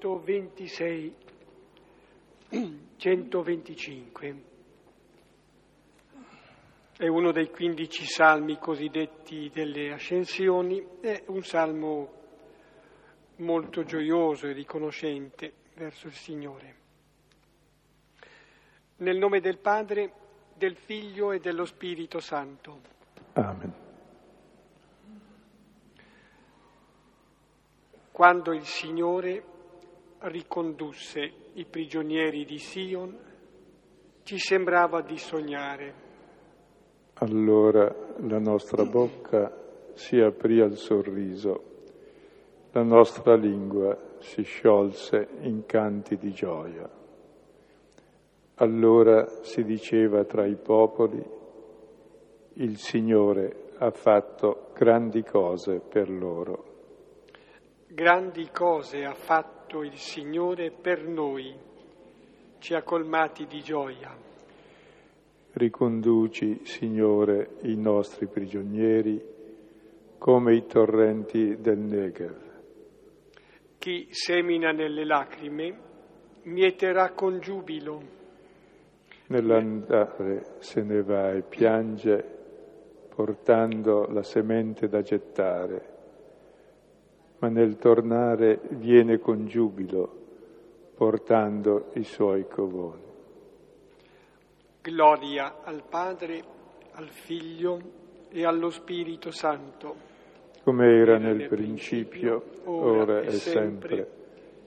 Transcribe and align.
126, 0.00 1.14
125. 2.96 4.42
È 6.96 7.06
uno 7.06 7.32
dei 7.32 7.50
15 7.50 8.04
salmi 8.06 8.58
cosiddetti 8.58 9.50
delle 9.52 9.92
ascensioni, 9.92 10.82
è 11.00 11.24
un 11.26 11.42
salmo 11.42 12.12
molto 13.36 13.84
gioioso 13.84 14.46
e 14.46 14.52
riconoscente 14.52 15.52
verso 15.74 16.06
il 16.06 16.14
Signore. 16.14 16.76
Nel 18.96 19.18
nome 19.18 19.40
del 19.40 19.58
Padre, 19.58 20.12
del 20.54 20.76
Figlio 20.76 21.32
e 21.32 21.40
dello 21.40 21.66
Spirito 21.66 22.20
Santo. 22.20 22.80
Amen. 23.34 23.74
Quando 28.10 28.52
il 28.52 28.64
Signore 28.64 29.49
ricondusse 30.22 31.32
i 31.54 31.64
prigionieri 31.64 32.44
di 32.44 32.58
Sion, 32.58 33.18
ci 34.22 34.38
sembrava 34.38 35.00
di 35.02 35.16
sognare. 35.16 35.94
Allora 37.14 37.94
la 38.18 38.38
nostra 38.38 38.84
bocca 38.84 39.50
si 39.94 40.18
aprì 40.18 40.60
al 40.60 40.76
sorriso, 40.76 41.64
la 42.72 42.82
nostra 42.82 43.34
lingua 43.34 43.96
si 44.18 44.42
sciolse 44.42 45.28
in 45.40 45.64
canti 45.66 46.16
di 46.16 46.30
gioia. 46.32 46.88
Allora 48.56 49.26
si 49.42 49.64
diceva 49.64 50.24
tra 50.24 50.46
i 50.46 50.56
popoli, 50.56 51.22
il 52.54 52.76
Signore 52.76 53.72
ha 53.78 53.90
fatto 53.90 54.70
grandi 54.74 55.22
cose 55.22 55.80
per 55.80 56.10
loro. 56.10 56.64
Grandi 57.88 58.48
cose 58.52 59.04
ha 59.04 59.14
fatto 59.14 59.59
il 59.78 59.96
Signore 59.96 60.72
per 60.72 61.06
noi, 61.06 61.54
ci 62.58 62.74
ha 62.74 62.82
colmati 62.82 63.46
di 63.46 63.62
gioia. 63.62 64.14
Riconduci, 65.52 66.60
Signore, 66.64 67.56
i 67.62 67.76
nostri 67.76 68.26
prigionieri 68.26 69.22
come 70.18 70.54
i 70.54 70.66
torrenti 70.66 71.56
del 71.60 71.78
Negev. 71.78 72.36
Chi 73.78 74.08
semina 74.10 74.72
nelle 74.72 75.04
lacrime 75.04 75.78
mieterà 76.42 77.12
con 77.12 77.38
giubilo. 77.38 78.02
Nell'andare 79.28 80.56
se 80.58 80.82
ne 80.82 81.02
va 81.02 81.32
e 81.32 81.42
piange 81.42 82.22
portando 83.14 84.06
la 84.10 84.22
semente 84.22 84.88
da 84.88 85.00
gettare 85.02 85.89
ma 87.40 87.48
nel 87.48 87.76
tornare 87.76 88.60
viene 88.70 89.18
con 89.18 89.46
giubilo, 89.46 90.18
portando 90.94 91.90
i 91.94 92.04
suoi 92.04 92.46
covoni. 92.46 93.08
Gloria 94.82 95.62
al 95.62 95.82
Padre, 95.88 96.42
al 96.92 97.08
Figlio 97.08 97.78
e 98.30 98.44
allo 98.44 98.70
Spirito 98.70 99.30
Santo. 99.30 100.08
Come 100.62 100.86
era 100.86 101.16
nel 101.16 101.48
principio, 101.48 102.44
ora 102.64 103.20
e 103.20 103.30
sempre, 103.32 104.10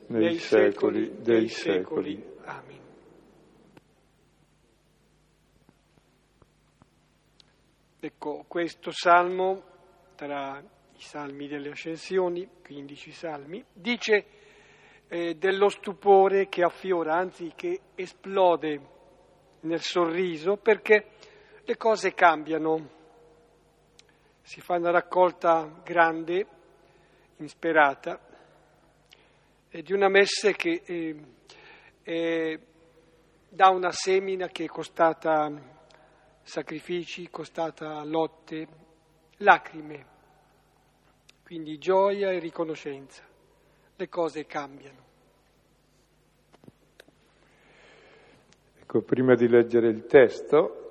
nei 0.07 0.37
secoli 0.37 1.21
dei 1.21 1.47
secoli. 1.47 2.23
Amen. 2.45 2.81
Ecco, 7.99 8.43
questo 8.47 8.89
salmo 8.91 9.61
tra 10.15 10.61
salmi 11.03 11.47
delle 11.47 11.69
ascensioni, 11.69 12.47
15 12.63 13.11
salmi, 13.11 13.63
dice 13.71 14.25
eh, 15.07 15.35
dello 15.35 15.69
stupore 15.69 16.47
che 16.47 16.63
affiora, 16.63 17.15
anzi 17.15 17.51
che 17.55 17.79
esplode 17.93 18.81
nel 19.61 19.81
sorriso, 19.81 20.57
perché 20.57 21.11
le 21.63 21.77
cose 21.77 22.13
cambiano. 22.13 23.01
Si 24.41 24.59
fa 24.59 24.75
una 24.75 24.91
raccolta 24.91 25.81
grande, 25.83 26.47
insperata, 27.37 28.19
di 29.69 29.93
una 29.93 30.09
messe 30.09 30.53
che 30.53 30.81
eh, 30.85 31.15
eh, 32.03 32.59
dà 33.49 33.69
una 33.69 33.91
semina 33.91 34.47
che 34.47 34.65
è 34.65 34.67
costata 34.67 35.51
sacrifici, 36.41 37.29
costata 37.29 38.03
lotte, 38.03 38.67
lacrime 39.37 40.12
quindi 41.53 41.77
gioia 41.77 42.31
e 42.31 42.39
riconoscenza. 42.39 43.21
Le 43.95 44.09
cose 44.09 44.47
cambiano. 44.47 44.97
Ecco, 48.81 49.01
prima 49.01 49.35
di 49.35 49.47
leggere 49.47 49.89
il 49.89 50.07
testo, 50.07 50.89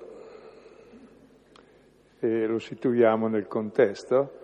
e 2.17 2.45
lo 2.45 2.59
situiamo 2.59 3.27
nel 3.27 3.45
contesto, 3.47 4.39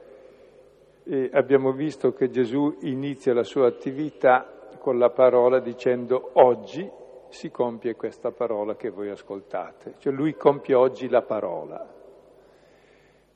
e 1.06 1.30
abbiamo 1.32 1.72
visto 1.72 2.12
che 2.12 2.30
Gesù 2.30 2.80
inizia 2.82 3.34
la 3.34 3.44
sua 3.44 3.68
attività 3.68 4.68
con 4.78 4.98
la 4.98 5.12
parola 5.12 5.62
dicendo 5.62 6.32
oggi 6.34 6.86
si 7.30 7.50
compie 7.50 7.96
questa 7.96 8.32
parola 8.32 8.76
che 8.76 8.90
voi 8.90 9.10
ascoltate, 9.10 9.94
cioè 10.00 10.12
lui 10.12 10.36
compie 10.36 10.76
oggi 10.76 11.08
la 11.08 11.22
parola. 11.22 11.99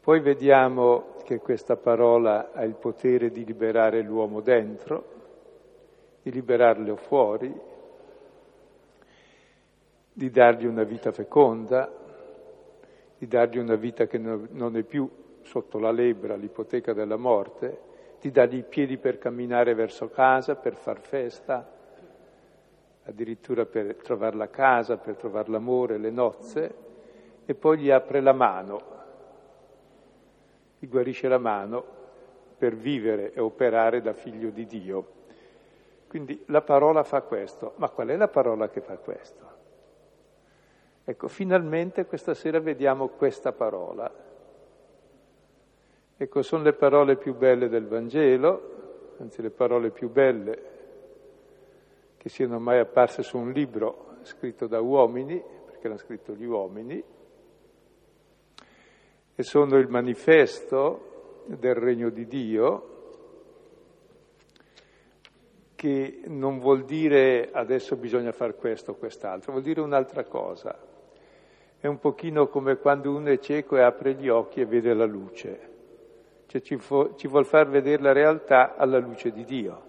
Poi 0.03 0.19
vediamo 0.19 1.15
che 1.23 1.39
questa 1.39 1.77
parola 1.77 2.51
ha 2.51 2.65
il 2.65 2.73
potere 2.73 3.31
di 3.31 3.45
liberare 3.45 4.01
l'uomo 4.01 4.41
dentro, 4.41 5.05
di 6.21 6.29
liberarlo 6.29 6.97
fuori, 6.97 7.57
di 10.11 10.29
dargli 10.29 10.65
una 10.65 10.83
vita 10.83 11.13
feconda, 11.13 11.89
di 13.17 13.27
dargli 13.27 13.57
una 13.57 13.75
vita 13.75 14.05
che 14.05 14.17
non 14.17 14.75
è 14.75 14.83
più 14.83 15.09
sotto 15.43 15.79
la 15.79 15.91
lebbra, 15.91 16.35
l'ipoteca 16.35 16.91
della 16.91 17.15
morte, 17.15 17.79
di 18.19 18.29
dargli 18.29 18.57
i 18.57 18.63
piedi 18.63 18.97
per 18.97 19.17
camminare 19.17 19.73
verso 19.73 20.09
casa, 20.09 20.57
per 20.57 20.75
far 20.75 20.99
festa, 20.99 21.65
addirittura 23.05 23.65
per 23.65 23.95
trovare 24.03 24.35
la 24.35 24.49
casa, 24.49 24.97
per 24.97 25.15
trovare 25.15 25.49
l'amore, 25.49 25.97
le 25.97 26.11
nozze, 26.11 26.75
e 27.45 27.55
poi 27.55 27.77
gli 27.77 27.89
apre 27.89 28.19
la 28.19 28.33
mano 28.33 28.91
gli 30.83 30.89
guarisce 30.89 31.29
la 31.29 31.37
mano 31.37 31.81
per 32.57 32.75
vivere 32.75 33.31
e 33.31 33.39
operare 33.39 34.01
da 34.01 34.11
figlio 34.11 34.49
di 34.49 34.65
Dio. 34.65 35.05
Quindi 36.09 36.43
la 36.47 36.61
parola 36.61 37.03
fa 37.03 37.21
questo, 37.21 37.71
ma 37.77 37.87
qual 37.87 38.09
è 38.09 38.17
la 38.17 38.27
parola 38.27 38.67
che 38.67 38.81
fa 38.81 38.97
questo? 38.97 39.51
Ecco, 41.05 41.29
finalmente 41.29 42.05
questa 42.05 42.33
sera 42.33 42.59
vediamo 42.59 43.07
questa 43.07 43.53
parola. 43.53 44.11
Ecco, 46.17 46.41
sono 46.41 46.63
le 46.63 46.73
parole 46.73 47.15
più 47.15 47.33
belle 47.33 47.69
del 47.69 47.87
Vangelo, 47.87 49.15
anzi 49.19 49.41
le 49.41 49.51
parole 49.51 49.89
più 49.89 50.09
belle 50.09 50.71
che 52.17 52.27
siano 52.27 52.59
mai 52.59 52.79
apparse 52.79 53.23
su 53.23 53.37
un 53.37 53.51
libro 53.51 54.17
scritto 54.23 54.67
da 54.67 54.81
uomini, 54.81 55.41
perché 55.65 55.87
l'hanno 55.87 55.99
scritto 55.99 56.33
gli 56.33 56.45
uomini, 56.45 57.01
e 59.35 59.43
sono 59.43 59.77
il 59.77 59.87
manifesto 59.89 61.43
del 61.45 61.75
regno 61.75 62.09
di 62.09 62.27
Dio, 62.27 62.89
che 65.75 66.21
non 66.27 66.59
vuol 66.59 66.85
dire 66.85 67.49
adesso 67.51 67.95
bisogna 67.97 68.31
fare 68.31 68.55
questo 68.55 68.91
o 68.91 68.95
quest'altro, 68.95 69.51
vuol 69.51 69.63
dire 69.63 69.81
un'altra 69.81 70.23
cosa. 70.23 70.79
È 71.77 71.87
un 71.87 71.99
pochino 71.99 72.47
come 72.47 72.77
quando 72.77 73.13
uno 73.13 73.29
è 73.29 73.39
cieco 73.39 73.75
e 73.75 73.81
apre 73.81 74.13
gli 74.13 74.29
occhi 74.29 74.61
e 74.61 74.65
vede 74.65 74.93
la 74.93 75.05
luce, 75.05 75.71
cioè 76.45 76.61
ci, 76.61 76.77
fo, 76.77 77.15
ci 77.15 77.27
vuol 77.27 77.45
far 77.45 77.67
vedere 77.67 78.01
la 78.01 78.13
realtà 78.13 78.75
alla 78.77 78.99
luce 78.99 79.31
di 79.31 79.43
Dio, 79.43 79.83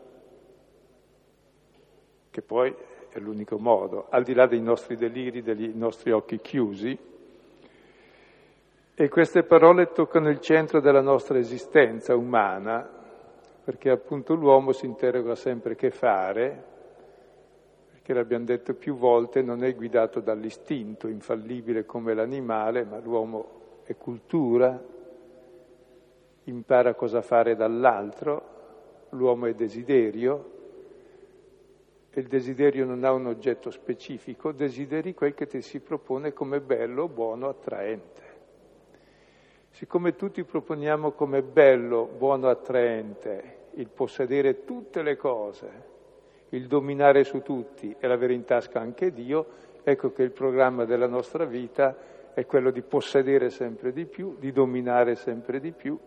che 2.31 2.43
poi 2.43 2.75
è 3.11 3.21
l'unico 3.21 3.59
modo, 3.59 4.07
al 4.11 4.25
di 4.25 4.35
là 4.35 4.47
dei 4.47 4.61
nostri 4.61 4.97
deliri, 4.97 5.43
dei 5.43 5.71
nostri 5.75 6.11
occhi 6.11 6.41
chiusi, 6.41 6.99
e 8.97 9.09
queste 9.09 9.43
parole 9.43 9.91
toccano 9.91 10.29
il 10.31 10.39
centro 10.39 10.79
della 10.81 11.01
nostra 11.01 11.37
esistenza 11.37 12.15
umana, 12.15 12.89
perché 13.65 13.91
appunto 13.91 14.35
l'uomo 14.35 14.71
si 14.71 14.87
interroga 14.87 15.35
sempre 15.35 15.75
che 15.75 15.91
fare, 15.91 16.63
perché 17.91 18.15
l'abbiamo 18.15 18.45
detto 18.45 18.75
più 18.75 18.95
volte, 18.95 19.43
non 19.43 19.65
è 19.65 19.75
guidato 19.75 20.21
dall'istinto 20.21 21.09
infallibile 21.09 21.85
come 21.85 22.15
l'animale, 22.15 22.85
ma 22.85 23.01
l'uomo 23.01 23.81
è 23.83 23.97
cultura, 23.97 24.81
impara 26.45 26.95
cosa 26.95 27.21
fare 27.21 27.57
dall'altro, 27.57 28.53
l'uomo 29.11 29.47
è 29.47 29.55
desiderio, 29.55 30.53
e 32.11 32.21
il 32.21 32.29
desiderio 32.29 32.85
non 32.85 33.03
ha 33.03 33.11
un 33.11 33.27
oggetto 33.27 33.73
specifico, 33.73 34.53
desideri 34.53 35.15
quel 35.15 35.35
che 35.35 35.49
ti 35.49 35.61
si 35.63 35.81
propone 35.81 36.33
come 36.33 36.61
bello, 36.61 37.09
buono, 37.09 37.49
attraente. 37.49 38.34
Siccome 39.75 40.15
tutti 40.15 40.45
proponiamo 40.45 41.11
come 41.11 41.43
bello, 41.43 42.07
buono, 42.07 42.49
attraente 42.49 43.63
il 43.73 43.89
possedere 43.89 44.63
tutte 44.63 45.03
le 45.03 45.17
cose, 45.17 45.69
il 46.51 46.69
dominare 46.69 47.25
su 47.25 47.43
tutti 47.43 47.93
e 47.99 48.07
l'avere 48.07 48.35
in 48.35 48.45
tasca 48.45 48.79
anche 48.79 49.13
Dio, 49.13 49.47
ecco 49.83 50.13
che 50.13 50.23
il 50.23 50.31
programma 50.31 50.85
della 50.85 51.09
nostra 51.09 51.45
vita 51.45 51.97
è 52.35 52.47
quello 52.47 52.71
di 52.71 52.83
possedere 52.83 53.51
sempre 53.51 53.93
di 53.93 54.05
più, 54.05 54.37
di 54.39 54.53
dominare 54.53 55.17
sempre 55.17 55.59
di 55.59 55.73
più 55.73 55.99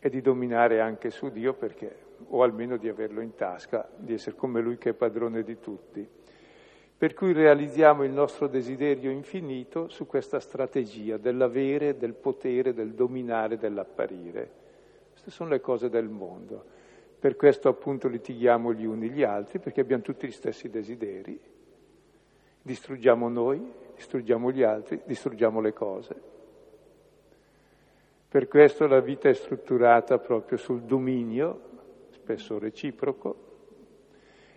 e 0.00 0.10
di 0.10 0.20
dominare 0.20 0.80
anche 0.80 1.10
su 1.10 1.30
Dio 1.30 1.54
perché, 1.54 1.96
o 2.30 2.42
almeno 2.42 2.78
di 2.78 2.88
averlo 2.88 3.20
in 3.20 3.36
tasca, 3.36 3.88
di 3.94 4.14
essere 4.14 4.34
come 4.34 4.60
Lui 4.60 4.76
che 4.76 4.90
è 4.90 4.94
padrone 4.94 5.44
di 5.44 5.60
tutti. 5.60 6.15
Per 6.98 7.12
cui 7.12 7.34
realizziamo 7.34 8.04
il 8.04 8.10
nostro 8.10 8.46
desiderio 8.46 9.10
infinito 9.10 9.88
su 9.88 10.06
questa 10.06 10.40
strategia 10.40 11.18
dell'avere, 11.18 11.98
del 11.98 12.14
potere, 12.14 12.72
del 12.72 12.94
dominare, 12.94 13.58
dell'apparire. 13.58 14.50
Queste 15.10 15.30
sono 15.30 15.50
le 15.50 15.60
cose 15.60 15.90
del 15.90 16.08
mondo. 16.08 16.64
Per 17.18 17.36
questo 17.36 17.68
appunto 17.68 18.08
litighiamo 18.08 18.72
gli 18.72 18.86
uni 18.86 19.10
gli 19.10 19.22
altri, 19.22 19.58
perché 19.58 19.82
abbiamo 19.82 20.02
tutti 20.02 20.26
gli 20.26 20.32
stessi 20.32 20.70
desideri. 20.70 21.38
Distruggiamo 22.62 23.28
noi, 23.28 23.72
distruggiamo 23.94 24.50
gli 24.50 24.62
altri, 24.62 25.02
distruggiamo 25.04 25.60
le 25.60 25.72
cose. 25.74 26.20
Per 28.26 28.48
questo 28.48 28.86
la 28.86 29.00
vita 29.00 29.28
è 29.28 29.34
strutturata 29.34 30.18
proprio 30.18 30.56
sul 30.56 30.80
dominio, 30.82 31.60
spesso 32.08 32.58
reciproco, 32.58 33.44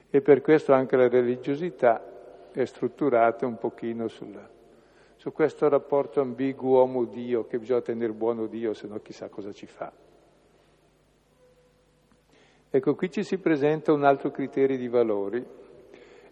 e 0.10 0.22
per 0.22 0.40
questo 0.42 0.72
anche 0.72 0.96
la 0.96 1.10
religiosità 1.10 2.09
è 2.52 2.66
strutturata 2.66 3.46
un 3.46 3.58
pochino 3.58 4.08
sulla, 4.08 4.48
su 5.16 5.32
questo 5.32 5.68
rapporto 5.68 6.22
ambiguo 6.22 6.80
uomo-Dio, 6.80 7.46
che 7.46 7.60
bisogna 7.60 7.82
tenere 7.82 8.14
buono 8.14 8.48
Dio, 8.48 8.74
se 8.74 8.88
no 8.88 9.00
chissà 9.00 9.30
cosa 9.30 9.52
ci 9.52 9.66
fa. 9.66 9.92
Ecco, 12.72 12.96
qui 12.96 13.10
ci 13.12 13.24
si 13.24 13.38
presenta 13.40 13.92
un 13.92 14.04
altro 14.04 14.32
criterio 14.32 14.78
di 14.78 14.88
valori, 14.88 15.46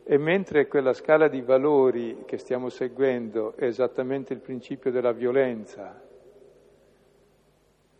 e 0.03 0.17
mentre 0.17 0.67
quella 0.67 0.93
scala 0.93 1.27
di 1.27 1.41
valori 1.41 2.23
che 2.25 2.37
stiamo 2.37 2.69
seguendo 2.69 3.55
è 3.57 3.65
esattamente 3.65 4.31
il 4.33 4.39
principio 4.39 4.89
della 4.89 5.11
violenza, 5.11 6.01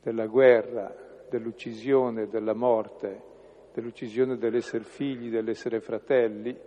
della 0.02 0.26
guerra, 0.28 0.96
dell'uccisione, 1.30 2.30
della 2.30 2.54
morte, 2.54 3.22
dell'uccisione 3.74 4.38
dell'essere 4.38 4.86
figli, 4.86 5.30
dell'essere 5.30 5.82
fratelli 5.82 6.58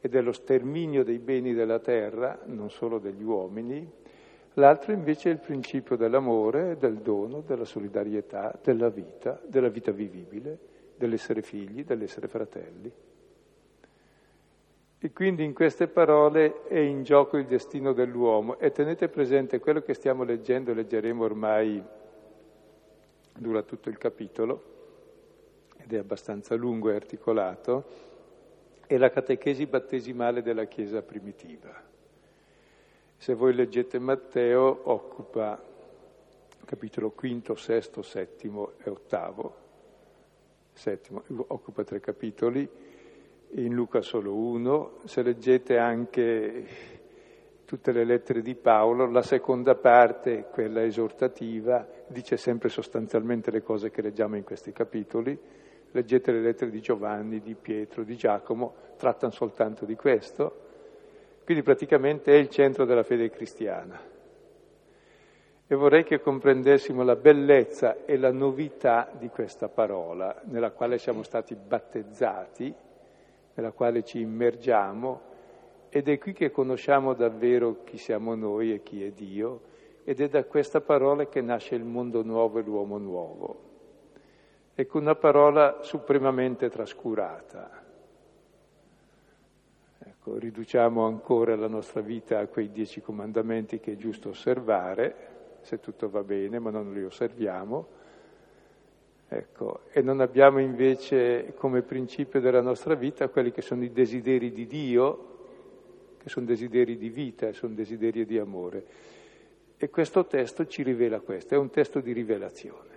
e 0.00 0.08
dello 0.08 0.32
sterminio 0.32 1.04
dei 1.04 1.18
beni 1.18 1.54
della 1.54 1.78
terra, 1.78 2.40
non 2.46 2.70
solo 2.70 2.98
degli 2.98 3.22
uomini, 3.22 3.90
l'altro 4.54 4.92
invece 4.92 5.30
è 5.30 5.32
il 5.32 5.38
principio 5.38 5.96
dell'amore, 5.96 6.76
del 6.78 6.96
dono, 6.96 7.40
della 7.40 7.64
solidarietà, 7.64 8.58
della 8.62 8.88
vita, 8.88 9.40
della 9.46 9.68
vita 9.68 9.90
vivibile, 9.92 10.58
dell'essere 10.96 11.42
figli, 11.42 11.84
dell'essere 11.84 12.28
fratelli. 12.28 12.92
E 14.98 15.12
quindi 15.12 15.44
in 15.44 15.52
queste 15.52 15.88
parole 15.88 16.64
è 16.68 16.78
in 16.78 17.02
gioco 17.02 17.36
il 17.36 17.46
destino 17.46 17.92
dell'uomo 17.92 18.58
e 18.58 18.72
tenete 18.72 19.08
presente 19.08 19.60
quello 19.60 19.82
che 19.82 19.94
stiamo 19.94 20.24
leggendo, 20.24 20.72
leggeremo 20.72 21.22
ormai, 21.22 21.82
dura 23.38 23.62
tutto 23.62 23.88
il 23.90 23.98
capitolo 23.98 24.74
ed 25.76 25.92
è 25.92 25.98
abbastanza 25.98 26.54
lungo 26.54 26.90
e 26.90 26.94
articolato, 26.94 27.84
è 28.86 28.96
la 28.96 29.10
catechesi 29.10 29.66
battesimale 29.66 30.42
della 30.42 30.64
Chiesa 30.64 31.02
primitiva. 31.02 31.74
Se 33.16 33.34
voi 33.34 33.54
leggete 33.54 33.98
Matteo 33.98 34.80
occupa 34.84 35.60
capitolo 36.64 37.10
quinto, 37.10 37.54
sesto, 37.54 38.02
settimo 38.02 38.72
e 38.82 38.90
ottavo, 38.90 39.56
settimo, 40.72 41.22
occupa 41.48 41.84
tre 41.84 42.00
capitoli, 42.00 42.68
in 43.52 43.72
Luca 43.72 44.02
solo 44.02 44.34
uno, 44.34 44.98
se 45.04 45.22
leggete 45.22 45.78
anche 45.78 46.66
tutte 47.64 47.92
le 47.92 48.04
lettere 48.04 48.42
di 48.42 48.54
Paolo, 48.54 49.10
la 49.10 49.22
seconda 49.22 49.74
parte, 49.74 50.46
quella 50.50 50.84
esortativa, 50.84 51.86
dice 52.08 52.36
sempre 52.36 52.68
sostanzialmente 52.68 53.50
le 53.50 53.62
cose 53.62 53.90
che 53.90 54.02
leggiamo 54.02 54.36
in 54.36 54.44
questi 54.44 54.72
capitoli, 54.72 55.38
leggete 55.92 56.32
le 56.32 56.40
lettere 56.40 56.70
di 56.70 56.80
Giovanni, 56.80 57.40
di 57.40 57.54
Pietro, 57.54 58.04
di 58.04 58.16
Giacomo, 58.16 58.74
trattano 58.96 59.32
soltanto 59.32 59.84
di 59.84 59.94
questo, 59.94 60.64
quindi 61.44 61.62
praticamente 61.62 62.32
è 62.32 62.36
il 62.36 62.48
centro 62.48 62.84
della 62.84 63.02
fede 63.02 63.30
cristiana. 63.30 64.00
E 65.68 65.74
vorrei 65.74 66.04
che 66.04 66.20
comprendessimo 66.20 67.02
la 67.02 67.16
bellezza 67.16 68.04
e 68.04 68.16
la 68.16 68.30
novità 68.30 69.10
di 69.18 69.28
questa 69.28 69.68
parola, 69.68 70.40
nella 70.44 70.70
quale 70.70 70.98
siamo 70.98 71.22
stati 71.22 71.54
battezzati 71.54 72.74
nella 73.56 73.72
quale 73.72 74.04
ci 74.04 74.20
immergiamo 74.20 75.34
ed 75.88 76.08
è 76.08 76.18
qui 76.18 76.32
che 76.32 76.50
conosciamo 76.50 77.14
davvero 77.14 77.82
chi 77.84 77.96
siamo 77.96 78.34
noi 78.34 78.72
e 78.72 78.82
chi 78.82 79.02
è 79.02 79.10
Dio 79.10 79.74
ed 80.04 80.20
è 80.20 80.28
da 80.28 80.44
questa 80.44 80.80
parola 80.80 81.26
che 81.26 81.40
nasce 81.40 81.74
il 81.74 81.84
mondo 81.84 82.22
nuovo 82.22 82.58
e 82.58 82.62
l'uomo 82.62 82.98
nuovo. 82.98 83.64
Ecco 84.78 84.98
una 84.98 85.14
parola 85.14 85.78
supremamente 85.80 86.68
trascurata. 86.68 87.82
Ecco, 89.98 90.38
riduciamo 90.38 91.04
ancora 91.04 91.56
la 91.56 91.66
nostra 91.66 92.02
vita 92.02 92.38
a 92.38 92.46
quei 92.46 92.70
dieci 92.70 93.00
comandamenti 93.00 93.80
che 93.80 93.92
è 93.92 93.96
giusto 93.96 94.28
osservare, 94.28 95.34
se 95.62 95.80
tutto 95.80 96.08
va 96.08 96.22
bene, 96.22 96.58
ma 96.58 96.70
non 96.70 96.92
li 96.92 97.02
osserviamo 97.02 98.04
Ecco, 99.28 99.80
e 99.90 100.02
non 100.02 100.20
abbiamo 100.20 100.60
invece 100.60 101.54
come 101.56 101.82
principio 101.82 102.40
della 102.40 102.60
nostra 102.60 102.94
vita 102.94 103.28
quelli 103.28 103.50
che 103.50 103.60
sono 103.60 103.82
i 103.82 103.90
desideri 103.90 104.52
di 104.52 104.66
Dio, 104.66 105.34
che 106.18 106.28
sono 106.28 106.46
desideri 106.46 106.96
di 106.96 107.08
vita, 107.08 107.52
sono 107.52 107.74
desideri 107.74 108.24
di 108.24 108.38
amore. 108.38 108.84
E 109.76 109.90
questo 109.90 110.26
testo 110.26 110.66
ci 110.66 110.84
rivela 110.84 111.18
questo, 111.18 111.54
è 111.54 111.58
un 111.58 111.70
testo 111.70 111.98
di 112.00 112.12
rivelazione. 112.12 112.95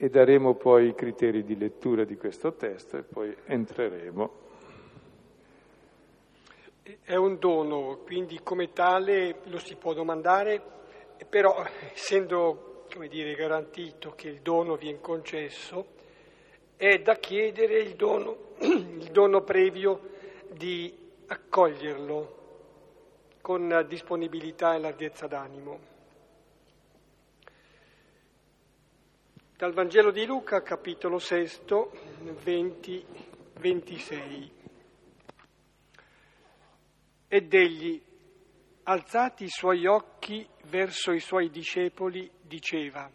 E 0.00 0.08
daremo 0.08 0.54
poi 0.54 0.86
i 0.86 0.94
criteri 0.94 1.42
di 1.42 1.58
lettura 1.58 2.04
di 2.04 2.16
questo 2.16 2.54
testo 2.54 2.96
e 2.98 3.02
poi 3.02 3.36
entreremo. 3.46 4.30
È 7.02 7.16
un 7.16 7.36
dono, 7.40 7.98
quindi 8.04 8.38
come 8.44 8.72
tale 8.72 9.40
lo 9.46 9.58
si 9.58 9.74
può 9.74 9.94
domandare, 9.94 10.62
però 11.28 11.64
essendo 11.92 12.84
dire, 13.08 13.34
garantito 13.34 14.12
che 14.14 14.28
il 14.28 14.40
dono 14.40 14.76
viene 14.76 15.00
concesso, 15.00 15.86
è 16.76 17.00
da 17.00 17.16
chiedere 17.16 17.80
il 17.80 17.96
dono, 17.96 18.54
il 18.60 19.10
dono 19.10 19.42
previo 19.42 20.10
di 20.48 20.96
accoglierlo 21.26 22.36
con 23.40 23.84
disponibilità 23.88 24.76
e 24.76 24.78
larghezza 24.78 25.26
d'animo. 25.26 25.97
Dal 29.58 29.72
Vangelo 29.72 30.12
di 30.12 30.24
Luca, 30.24 30.62
capitolo 30.62 31.18
6, 31.18 31.62
20, 32.44 33.06
26. 33.58 34.52
Ed 37.26 37.52
egli, 37.52 38.00
alzati 38.84 39.42
i 39.42 39.48
suoi 39.48 39.84
occhi 39.84 40.48
verso 40.66 41.10
i 41.10 41.18
suoi 41.18 41.50
discepoli, 41.50 42.30
diceva, 42.40 43.10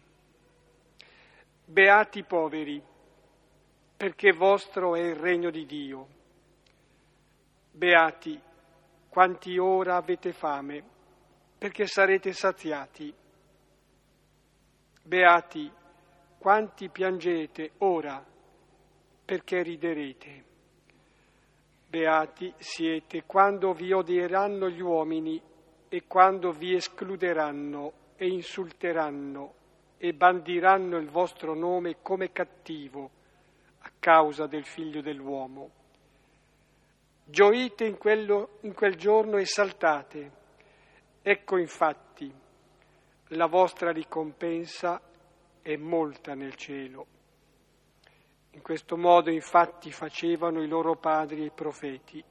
Beati 1.64 2.18
i 2.18 2.24
poveri, 2.24 2.82
perché 3.96 4.32
vostro 4.32 4.96
è 4.96 5.00
il 5.00 5.16
regno 5.16 5.48
di 5.48 5.64
Dio. 5.64 6.08
Beati 7.70 8.38
quanti 9.08 9.56
ora 9.56 9.96
avete 9.96 10.34
fame, 10.34 10.84
perché 11.56 11.86
sarete 11.86 12.34
saziati. 12.34 13.14
Beati 15.04 15.82
quanti 16.44 16.90
piangete 16.90 17.70
ora, 17.78 18.22
perché 19.24 19.62
riderete. 19.62 20.44
Beati 21.88 22.52
siete 22.58 23.22
quando 23.24 23.72
vi 23.72 23.92
odieranno 23.92 24.68
gli 24.68 24.82
uomini 24.82 25.40
e 25.88 26.02
quando 26.06 26.52
vi 26.52 26.74
escluderanno 26.74 27.92
e 28.16 28.26
insulteranno 28.26 29.54
e 29.96 30.12
bandiranno 30.12 30.98
il 30.98 31.08
vostro 31.08 31.54
nome 31.54 32.02
come 32.02 32.30
cattivo 32.30 33.10
a 33.78 33.90
causa 33.98 34.46
del 34.46 34.66
figlio 34.66 35.00
dell'uomo. 35.00 35.70
Gioite 37.24 37.86
in, 37.86 37.96
quello, 37.96 38.58
in 38.64 38.74
quel 38.74 38.96
giorno 38.96 39.38
e 39.38 39.46
saltate. 39.46 40.32
Ecco 41.22 41.56
infatti, 41.56 42.30
la 43.28 43.46
vostra 43.46 43.92
ricompensa 43.92 45.00
è 45.64 45.76
molta 45.76 46.34
nel 46.34 46.54
cielo. 46.56 47.06
In 48.50 48.60
questo 48.60 48.98
modo 48.98 49.30
infatti 49.30 49.90
facevano 49.90 50.62
i 50.62 50.68
loro 50.68 50.96
padri 50.96 51.40
e 51.40 51.46
i 51.46 51.50
profeti. 51.50 52.22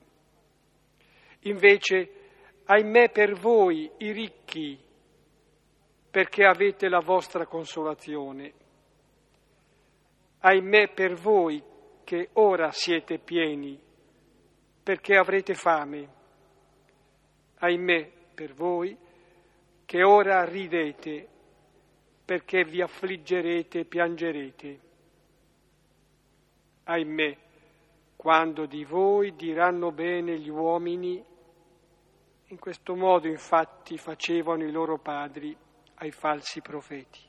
Invece, 1.46 2.12
ahimè 2.66 3.10
per 3.10 3.34
voi, 3.34 3.92
i 3.98 4.12
ricchi, 4.12 4.80
perché 6.12 6.46
avete 6.46 6.88
la 6.88 7.00
vostra 7.00 7.48
consolazione. 7.48 8.54
ahimè 10.46 10.90
per 10.94 11.16
voi 11.16 11.64
che 12.04 12.30
ora 12.34 12.70
siete 12.72 13.18
pieni, 13.18 13.82
perché 14.84 15.16
avrete 15.16 15.56
fame, 15.56 16.08
ahimè 17.56 18.12
per 18.36 18.54
voi 18.54 18.96
che 19.86 20.04
ora 20.04 20.44
ridete, 20.44 21.30
perché 22.26 22.64
vi 22.64 22.82
affliggerete 22.82 23.80
e 23.80 23.86
piangerete. 23.86 24.80
Ahimè, 26.86 27.38
quando 28.16 28.66
di 28.66 28.86
voi 28.86 29.36
diranno 29.36 29.92
bene 29.92 30.40
gli 30.40 30.50
uomini, 30.50 31.24
in 32.48 32.60
questo 32.60 32.96
modo 32.96 33.28
infatti 33.28 33.98
facevano 33.98 34.64
i 34.64 34.72
loro 34.72 34.98
padri 34.98 35.56
ai 35.96 36.12
falsi 36.12 36.62
profeti. 36.62 37.20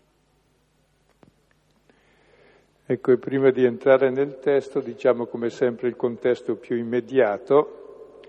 Ecco, 2.87 3.13
e 3.13 3.17
prima 3.17 3.51
di 3.51 3.65
entrare 3.65 4.11
nel 4.11 4.39
testo, 4.41 4.81
diciamo 4.81 5.27
come 5.27 5.49
sempre 5.49 5.89
il 5.89 5.97
contesto 5.97 6.57
più 6.57 6.77
immediato. 6.77 8.21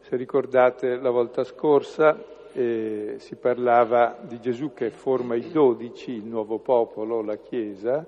Se 0.00 0.16
ricordate 0.16 0.96
la 0.96 1.10
volta 1.10 1.44
scorsa 1.44 2.38
eh, 2.52 3.16
si 3.18 3.36
parlava 3.36 4.18
di 4.20 4.40
Gesù 4.40 4.72
che 4.74 4.90
forma 4.90 5.34
i 5.34 5.50
dodici, 5.50 6.12
il 6.12 6.24
nuovo 6.24 6.58
popolo, 6.58 7.22
la 7.22 7.36
Chiesa, 7.36 8.06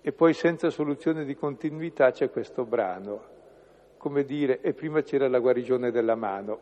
e 0.00 0.12
poi 0.12 0.32
senza 0.32 0.70
soluzione 0.70 1.24
di 1.24 1.34
continuità 1.34 2.10
c'è 2.12 2.30
questo 2.30 2.64
brano, 2.64 3.36
come 3.96 4.24
dire, 4.24 4.60
e 4.60 4.72
prima 4.72 5.02
c'era 5.02 5.28
la 5.28 5.38
guarigione 5.38 5.90
della 5.90 6.14
mano, 6.14 6.58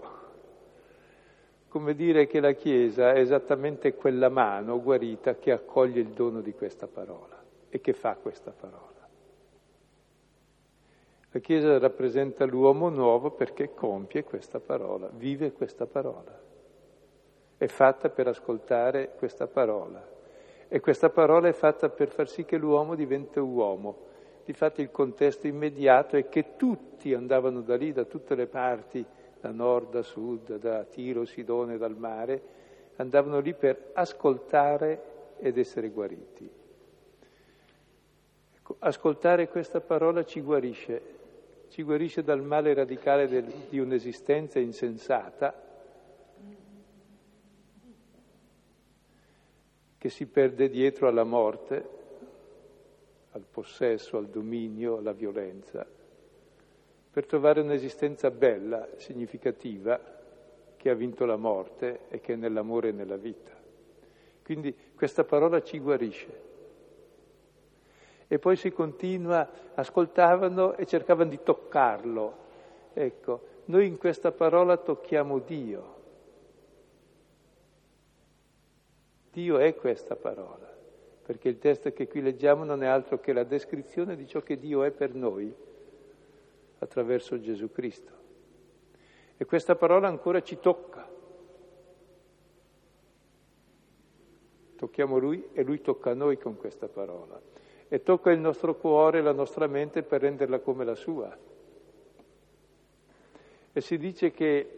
come 1.68 1.94
dire 1.94 2.26
che 2.26 2.40
la 2.40 2.52
Chiesa 2.52 3.12
è 3.12 3.20
esattamente 3.20 3.94
quella 3.94 4.28
mano 4.28 4.80
guarita 4.82 5.36
che 5.36 5.52
accoglie 5.52 6.00
il 6.00 6.08
dono 6.08 6.40
di 6.40 6.52
questa 6.54 6.86
parola 6.86 7.42
e 7.68 7.80
che 7.80 7.92
fa 7.92 8.16
questa 8.16 8.50
parola. 8.50 8.94
La 11.32 11.40
Chiesa 11.40 11.78
rappresenta 11.78 12.46
l'uomo 12.46 12.88
nuovo 12.88 13.30
perché 13.30 13.74
compie 13.74 14.24
questa 14.24 14.58
parola, 14.58 15.10
vive 15.12 15.52
questa 15.52 15.84
parola. 15.84 16.45
È 17.58 17.66
fatta 17.66 18.10
per 18.10 18.28
ascoltare 18.28 19.12
questa 19.16 19.46
parola. 19.46 20.14
E 20.68 20.80
questa 20.80 21.08
parola 21.08 21.48
è 21.48 21.52
fatta 21.52 21.88
per 21.88 22.08
far 22.08 22.28
sì 22.28 22.44
che 22.44 22.58
l'uomo 22.58 22.94
diventi 22.94 23.38
uomo. 23.38 24.04
Difatti 24.44 24.82
il 24.82 24.90
contesto 24.90 25.46
immediato 25.46 26.16
è 26.16 26.28
che 26.28 26.56
tutti 26.56 27.14
andavano 27.14 27.62
da 27.62 27.76
lì, 27.76 27.92
da 27.92 28.04
tutte 28.04 28.34
le 28.34 28.46
parti, 28.46 29.04
da 29.40 29.50
nord, 29.50 29.90
da 29.90 30.02
sud, 30.02 30.58
da 30.58 30.84
Tiro, 30.84 31.24
Sidone, 31.24 31.78
dal 31.78 31.96
mare, 31.96 32.42
andavano 32.96 33.40
lì 33.40 33.54
per 33.54 33.90
ascoltare 33.94 35.14
ed 35.38 35.56
essere 35.56 35.88
guariti. 35.88 36.48
Ecco, 38.56 38.76
ascoltare 38.80 39.48
questa 39.48 39.80
parola 39.80 40.24
ci 40.24 40.40
guarisce, 40.40 41.02
ci 41.68 41.82
guarisce 41.82 42.22
dal 42.22 42.42
male 42.42 42.74
radicale 42.74 43.28
del, 43.28 43.44
di 43.68 43.78
un'esistenza 43.78 44.58
insensata 44.58 45.65
che 49.98 50.08
si 50.08 50.26
perde 50.26 50.68
dietro 50.68 51.08
alla 51.08 51.24
morte, 51.24 51.88
al 53.32 53.44
possesso, 53.50 54.16
al 54.16 54.28
dominio, 54.28 54.98
alla 54.98 55.12
violenza, 55.12 55.86
per 57.10 57.26
trovare 57.26 57.60
un'esistenza 57.60 58.30
bella, 58.30 58.88
significativa, 58.96 59.98
che 60.76 60.90
ha 60.90 60.94
vinto 60.94 61.24
la 61.24 61.36
morte 61.36 62.00
e 62.08 62.20
che 62.20 62.34
è 62.34 62.36
nell'amore 62.36 62.90
e 62.90 62.92
nella 62.92 63.16
vita. 63.16 63.52
Quindi 64.42 64.74
questa 64.94 65.24
parola 65.24 65.62
ci 65.62 65.78
guarisce. 65.78 66.44
E 68.28 68.38
poi 68.38 68.56
si 68.56 68.70
continua, 68.70 69.48
ascoltavano 69.74 70.76
e 70.76 70.86
cercavano 70.86 71.30
di 71.30 71.40
toccarlo. 71.42 72.36
Ecco, 72.92 73.40
noi 73.66 73.86
in 73.86 73.98
questa 73.98 74.32
parola 74.32 74.76
tocchiamo 74.76 75.38
Dio. 75.40 75.95
Dio 79.36 79.58
è 79.58 79.74
questa 79.74 80.16
parola, 80.16 80.66
perché 81.22 81.50
il 81.50 81.58
testo 81.58 81.92
che 81.92 82.08
qui 82.08 82.22
leggiamo 82.22 82.64
non 82.64 82.82
è 82.82 82.86
altro 82.86 83.20
che 83.20 83.34
la 83.34 83.44
descrizione 83.44 84.16
di 84.16 84.26
ciò 84.26 84.40
che 84.40 84.58
Dio 84.58 84.82
è 84.82 84.90
per 84.90 85.14
noi 85.14 85.54
attraverso 86.78 87.38
Gesù 87.38 87.70
Cristo. 87.70 88.12
E 89.36 89.44
questa 89.44 89.76
parola 89.76 90.08
ancora 90.08 90.40
ci 90.40 90.58
tocca. 90.58 91.06
Tocchiamo 94.76 95.18
Lui 95.18 95.48
e 95.52 95.62
Lui 95.64 95.82
tocca 95.82 96.14
noi 96.14 96.38
con 96.38 96.56
questa 96.56 96.88
parola. 96.88 97.38
E 97.88 98.02
tocca 98.02 98.30
il 98.30 98.40
nostro 98.40 98.76
cuore 98.76 99.20
la 99.20 99.32
nostra 99.32 99.66
mente 99.66 100.02
per 100.02 100.22
renderla 100.22 100.60
come 100.60 100.86
la 100.86 100.94
sua. 100.94 101.36
E 103.70 103.80
si 103.82 103.98
dice 103.98 104.30
che 104.30 104.75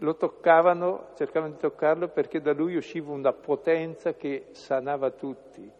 lo 0.00 0.16
toccavano, 0.16 1.08
cercavano 1.14 1.52
di 1.52 1.58
toccarlo 1.58 2.08
perché 2.08 2.40
da 2.40 2.52
lui 2.52 2.76
usciva 2.76 3.12
una 3.12 3.32
potenza 3.32 4.14
che 4.14 4.46
sanava 4.52 5.10
tutti. 5.10 5.70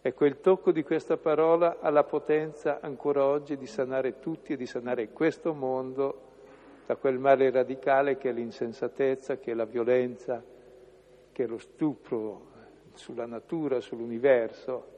Ecco, 0.00 0.24
il 0.24 0.40
tocco 0.40 0.72
di 0.72 0.82
questa 0.82 1.16
parola 1.16 1.78
ha 1.80 1.90
la 1.90 2.04
potenza 2.04 2.80
ancora 2.80 3.24
oggi 3.24 3.56
di 3.56 3.66
sanare 3.66 4.18
tutti 4.18 4.54
e 4.54 4.56
di 4.56 4.66
sanare 4.66 5.10
questo 5.10 5.52
mondo 5.52 6.30
da 6.86 6.96
quel 6.96 7.18
male 7.18 7.50
radicale 7.50 8.16
che 8.16 8.30
è 8.30 8.32
l'insensatezza, 8.32 9.38
che 9.38 9.52
è 9.52 9.54
la 9.54 9.64
violenza, 9.64 10.42
che 11.30 11.44
è 11.44 11.46
lo 11.46 11.58
stupro 11.58 12.50
sulla 12.94 13.26
natura, 13.26 13.80
sull'universo, 13.80 14.90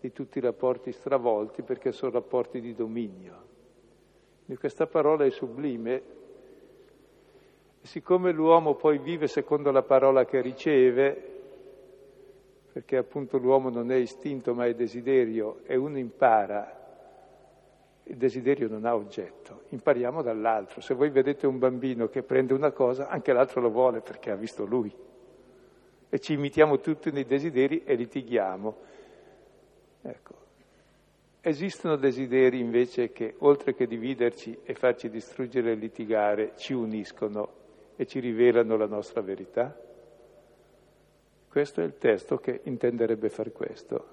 di 0.00 0.12
tutti 0.12 0.38
i 0.38 0.42
rapporti 0.42 0.92
stravolti 0.92 1.62
perché 1.62 1.90
sono 1.92 2.12
rapporti 2.12 2.60
di 2.60 2.74
dominio. 2.74 3.42
E 4.46 4.56
questa 4.56 4.86
parola 4.86 5.24
è 5.24 5.30
sublime 5.30 6.02
siccome 7.84 8.32
l'uomo 8.32 8.74
poi 8.74 8.98
vive 8.98 9.26
secondo 9.26 9.70
la 9.70 9.82
parola 9.82 10.24
che 10.24 10.40
riceve, 10.40 11.32
perché 12.72 12.96
appunto 12.96 13.36
l'uomo 13.36 13.68
non 13.68 13.92
è 13.92 13.96
istinto 13.96 14.54
ma 14.54 14.64
è 14.64 14.74
desiderio 14.74 15.60
e 15.64 15.76
uno 15.76 15.98
impara, 15.98 16.80
il 18.04 18.16
desiderio 18.16 18.68
non 18.68 18.86
ha 18.86 18.94
oggetto, 18.94 19.64
impariamo 19.68 20.22
dall'altro. 20.22 20.80
Se 20.80 20.94
voi 20.94 21.10
vedete 21.10 21.46
un 21.46 21.58
bambino 21.58 22.08
che 22.08 22.22
prende 22.22 22.54
una 22.54 22.72
cosa, 22.72 23.08
anche 23.08 23.32
l'altro 23.32 23.60
lo 23.60 23.70
vuole 23.70 24.00
perché 24.00 24.30
ha 24.30 24.36
visto 24.36 24.64
lui. 24.64 24.92
E 26.08 26.18
ci 26.20 26.32
imitiamo 26.32 26.80
tutti 26.80 27.10
nei 27.10 27.26
desideri 27.26 27.84
e 27.84 27.94
litighiamo. 27.94 28.76
Ecco. 30.02 30.34
Esistono 31.40 31.96
desideri 31.96 32.60
invece 32.60 33.12
che, 33.12 33.34
oltre 33.38 33.74
che 33.74 33.86
dividerci 33.86 34.60
e 34.64 34.72
farci 34.74 35.10
distruggere 35.10 35.72
e 35.72 35.74
litigare, 35.74 36.52
ci 36.56 36.72
uniscono 36.72 37.62
e 37.96 38.06
ci 38.06 38.20
rivelano 38.20 38.76
la 38.76 38.86
nostra 38.86 39.20
verità? 39.20 39.76
Questo 41.48 41.80
è 41.80 41.84
il 41.84 41.98
testo 41.98 42.38
che 42.38 42.62
intenderebbe 42.64 43.28
far 43.28 43.52
questo. 43.52 44.08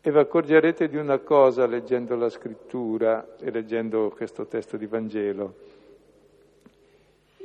E 0.00 0.10
vi 0.10 0.18
accorgerete 0.18 0.88
di 0.88 0.96
una 0.96 1.18
cosa 1.18 1.66
leggendo 1.66 2.16
la 2.16 2.28
scrittura 2.28 3.36
e 3.38 3.50
leggendo 3.50 4.10
questo 4.10 4.46
testo 4.46 4.76
di 4.76 4.86
Vangelo. 4.86 5.54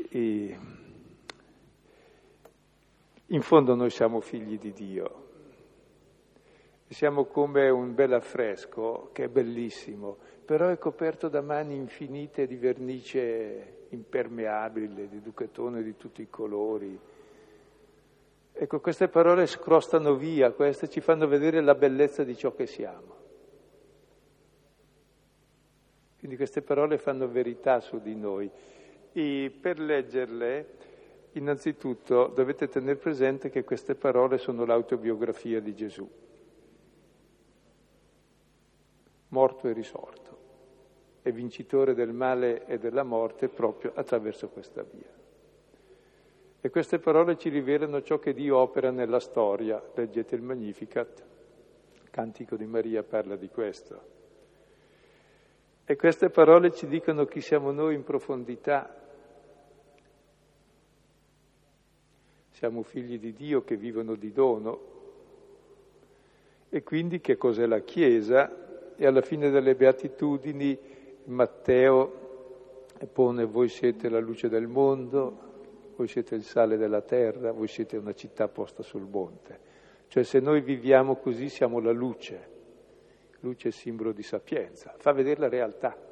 E 0.09 0.57
in 3.27 3.41
fondo 3.41 3.75
noi 3.75 3.89
siamo 3.89 4.19
figli 4.19 4.57
di 4.57 4.73
Dio. 4.73 5.29
Siamo 6.87 7.25
come 7.25 7.69
un 7.69 7.95
bel 7.95 8.13
affresco 8.13 9.09
che 9.13 9.23
è 9.23 9.27
bellissimo, 9.29 10.17
però 10.43 10.69
è 10.69 10.77
coperto 10.77 11.29
da 11.29 11.41
mani 11.41 11.75
infinite 11.75 12.45
di 12.47 12.57
vernice 12.57 13.80
impermeabile, 13.91 15.07
di 15.07 15.21
ducatone 15.21 15.83
di 15.83 15.95
tutti 15.95 16.21
i 16.21 16.29
colori. 16.29 16.99
Ecco, 18.53 18.79
queste 18.79 19.07
parole 19.07 19.47
scrostano 19.47 20.15
via, 20.15 20.51
queste 20.51 20.89
ci 20.89 21.01
fanno 21.01 21.27
vedere 21.27 21.61
la 21.61 21.75
bellezza 21.75 22.23
di 22.23 22.35
ciò 22.35 22.53
che 22.53 22.67
siamo. 22.67 23.19
Quindi 26.19 26.37
queste 26.37 26.61
parole 26.61 26.97
fanno 26.97 27.27
verità 27.27 27.79
su 27.79 27.99
di 27.99 28.15
noi. 28.15 28.49
E 29.13 29.57
per 29.59 29.79
leggerle, 29.79 30.67
innanzitutto 31.33 32.27
dovete 32.27 32.67
tenere 32.67 32.97
presente 32.97 33.49
che 33.49 33.63
queste 33.63 33.95
parole 33.95 34.37
sono 34.37 34.63
l'autobiografia 34.65 35.59
di 35.59 35.73
Gesù, 35.73 36.09
morto 39.29 39.67
e 39.67 39.73
risorto 39.73 40.20
è 41.21 41.31
vincitore 41.31 41.93
del 41.93 42.13
male 42.13 42.65
e 42.65 42.79
della 42.79 43.03
morte 43.03 43.47
proprio 43.47 43.91
attraverso 43.95 44.49
questa 44.49 44.83
via. 44.83 45.19
E 46.63 46.69
queste 46.69 46.99
parole 46.99 47.37
ci 47.37 47.49
rivelano 47.49 48.01
ciò 48.01 48.19
che 48.19 48.33
Dio 48.33 48.57
opera 48.57 48.91
nella 48.91 49.19
storia. 49.19 49.81
Leggete 49.95 50.35
il 50.35 50.41
Magnificat, 50.41 51.23
Cantico 52.11 52.55
di 52.55 52.65
Maria 52.65 53.03
parla 53.03 53.35
di 53.35 53.49
questo. 53.49 54.19
E 55.85 55.95
queste 55.95 56.29
parole 56.29 56.71
ci 56.71 56.87
dicono 56.87 57.25
chi 57.25 57.41
siamo 57.41 57.71
noi 57.71 57.95
in 57.95 58.03
profondità. 58.03 58.95
Siamo 62.51 62.83
figli 62.83 63.19
di 63.19 63.33
Dio 63.33 63.63
che 63.63 63.75
vivono 63.75 64.13
di 64.13 64.31
dono 64.31 64.89
E 66.73 66.83
quindi 66.83 67.19
che 67.19 67.35
cos'è 67.35 67.65
la 67.65 67.79
Chiesa? 67.79 68.95
E 68.95 69.05
alla 69.05 69.21
fine 69.21 69.49
delle 69.49 69.75
beatitudini 69.75 70.77
Matteo 71.25 72.85
pone 73.11 73.45
voi 73.45 73.67
siete 73.67 74.09
la 74.09 74.19
luce 74.19 74.49
del 74.49 74.67
mondo, 74.67 75.49
voi 75.95 76.07
siete 76.07 76.35
il 76.35 76.43
sale 76.43 76.77
della 76.77 77.01
terra, 77.01 77.51
voi 77.51 77.67
siete 77.67 77.97
una 77.97 78.13
città 78.13 78.47
posta 78.47 78.83
sul 78.83 79.07
monte. 79.07 79.69
Cioè 80.07 80.23
se 80.23 80.39
noi 80.39 80.61
viviamo 80.61 81.15
così 81.15 81.47
siamo 81.47 81.79
la 81.79 81.91
luce, 81.91 82.49
luce 83.41 83.69
è 83.69 83.71
simbolo 83.71 84.11
di 84.11 84.23
sapienza, 84.23 84.93
fa 84.97 85.11
vedere 85.13 85.39
la 85.39 85.49
realtà. 85.49 86.09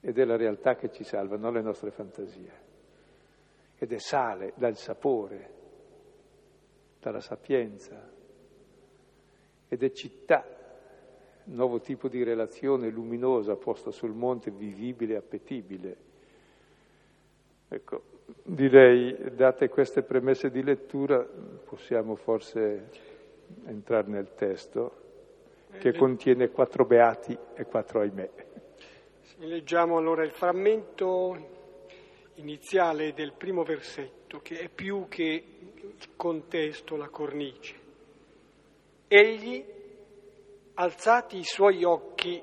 Ed 0.00 0.18
è 0.18 0.24
la 0.24 0.36
realtà 0.36 0.76
che 0.76 0.92
ci 0.92 1.02
salva, 1.04 1.36
non 1.36 1.52
le 1.52 1.60
nostre 1.60 1.90
fantasie. 1.90 2.64
Ed 3.76 3.92
è 3.92 3.98
sale 3.98 4.52
dal 4.54 4.76
sapore, 4.76 5.50
dalla 7.00 7.20
sapienza. 7.20 8.08
Ed 9.68 9.82
è 9.82 9.90
città, 9.90 10.55
nuovo 11.46 11.80
tipo 11.80 12.08
di 12.08 12.22
relazione 12.22 12.88
luminosa 12.90 13.56
posta 13.56 13.90
sul 13.90 14.12
monte, 14.12 14.50
vivibile, 14.50 15.16
appetibile. 15.16 15.96
Ecco, 17.68 18.02
direi, 18.42 19.34
date 19.34 19.68
queste 19.68 20.02
premesse 20.02 20.50
di 20.50 20.62
lettura, 20.62 21.18
possiamo 21.64 22.14
forse 22.14 22.88
entrare 23.66 24.08
nel 24.08 24.34
testo 24.34 25.04
che 25.78 25.92
contiene 25.92 26.50
quattro 26.50 26.84
beati 26.84 27.36
e 27.54 27.64
quattro 27.64 28.00
ahimè. 28.00 28.30
Leggiamo 29.38 29.98
allora 29.98 30.24
il 30.24 30.30
frammento 30.30 31.54
iniziale 32.36 33.12
del 33.12 33.32
primo 33.32 33.62
versetto, 33.62 34.40
che 34.40 34.58
è 34.60 34.68
più 34.68 35.06
che 35.08 35.44
il 35.74 36.08
contesto, 36.16 36.96
la 36.96 37.08
cornice. 37.08 37.74
Egli, 39.08 39.64
alzati 40.76 41.38
i 41.38 41.44
suoi 41.44 41.84
occhi 41.84 42.42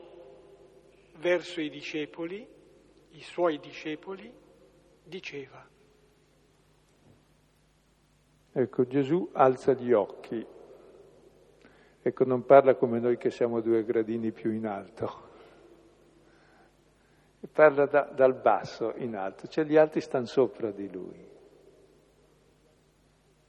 verso 1.18 1.62
i 1.62 1.70
discepoli, 1.70 2.48
i 3.12 3.22
suoi 3.22 3.60
discepoli, 3.60 4.32
diceva, 5.04 5.68
Ecco, 8.56 8.86
Gesù 8.86 9.30
alza 9.34 9.74
gli 9.74 9.92
occhi. 9.92 10.46
Ecco, 12.04 12.24
non 12.24 12.46
parla 12.46 12.75
come 12.75 13.00
noi 13.00 13.18
che 13.18 13.32
siamo 13.32 13.62
due 13.62 13.84
gradini 13.84 14.32
più 14.32 14.52
in 14.52 14.68
alto. 14.68 15.32
Parla 17.52 17.88
da, 17.88 18.04
dal 18.13 18.36
basso 18.36 18.94
in 18.98 19.16
alto, 19.16 19.48
cioè 19.48 19.66
gli 19.66 19.75
altri 19.75 20.02
stanno 20.02 20.28
sopra 20.28 20.70
di 20.70 20.90
lui. 20.92 21.32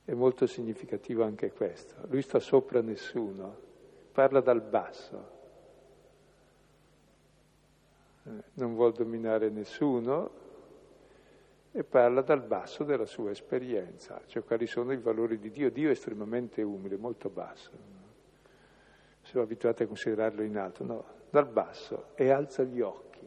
È 0.06 0.12
molto 0.14 0.46
significativo 0.46 1.22
anche 1.22 1.52
questo. 1.52 1.94
Lui 2.08 2.22
sta 2.22 2.38
sopra 2.38 2.80
nessuno, 2.80 3.58
parla 4.14 4.40
dal 4.40 4.60
basso. 4.60 5.32
Eh, 8.22 8.30
non 8.54 8.74
vuol 8.74 8.92
dominare 8.92 9.50
nessuno, 9.50 10.42
e 11.76 11.82
parla 11.82 12.22
dal 12.22 12.40
basso 12.40 12.84
della 12.84 13.04
sua 13.04 13.32
esperienza, 13.32 14.22
cioè 14.26 14.44
quali 14.44 14.68
sono 14.68 14.92
i 14.92 14.96
valori 14.96 15.40
di 15.40 15.50
Dio. 15.50 15.72
Dio 15.72 15.88
è 15.88 15.90
estremamente 15.90 16.62
umile, 16.62 16.96
molto 16.96 17.28
basso. 17.28 17.70
Siamo 19.22 19.44
abituati 19.44 19.82
a 19.82 19.88
considerarlo 19.88 20.42
in 20.42 20.56
alto, 20.56 20.84
no, 20.84 21.04
dal 21.30 21.48
basso 21.48 22.10
e 22.14 22.30
alza 22.30 22.62
gli 22.62 22.80
occhi. 22.80 23.26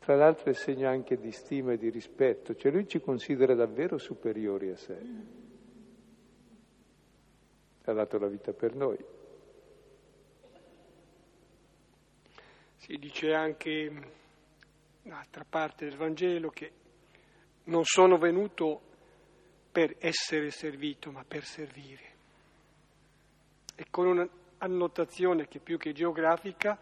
Tra 0.00 0.16
l'altro 0.16 0.50
è 0.50 0.52
segno 0.52 0.86
anche 0.86 1.18
di 1.18 1.32
stima 1.32 1.72
e 1.72 1.78
di 1.78 1.88
rispetto, 1.88 2.54
cioè 2.54 2.70
lui 2.70 2.86
ci 2.86 3.00
considera 3.00 3.54
davvero 3.54 3.96
superiori 3.96 4.70
a 4.70 4.76
sé. 4.76 4.98
Ha 7.88 7.92
dato 7.92 8.18
la 8.18 8.26
vita 8.26 8.52
per 8.52 8.74
noi. 8.74 8.98
Si 12.74 12.96
dice 12.96 13.32
anche 13.32 13.92
un'altra 15.02 15.46
parte 15.48 15.84
del 15.84 15.96
Vangelo 15.96 16.50
che 16.50 16.72
non 17.64 17.84
sono 17.84 18.18
venuto 18.18 18.80
per 19.70 19.94
essere 20.00 20.50
servito, 20.50 21.12
ma 21.12 21.24
per 21.26 21.44
servire. 21.44 22.14
E 23.76 23.86
con 23.88 24.06
un'annotazione 24.08 25.46
che 25.46 25.60
più 25.60 25.78
che 25.78 25.92
geografica, 25.92 26.76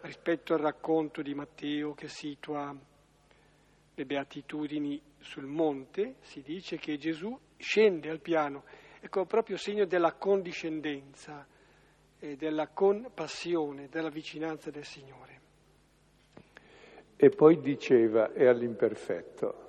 rispetto 0.00 0.54
al 0.54 0.60
racconto 0.60 1.20
di 1.20 1.34
Matteo 1.34 1.92
che 1.92 2.08
situa 2.08 2.74
le 3.94 4.04
beatitudini 4.06 4.98
sul 5.18 5.44
monte, 5.44 6.16
si 6.20 6.40
dice 6.40 6.78
che 6.78 6.96
Gesù 6.96 7.38
scende 7.58 8.08
al 8.08 8.20
piano, 8.20 8.64
ecco 9.00 9.24
proprio 9.24 9.56
segno 9.56 9.86
della 9.86 10.12
condiscendenza 10.12 11.46
e 12.18 12.36
della 12.36 12.68
compassione, 12.68 13.88
della 13.88 14.10
vicinanza 14.10 14.70
del 14.70 14.84
Signore. 14.84 15.40
E 17.16 17.30
poi 17.30 17.60
diceva, 17.60 18.32
è 18.32 18.46
all'imperfetto. 18.46 19.68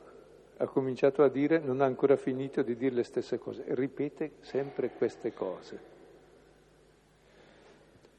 Ha 0.58 0.68
cominciato 0.68 1.24
a 1.24 1.30
dire, 1.30 1.60
non 1.60 1.82
ha 1.82 1.86
ancora 1.86 2.16
finito 2.16 2.62
di 2.62 2.76
dire 2.76 2.96
le 2.96 3.04
stesse 3.04 3.40
cose, 3.40 3.64
ripete 3.70 4.34
sempre 4.42 4.92
queste 4.92 5.34
cose. 5.34 5.90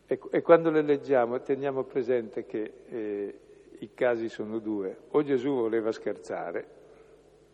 E, 0.07 0.20
e 0.31 0.42
quando 0.42 0.70
le 0.70 0.83
leggiamo 0.83 1.40
teniamo 1.40 1.85
presente 1.85 2.44
che 2.44 2.72
eh, 2.88 3.38
i 3.79 3.90
casi 3.94 4.29
sono 4.29 4.59
due. 4.59 4.96
O 5.11 5.22
Gesù 5.22 5.55
voleva 5.55 5.92
scherzare, 5.92 6.66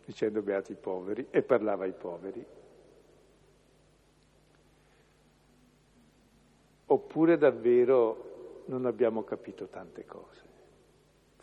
dicendo 0.04 0.42
beati 0.42 0.72
i 0.72 0.76
poveri, 0.80 1.26
e 1.30 1.42
parlava 1.42 1.84
ai 1.84 1.92
poveri. 1.92 2.44
Oppure 7.18 7.36
davvero 7.36 8.62
non 8.66 8.86
abbiamo 8.86 9.24
capito 9.24 9.66
tante 9.66 10.04
cose 10.04 10.48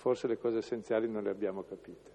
forse 0.05 0.27
le 0.27 0.37
cose 0.37 0.59
essenziali 0.59 1.09
non 1.09 1.23
le 1.23 1.31
abbiamo 1.31 1.63
capite. 1.63 2.11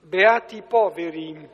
Beati 0.00 0.56
i 0.56 0.62
poveri, 0.62 1.48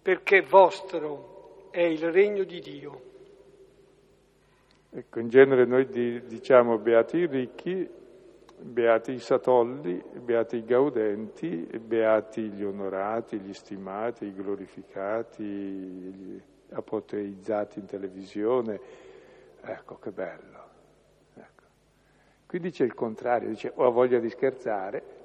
perché 0.00 0.40
vostro 0.40 1.68
è 1.70 1.82
il 1.82 2.10
regno 2.10 2.44
di 2.44 2.60
Dio. 2.60 3.02
Ecco, 4.88 5.20
in 5.20 5.28
genere 5.28 5.66
noi 5.66 5.86
diciamo 6.24 6.78
beati 6.78 7.18
i 7.18 7.26
ricchi, 7.26 7.86
beati 8.62 9.12
i 9.12 9.18
satolli, 9.18 10.02
beati 10.14 10.56
i 10.56 10.64
gaudenti, 10.64 11.68
beati 11.78 12.42
gli 12.50 12.64
onorati, 12.64 13.38
gli 13.38 13.52
stimati, 13.52 14.26
i 14.26 14.34
glorificati, 14.34 15.42
gli 15.44 16.40
apoteizzati 16.70 17.80
in 17.80 17.86
televisione, 17.86 19.10
Ecco 19.64 19.98
che 19.98 20.10
bello. 20.10 20.60
Ecco. 21.34 21.62
Qui 22.46 22.58
dice 22.58 22.84
il 22.84 22.94
contrario, 22.94 23.48
dice 23.48 23.72
ho 23.74 23.90
voglia 23.92 24.18
di 24.18 24.28
scherzare. 24.28 25.20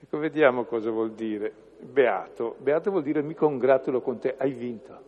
Ecco, 0.00 0.18
vediamo 0.18 0.64
cosa 0.64 0.90
vuol 0.90 1.12
dire. 1.12 1.52
Beato. 1.80 2.56
Beato 2.58 2.90
vuol 2.90 3.02
dire 3.02 3.20
mi 3.22 3.34
congratulo 3.34 4.00
con 4.00 4.18
te, 4.18 4.34
hai 4.38 4.52
vinto, 4.52 5.02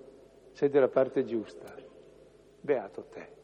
sei 0.52 0.68
della 0.68 0.88
parte 0.88 1.24
giusta. 1.24 1.74
Beato 2.61 3.06
te. 3.11 3.38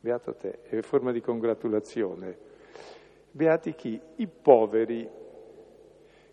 Beato 0.00 0.34
te, 0.34 0.62
è 0.62 0.80
forma 0.80 1.12
di 1.12 1.20
congratulazione. 1.20 2.36
Beati 3.30 3.74
chi? 3.74 4.00
I 4.16 4.26
poveri 4.26 5.08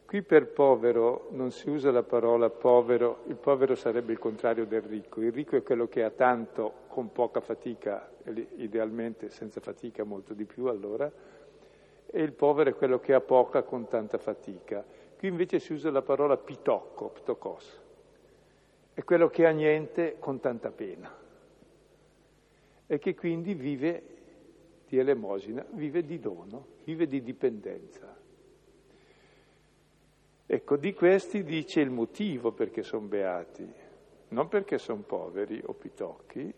Qui 0.08 0.22
per 0.22 0.48
povero 0.48 1.28
non 1.32 1.52
si 1.52 1.70
usa 1.70 1.92
la 1.92 2.02
parola 2.02 2.50
povero, 2.50 3.24
il 3.26 3.36
povero 3.36 3.76
sarebbe 3.76 4.14
il 4.14 4.20
contrario 4.20 4.66
del 4.66 4.82
ricco, 4.82 5.20
il 5.20 5.34
ricco 5.34 5.58
è 5.58 5.64
quello 5.64 5.90
che 5.90 6.02
ha 6.02 6.12
tanto 6.12 6.86
con 6.88 7.12
poca 7.12 7.42
fatica, 7.42 8.10
idealmente 8.56 9.30
senza 9.30 9.60
fatica 9.60 10.06
molto 10.06 10.34
di 10.34 10.46
più 10.46 10.68
allora, 10.68 11.12
e 12.06 12.22
il 12.22 12.32
povero 12.32 12.70
è 12.70 12.76
quello 12.76 13.02
che 13.02 13.14
ha 13.14 13.20
poca 13.20 13.64
con 13.64 13.90
tanta 13.90 14.18
fatica. 14.18 14.82
Qui 15.18 15.28
invece 15.28 15.60
si 15.60 15.74
usa 15.74 15.92
la 15.92 16.02
parola 16.02 16.38
pitocco, 16.38 17.10
ptokos, 17.10 17.82
è 18.94 19.04
quello 19.04 19.28
che 19.28 19.46
ha 19.46 19.52
niente 19.52 20.16
con 20.20 20.40
tanta 20.40 20.72
pena 20.72 21.26
e 22.88 22.97
che 23.00 23.13
quindi 23.13 23.54
vive 23.54 24.04
di 24.88 24.97
elemosina, 24.97 25.65
vive 25.71 26.06
di 26.06 26.19
dono, 26.19 26.65
vive 26.86 27.06
di 27.06 27.21
dipendenza. 27.21 28.15
Ecco, 30.50 30.78
di 30.78 30.93
questi 30.93 31.43
dice 31.43 31.82
il 31.82 31.89
motivo 31.89 32.54
perché 32.54 32.82
sono 32.82 33.06
beati, 33.06 33.69
non 34.30 34.47
perché 34.47 34.78
sono 34.78 35.02
poveri 35.02 35.62
o 35.65 35.73
pitocchi, 35.73 36.54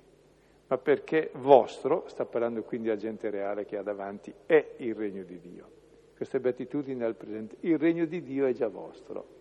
ma 0.67 0.77
perché 0.77 1.31
vostro, 1.33 2.03
sta 2.07 2.25
parlando 2.25 2.61
quindi 2.61 2.91
a 2.91 2.95
gente 2.95 3.31
reale 3.31 3.65
che 3.65 3.77
ha 3.77 3.81
davanti, 3.81 4.31
è 4.45 4.73
il 4.77 4.93
regno 4.93 5.23
di 5.23 5.39
Dio. 5.39 5.77
Queste 6.15 6.39
beatitudini 6.39 7.01
al 7.01 7.15
presente, 7.15 7.55
il 7.61 7.79
regno 7.79 8.05
di 8.05 8.21
Dio 8.21 8.45
è 8.45 8.53
già 8.53 8.67
vostro. 8.67 9.37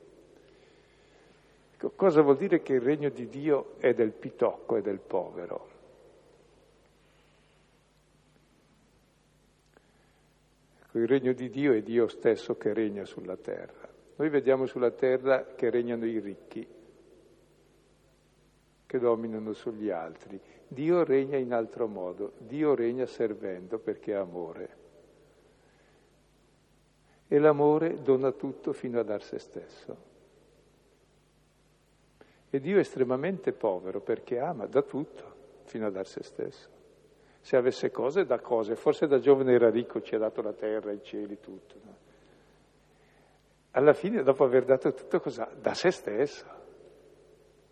Ecco, 1.74 1.90
cosa 1.90 2.22
vuol 2.22 2.38
dire 2.38 2.62
che 2.62 2.72
il 2.72 2.80
regno 2.80 3.10
di 3.10 3.28
Dio 3.28 3.74
è 3.78 3.92
del 3.92 4.12
pitocco 4.12 4.76
e 4.76 4.80
del 4.80 4.98
povero? 4.98 5.76
Il 10.92 11.06
regno 11.06 11.32
di 11.32 11.50
Dio 11.50 11.72
è 11.72 11.82
Dio 11.82 12.08
stesso 12.08 12.56
che 12.56 12.72
regna 12.72 13.04
sulla 13.04 13.36
terra. 13.36 13.88
Noi 14.16 14.28
vediamo 14.30 14.66
sulla 14.66 14.90
terra 14.90 15.54
che 15.54 15.70
regnano 15.70 16.06
i 16.06 16.18
ricchi, 16.18 16.66
che 18.86 18.98
dominano 18.98 19.52
sugli 19.52 19.90
altri. 19.90 20.40
Dio 20.66 21.04
regna 21.04 21.36
in 21.36 21.52
altro 21.52 21.86
modo, 21.86 22.32
Dio 22.38 22.74
regna 22.74 23.06
servendo 23.06 23.78
perché 23.78 24.12
è 24.12 24.16
amore. 24.16 24.76
E 27.28 27.38
l'amore 27.38 28.02
dona 28.02 28.32
tutto 28.32 28.72
fino 28.72 28.98
a 28.98 29.02
dar 29.02 29.22
se 29.22 29.38
stesso. 29.38 30.06
E 32.48 32.60
Dio 32.60 32.78
è 32.78 32.80
estremamente 32.80 33.52
povero 33.52 34.00
perché 34.00 34.38
ama, 34.38 34.64
dà 34.64 34.80
tutto 34.80 35.36
fino 35.64 35.86
a 35.86 35.90
dar 35.90 36.06
se 36.06 36.22
stesso. 36.22 36.77
Se 37.48 37.56
avesse 37.56 37.90
cose, 37.90 38.26
dà 38.26 38.40
cose. 38.40 38.76
Forse 38.76 39.06
da 39.06 39.20
giovane 39.20 39.54
era 39.54 39.70
ricco, 39.70 40.02
ci 40.02 40.14
ha 40.14 40.18
dato 40.18 40.42
la 40.42 40.52
terra, 40.52 40.92
i 40.92 41.02
cieli, 41.02 41.40
tutto. 41.40 41.76
No? 41.82 41.96
Alla 43.70 43.94
fine, 43.94 44.22
dopo 44.22 44.44
aver 44.44 44.66
dato 44.66 44.92
tutto, 44.92 45.18
cosa? 45.18 45.48
Da 45.58 45.72
se 45.72 45.90
stesso. 45.90 46.44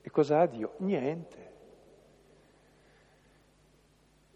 E 0.00 0.08
cosa 0.08 0.40
ha 0.40 0.46
Dio? 0.46 0.76
Niente. 0.78 1.50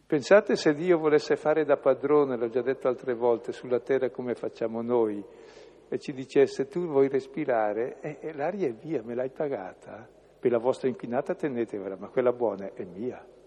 Pensate 0.04 0.56
se 0.56 0.74
Dio 0.74 0.98
volesse 0.98 1.36
fare 1.36 1.64
da 1.64 1.78
padrone, 1.78 2.36
l'ho 2.36 2.50
già 2.50 2.60
detto 2.60 2.88
altre 2.88 3.14
volte, 3.14 3.52
sulla 3.52 3.80
terra 3.80 4.10
come 4.10 4.34
facciamo 4.34 4.82
noi, 4.82 5.24
e 5.88 5.98
ci 5.98 6.12
dicesse 6.12 6.68
tu 6.68 6.86
vuoi 6.86 7.08
respirare, 7.08 7.98
e, 8.02 8.18
e 8.20 8.34
l'aria 8.34 8.68
è 8.68 8.74
via, 8.74 9.02
me 9.02 9.14
l'hai 9.14 9.30
pagata, 9.30 10.06
per 10.38 10.50
la 10.50 10.58
vostra 10.58 10.88
inquinata 10.88 11.34
tenetevela, 11.34 11.96
ma 11.96 12.08
quella 12.08 12.32
buona 12.34 12.74
è 12.74 12.84
mia. 12.84 13.38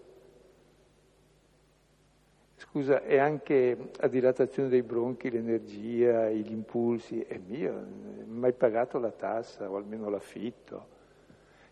Scusa, 2.68 3.02
e 3.02 3.18
anche 3.18 3.90
la 3.98 4.08
dilatazione 4.08 4.68
dei 4.68 4.82
bronchi, 4.82 5.30
l'energia, 5.30 6.30
gli 6.30 6.50
impulsi, 6.50 7.20
è 7.20 7.38
mio, 7.38 7.86
mai 8.26 8.52
pagato 8.52 8.98
la 8.98 9.12
tassa 9.12 9.70
o 9.70 9.76
almeno 9.76 10.08
l'affitto. 10.08 10.86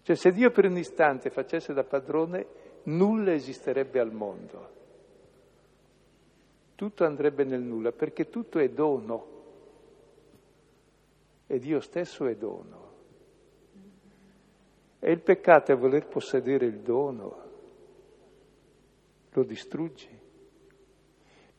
Cioè 0.03 0.15
se 0.15 0.33
Dio 0.33 0.51
per 0.51 0.67
un 0.67 0.77
istante 0.77 1.31
facesse 1.31 1.73
da 1.73 1.83
padrone, 1.83 2.47
nulla 2.85 3.33
esisterebbe 3.33 3.99
al 3.99 4.13
mondo. 4.13 4.71
Tutto 6.75 7.05
andrebbe 7.05 7.45
nel 7.45 7.63
nulla, 7.63 7.91
perché 7.91 8.29
tutto 8.29 8.59
è 8.59 8.69
dono. 8.69 9.27
E 11.47 11.59
Dio 11.59 11.81
stesso 11.81 12.27
è 12.27 12.37
dono. 12.37 12.91
E 15.01 15.11
il 15.11 15.21
peccato 15.21 15.73
è 15.73 15.77
voler 15.77 16.07
possedere 16.07 16.67
il 16.67 16.79
dono, 16.79 17.43
lo 19.31 19.43
distruggi. 19.43 20.21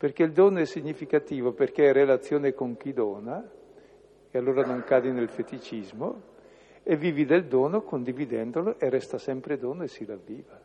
Perché 0.03 0.23
il 0.23 0.33
dono 0.33 0.59
è 0.59 0.65
significativo, 0.65 1.53
perché 1.53 1.87
è 1.87 1.93
relazione 1.93 2.53
con 2.53 2.75
chi 2.75 2.91
dona, 2.91 3.41
e 4.29 4.37
allora 4.37 4.65
non 4.65 4.83
cadi 4.83 5.09
nel 5.11 5.29
feticismo, 5.29 6.21
e 6.83 6.97
vivi 6.97 7.23
del 7.23 7.45
dono 7.45 7.83
condividendolo 7.83 8.77
e 8.79 8.89
resta 8.89 9.17
sempre 9.17 9.57
dono 9.57 9.83
e 9.83 9.87
si 9.87 10.03
ravviva. 10.03 10.59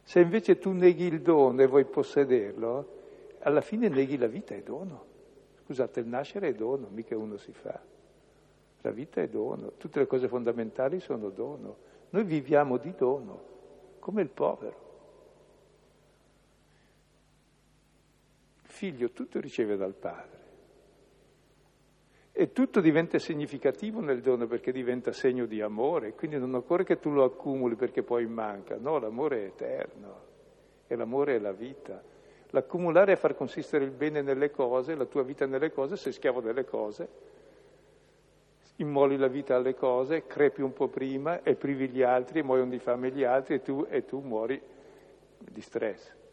Se 0.00 0.20
invece 0.20 0.60
tu 0.60 0.70
neghi 0.70 1.06
il 1.06 1.20
dono 1.22 1.60
e 1.60 1.66
vuoi 1.66 1.86
possederlo, 1.86 2.92
alla 3.40 3.62
fine 3.62 3.88
neghi 3.88 4.16
la 4.16 4.28
vita 4.28 4.54
e 4.54 4.62
dono. 4.62 5.04
Scusate, 5.64 5.98
il 5.98 6.06
nascere 6.06 6.50
è 6.50 6.54
dono, 6.54 6.86
mica 6.92 7.18
uno 7.18 7.36
si 7.36 7.50
fa. 7.50 7.82
La 8.82 8.90
vita 8.92 9.20
è 9.20 9.26
dono, 9.26 9.72
tutte 9.76 9.98
le 9.98 10.06
cose 10.06 10.28
fondamentali 10.28 11.00
sono 11.00 11.30
dono. 11.30 11.78
Noi 12.10 12.22
viviamo 12.22 12.76
di 12.76 12.94
dono, 12.96 13.42
come 13.98 14.22
il 14.22 14.28
povero. 14.28 14.85
Figlio 18.76 19.10
tutto 19.10 19.40
riceve 19.40 19.76
dal 19.76 19.94
padre. 19.94 20.44
E 22.30 22.52
tutto 22.52 22.82
diventa 22.82 23.18
significativo 23.18 24.00
nel 24.00 24.20
dono 24.20 24.46
perché 24.46 24.70
diventa 24.70 25.12
segno 25.12 25.46
di 25.46 25.62
amore, 25.62 26.12
quindi 26.12 26.38
non 26.38 26.54
occorre 26.54 26.84
che 26.84 26.98
tu 26.98 27.10
lo 27.10 27.24
accumuli 27.24 27.74
perché 27.74 28.02
poi 28.02 28.26
manca, 28.26 28.76
no, 28.78 28.98
l'amore 28.98 29.44
è 29.44 29.46
eterno 29.46 30.24
e 30.86 30.94
l'amore 30.94 31.36
è 31.36 31.38
la 31.38 31.52
vita. 31.52 32.02
L'accumulare 32.50 33.12
è 33.12 33.16
far 33.16 33.34
consistere 33.34 33.84
il 33.84 33.90
bene 33.90 34.20
nelle 34.20 34.50
cose, 34.50 34.94
la 34.94 35.06
tua 35.06 35.22
vita 35.22 35.46
nelle 35.46 35.72
cose, 35.72 35.96
sei 35.96 36.12
schiavo 36.12 36.42
delle 36.42 36.66
cose, 36.66 37.08
immoli 38.76 39.16
la 39.16 39.28
vita 39.28 39.56
alle 39.56 39.74
cose, 39.74 40.26
crepi 40.26 40.60
un 40.60 40.74
po' 40.74 40.88
prima 40.88 41.42
e 41.42 41.54
privi 41.54 41.88
gli 41.88 42.02
altri, 42.02 42.42
muoiono 42.42 42.70
di 42.70 42.78
fame 42.78 43.10
gli 43.10 43.24
altri 43.24 43.54
e 43.54 43.62
tu, 43.62 43.86
e 43.88 44.04
tu 44.04 44.20
muori 44.20 44.60
di 45.38 45.60
stress. 45.62 46.24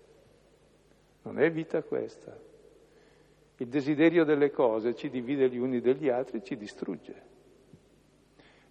Non 1.23 1.39
è 1.39 1.51
vita 1.51 1.81
questa. 1.83 2.37
Il 3.57 3.67
desiderio 3.67 4.23
delle 4.23 4.51
cose 4.51 4.95
ci 4.95 5.09
divide 5.09 5.49
gli 5.49 5.57
uni 5.57 5.79
dagli 5.79 6.09
altri 6.09 6.37
e 6.37 6.43
ci 6.43 6.57
distrugge. 6.57 7.31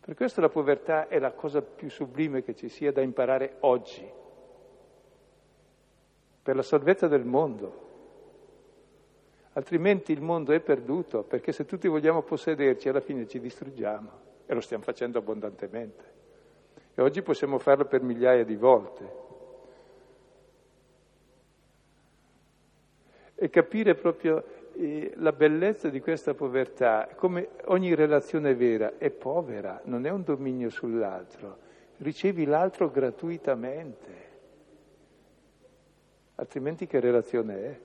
Per 0.00 0.14
questo 0.16 0.40
la 0.40 0.48
povertà 0.48 1.06
è 1.06 1.18
la 1.18 1.30
cosa 1.30 1.62
più 1.62 1.88
sublime 1.88 2.42
che 2.42 2.56
ci 2.56 2.68
sia 2.68 2.90
da 2.90 3.00
imparare 3.02 3.56
oggi, 3.60 4.04
per 6.42 6.56
la 6.56 6.62
salvezza 6.62 7.06
del 7.06 7.24
mondo. 7.24 7.90
Altrimenti 9.52 10.10
il 10.12 10.20
mondo 10.20 10.52
è 10.52 10.60
perduto, 10.60 11.22
perché 11.22 11.52
se 11.52 11.64
tutti 11.64 11.86
vogliamo 11.86 12.22
possederci 12.22 12.88
alla 12.88 13.00
fine 13.00 13.28
ci 13.28 13.38
distruggiamo 13.38 14.10
e 14.46 14.54
lo 14.54 14.60
stiamo 14.60 14.82
facendo 14.82 15.18
abbondantemente. 15.18 16.10
E 16.94 17.00
oggi 17.00 17.22
possiamo 17.22 17.58
farlo 17.58 17.84
per 17.84 18.02
migliaia 18.02 18.44
di 18.44 18.56
volte. 18.56 19.20
E 23.42 23.50
capire 23.50 23.96
proprio 23.96 24.44
eh, 24.74 25.14
la 25.16 25.32
bellezza 25.32 25.88
di 25.88 26.00
questa 26.00 26.32
povertà, 26.32 27.08
come 27.16 27.48
ogni 27.64 27.92
relazione 27.92 28.54
vera 28.54 28.98
è 28.98 29.10
povera, 29.10 29.80
non 29.86 30.06
è 30.06 30.10
un 30.10 30.22
dominio 30.22 30.70
sull'altro, 30.70 31.58
ricevi 31.96 32.44
l'altro 32.44 32.88
gratuitamente, 32.88 34.10
altrimenti 36.36 36.86
che 36.86 37.00
relazione 37.00 37.64
è? 37.64 37.80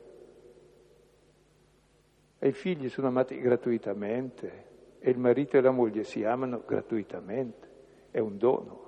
E 2.37 2.47
i 2.47 2.53
figli 2.53 2.87
sono 2.87 3.07
amati 3.07 3.39
gratuitamente 3.39 4.65
e 4.99 5.09
il 5.09 5.17
marito 5.17 5.57
e 5.57 5.61
la 5.61 5.71
moglie 5.71 6.03
si 6.03 6.23
amano 6.23 6.61
gratuitamente, 6.67 7.67
è 8.11 8.19
un 8.19 8.37
dono. 8.37 8.85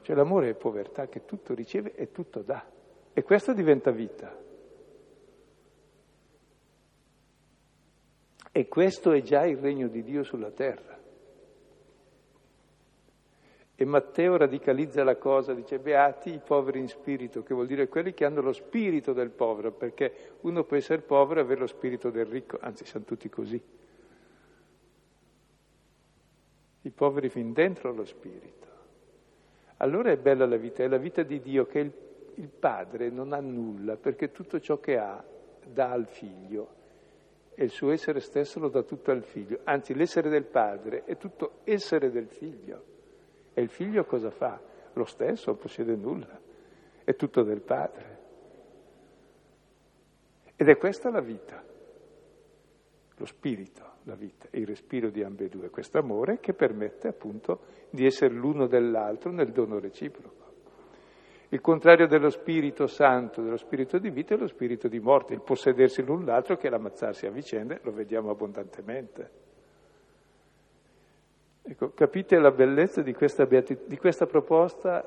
Cioè 0.00 0.16
l'amore 0.16 0.48
è 0.48 0.54
povertà 0.54 1.06
che 1.06 1.26
tutto 1.26 1.52
riceve 1.52 1.94
e 1.94 2.10
tutto 2.12 2.40
dà 2.40 2.64
e 3.12 3.22
questo 3.22 3.52
diventa 3.52 3.90
vita. 3.90 4.48
E 8.60 8.68
questo 8.68 9.12
è 9.12 9.22
già 9.22 9.46
il 9.46 9.56
regno 9.56 9.88
di 9.88 10.02
Dio 10.02 10.22
sulla 10.22 10.50
terra. 10.50 10.98
E 13.74 13.84
Matteo 13.86 14.36
radicalizza 14.36 15.02
la 15.02 15.16
cosa, 15.16 15.54
dice 15.54 15.78
beati 15.78 16.34
i 16.34 16.42
poveri 16.44 16.78
in 16.78 16.88
spirito, 16.88 17.42
che 17.42 17.54
vuol 17.54 17.66
dire 17.66 17.88
quelli 17.88 18.12
che 18.12 18.26
hanno 18.26 18.42
lo 18.42 18.52
spirito 18.52 19.14
del 19.14 19.30
povero, 19.30 19.72
perché 19.72 20.34
uno 20.42 20.64
può 20.64 20.76
essere 20.76 21.00
povero 21.00 21.40
e 21.40 21.42
avere 21.44 21.60
lo 21.60 21.66
spirito 21.66 22.10
del 22.10 22.26
ricco, 22.26 22.58
anzi 22.60 22.84
siamo 22.84 23.06
tutti 23.06 23.30
così. 23.30 23.58
I 26.82 26.90
poveri 26.90 27.30
fin 27.30 27.54
dentro 27.54 27.94
lo 27.94 28.04
spirito. 28.04 28.66
Allora 29.78 30.10
è 30.10 30.18
bella 30.18 30.44
la 30.44 30.58
vita, 30.58 30.82
è 30.82 30.86
la 30.86 30.98
vita 30.98 31.22
di 31.22 31.40
Dio 31.40 31.64
che 31.64 31.78
il, 31.78 31.92
il 32.34 32.48
padre 32.50 33.08
non 33.08 33.32
ha 33.32 33.40
nulla, 33.40 33.96
perché 33.96 34.30
tutto 34.30 34.60
ciò 34.60 34.78
che 34.80 34.98
ha 34.98 35.24
dà 35.64 35.92
al 35.92 36.06
figlio 36.08 36.76
e 37.60 37.64
il 37.64 37.70
suo 37.70 37.90
essere 37.90 38.20
stesso 38.20 38.58
lo 38.58 38.70
dà 38.70 38.82
tutto 38.82 39.10
al 39.10 39.22
figlio. 39.22 39.60
Anzi, 39.64 39.92
l'essere 39.92 40.30
del 40.30 40.46
padre 40.46 41.04
è 41.04 41.18
tutto 41.18 41.58
essere 41.64 42.10
del 42.10 42.26
figlio. 42.26 42.84
E 43.52 43.60
il 43.60 43.68
figlio 43.68 44.04
cosa 44.04 44.30
fa? 44.30 44.58
Lo 44.94 45.04
stesso, 45.04 45.50
non 45.50 45.60
possiede 45.60 45.94
nulla. 45.94 46.40
È 47.04 47.14
tutto 47.16 47.42
del 47.42 47.60
padre. 47.60 48.18
Ed 50.56 50.68
è 50.70 50.76
questa 50.78 51.10
la 51.10 51.20
vita, 51.20 51.62
lo 53.14 53.26
spirito, 53.26 53.84
la 54.04 54.14
vita, 54.14 54.48
il 54.52 54.66
respiro 54.66 55.10
di 55.10 55.22
ambedue, 55.22 55.68
questo 55.68 55.98
amore 55.98 56.40
che 56.40 56.54
permette 56.54 57.08
appunto 57.08 57.60
di 57.90 58.06
essere 58.06 58.32
l'uno 58.32 58.68
dell'altro 58.68 59.32
nel 59.32 59.52
dono 59.52 59.78
reciproco. 59.78 60.39
Il 61.52 61.60
contrario 61.60 62.06
dello 62.06 62.30
Spirito 62.30 62.86
Santo, 62.86 63.42
dello 63.42 63.56
Spirito 63.56 63.98
di 63.98 64.10
vita, 64.10 64.34
è 64.34 64.36
lo 64.38 64.46
Spirito 64.46 64.86
di 64.86 65.00
morte, 65.00 65.34
il 65.34 65.40
possedersi 65.40 66.00
l'un 66.02 66.24
l'altro 66.24 66.56
che 66.56 66.70
l'ammazzarsi 66.70 67.26
a 67.26 67.30
vicende, 67.30 67.80
lo 67.82 67.92
vediamo 67.92 68.30
abbondantemente. 68.30 69.30
Ecco, 71.62 71.90
capite 71.90 72.38
la 72.38 72.52
bellezza 72.52 73.02
di 73.02 73.12
questa, 73.12 73.46
beati- 73.46 73.78
di 73.86 73.96
questa 73.96 74.26
proposta? 74.26 75.04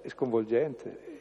È 0.00 0.08
sconvolgente. 0.08 1.15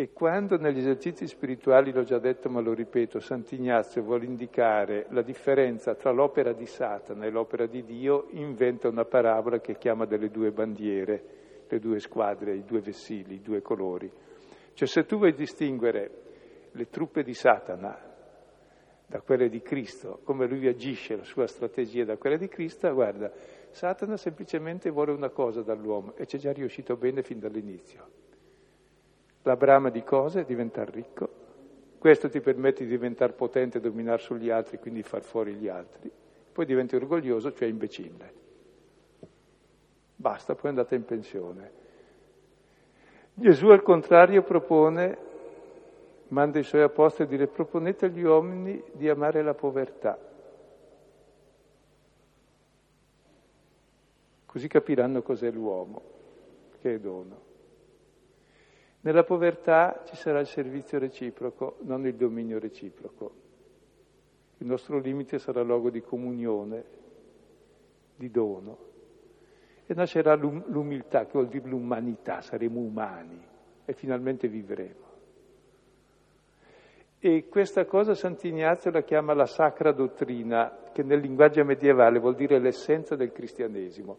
E 0.00 0.14
quando 0.14 0.56
negli 0.56 0.78
esercizi 0.78 1.26
spirituali, 1.26 1.92
l'ho 1.92 2.04
già 2.04 2.18
detto 2.18 2.48
ma 2.48 2.60
lo 2.60 2.72
ripeto, 2.72 3.20
Sant'Ignazio 3.20 4.00
vuole 4.00 4.24
indicare 4.24 5.04
la 5.10 5.20
differenza 5.20 5.94
tra 5.94 6.10
l'opera 6.10 6.54
di 6.54 6.64
Satana 6.64 7.26
e 7.26 7.30
l'opera 7.30 7.66
di 7.66 7.84
Dio, 7.84 8.28
inventa 8.30 8.88
una 8.88 9.04
parabola 9.04 9.60
che 9.60 9.76
chiama 9.76 10.06
delle 10.06 10.30
due 10.30 10.52
bandiere, 10.52 11.64
le 11.68 11.78
due 11.78 11.98
squadre, 11.98 12.56
i 12.56 12.64
due 12.64 12.80
vessili, 12.80 13.34
i 13.34 13.42
due 13.42 13.60
colori. 13.60 14.10
Cioè 14.72 14.88
se 14.88 15.04
tu 15.04 15.18
vuoi 15.18 15.34
distinguere 15.34 16.10
le 16.70 16.88
truppe 16.88 17.22
di 17.22 17.34
Satana 17.34 17.94
da 19.06 19.20
quelle 19.20 19.50
di 19.50 19.60
Cristo, 19.60 20.20
come 20.24 20.46
lui 20.46 20.66
agisce, 20.66 21.14
la 21.14 21.24
sua 21.24 21.46
strategia 21.46 22.06
da 22.06 22.16
quelle 22.16 22.38
di 22.38 22.48
Cristo, 22.48 22.90
guarda, 22.94 23.30
Satana 23.68 24.16
semplicemente 24.16 24.88
vuole 24.88 25.12
una 25.12 25.28
cosa 25.28 25.60
dall'uomo 25.60 26.14
e 26.16 26.24
ci 26.24 26.36
è 26.36 26.38
già 26.38 26.52
riuscito 26.54 26.96
bene 26.96 27.22
fin 27.22 27.38
dall'inizio. 27.38 28.19
La 29.42 29.56
brama 29.56 29.88
di 29.88 30.02
cose 30.02 30.44
diventare 30.44 30.90
ricco, 30.90 31.28
questo 31.98 32.28
ti 32.28 32.40
permette 32.40 32.84
di 32.84 32.90
diventare 32.90 33.32
potente 33.32 33.78
e 33.78 33.80
dominare 33.80 34.20
sugli 34.20 34.50
altri, 34.50 34.78
quindi 34.78 35.02
far 35.02 35.22
fuori 35.22 35.54
gli 35.54 35.68
altri, 35.68 36.10
poi 36.52 36.66
diventi 36.66 36.96
orgoglioso, 36.96 37.52
cioè 37.52 37.68
imbecille. 37.68 38.32
Basta, 40.16 40.54
poi 40.54 40.70
andate 40.70 40.94
in 40.94 41.04
pensione. 41.04 41.72
Gesù 43.32 43.68
al 43.68 43.82
contrario 43.82 44.42
propone 44.42 45.16
manda 46.28 46.58
i 46.58 46.62
suoi 46.62 46.82
apostoli 46.82 47.28
a 47.28 47.30
dire 47.30 47.46
proponete 47.46 48.06
agli 48.06 48.22
uomini 48.22 48.82
di 48.92 49.08
amare 49.08 49.42
la 49.42 49.54
povertà. 49.54 50.18
Così 54.46 54.68
capiranno 54.68 55.22
cos'è 55.22 55.50
l'uomo, 55.50 56.02
che 56.80 56.94
è 56.94 56.98
dono. 56.98 57.48
Nella 59.02 59.24
povertà 59.24 60.02
ci 60.04 60.14
sarà 60.16 60.40
il 60.40 60.46
servizio 60.46 60.98
reciproco, 60.98 61.78
non 61.82 62.06
il 62.06 62.14
dominio 62.14 62.58
reciproco. 62.58 63.32
Il 64.58 64.66
nostro 64.66 64.98
limite 64.98 65.38
sarà 65.38 65.62
luogo 65.62 65.88
di 65.88 66.02
comunione, 66.02 66.84
di 68.14 68.30
dono. 68.30 68.88
E 69.86 69.94
nascerà 69.94 70.34
l'umiltà, 70.34 71.24
che 71.24 71.32
vuol 71.32 71.48
dire 71.48 71.66
l'umanità, 71.66 72.42
saremo 72.42 72.78
umani 72.78 73.42
e 73.86 73.92
finalmente 73.94 74.48
vivremo. 74.48 75.08
E 77.18 77.48
questa 77.48 77.86
cosa 77.86 78.14
Sant'Ignazio 78.14 78.90
la 78.90 79.02
chiama 79.02 79.34
la 79.34 79.46
sacra 79.46 79.92
dottrina, 79.92 80.90
che 80.92 81.02
nel 81.02 81.20
linguaggio 81.20 81.64
medievale 81.64 82.18
vuol 82.18 82.34
dire 82.34 82.58
l'essenza 82.58 83.16
del 83.16 83.32
cristianesimo. 83.32 84.18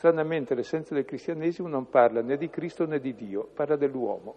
Stranamente 0.00 0.54
l'essenza 0.54 0.94
del 0.94 1.04
cristianesimo 1.04 1.68
non 1.68 1.90
parla 1.90 2.22
né 2.22 2.38
di 2.38 2.48
Cristo 2.48 2.86
né 2.86 3.00
di 3.00 3.14
Dio, 3.14 3.44
parla 3.44 3.76
dell'uomo. 3.76 4.34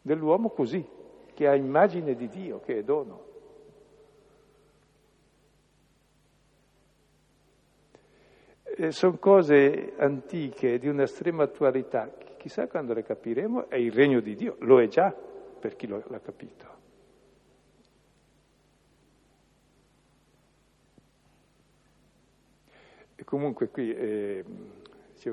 Dell'uomo 0.00 0.48
così, 0.48 0.82
che 1.34 1.46
ha 1.46 1.54
immagine 1.54 2.14
di 2.14 2.26
Dio, 2.28 2.60
che 2.60 2.78
è 2.78 2.82
dono. 2.82 3.28
sono 8.88 9.18
cose 9.18 9.92
antiche 9.98 10.78
di 10.78 10.88
un'estrema 10.88 11.42
attualità 11.42 12.10
chissà 12.38 12.66
quando 12.66 12.94
le 12.94 13.02
capiremo, 13.02 13.68
è 13.68 13.76
il 13.76 13.92
regno 13.92 14.20
di 14.20 14.34
Dio, 14.36 14.56
lo 14.60 14.80
è 14.80 14.88
già 14.88 15.12
per 15.12 15.76
chi 15.76 15.86
l'ha 15.86 16.20
capito. 16.20 16.79
Comunque 23.30 23.68
qui 23.68 23.94
eh, 23.94 24.44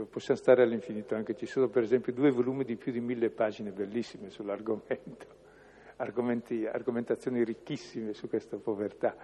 possiamo 0.08 0.40
stare 0.40 0.62
all'infinito, 0.62 1.16
anche 1.16 1.36
ci 1.36 1.48
sono 1.48 1.68
per 1.68 1.82
esempio 1.82 2.14
due 2.14 2.30
volumi 2.30 2.64
di 2.64 2.76
più 2.76 2.92
di 2.92 3.00
mille 3.00 3.32
pagine 3.32 3.72
bellissime 3.72 4.30
sull'argomento, 4.30 5.26
argomentazioni 5.98 7.44
ricchissime 7.44 8.14
su 8.14 8.30
questa 8.30 8.58
povertà. 8.58 9.16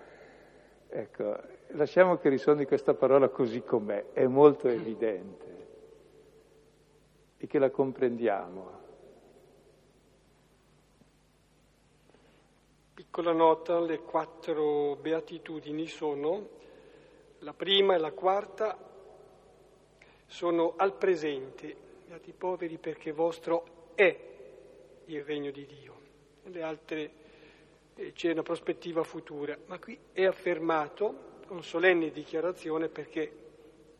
Ecco, 0.90 1.40
lasciamo 1.70 2.18
che 2.18 2.30
risuoni 2.30 2.66
questa 2.66 2.96
parola 2.96 3.30
così 3.30 3.62
com'è, 3.62 4.06
è 4.12 4.26
molto 4.26 4.68
evidente 4.68 5.68
e 7.38 7.46
che 7.46 7.60
la 7.60 7.70
comprendiamo. 7.70 8.82
Piccola 12.96 13.34
nota, 13.34 13.80
le 13.80 14.00
quattro 14.00 14.96
beatitudini 14.96 15.86
sono, 15.86 16.62
la 17.43 17.53
prima 17.53 17.93
e 17.93 17.97
la 17.97 18.12
quarta 18.12 18.77
sono 20.25 20.73
al 20.77 20.93
presente, 20.95 21.75
beati 22.08 22.32
poveri 22.32 22.77
perché 22.77 23.12
vostro 23.12 23.91
è 23.95 24.17
il 25.06 25.23
regno 25.23 25.51
di 25.51 25.65
Dio. 25.65 26.01
Le 26.45 26.62
altre 26.63 27.12
eh, 27.95 28.13
c'è 28.13 28.32
una 28.32 28.41
prospettiva 28.41 29.03
futura, 29.03 29.58
ma 29.65 29.77
qui 29.77 29.97
è 30.12 30.25
affermato 30.25 31.32
con 31.45 31.63
solenne 31.63 32.12
dichiarazione 32.12 32.88
perché 32.88 33.41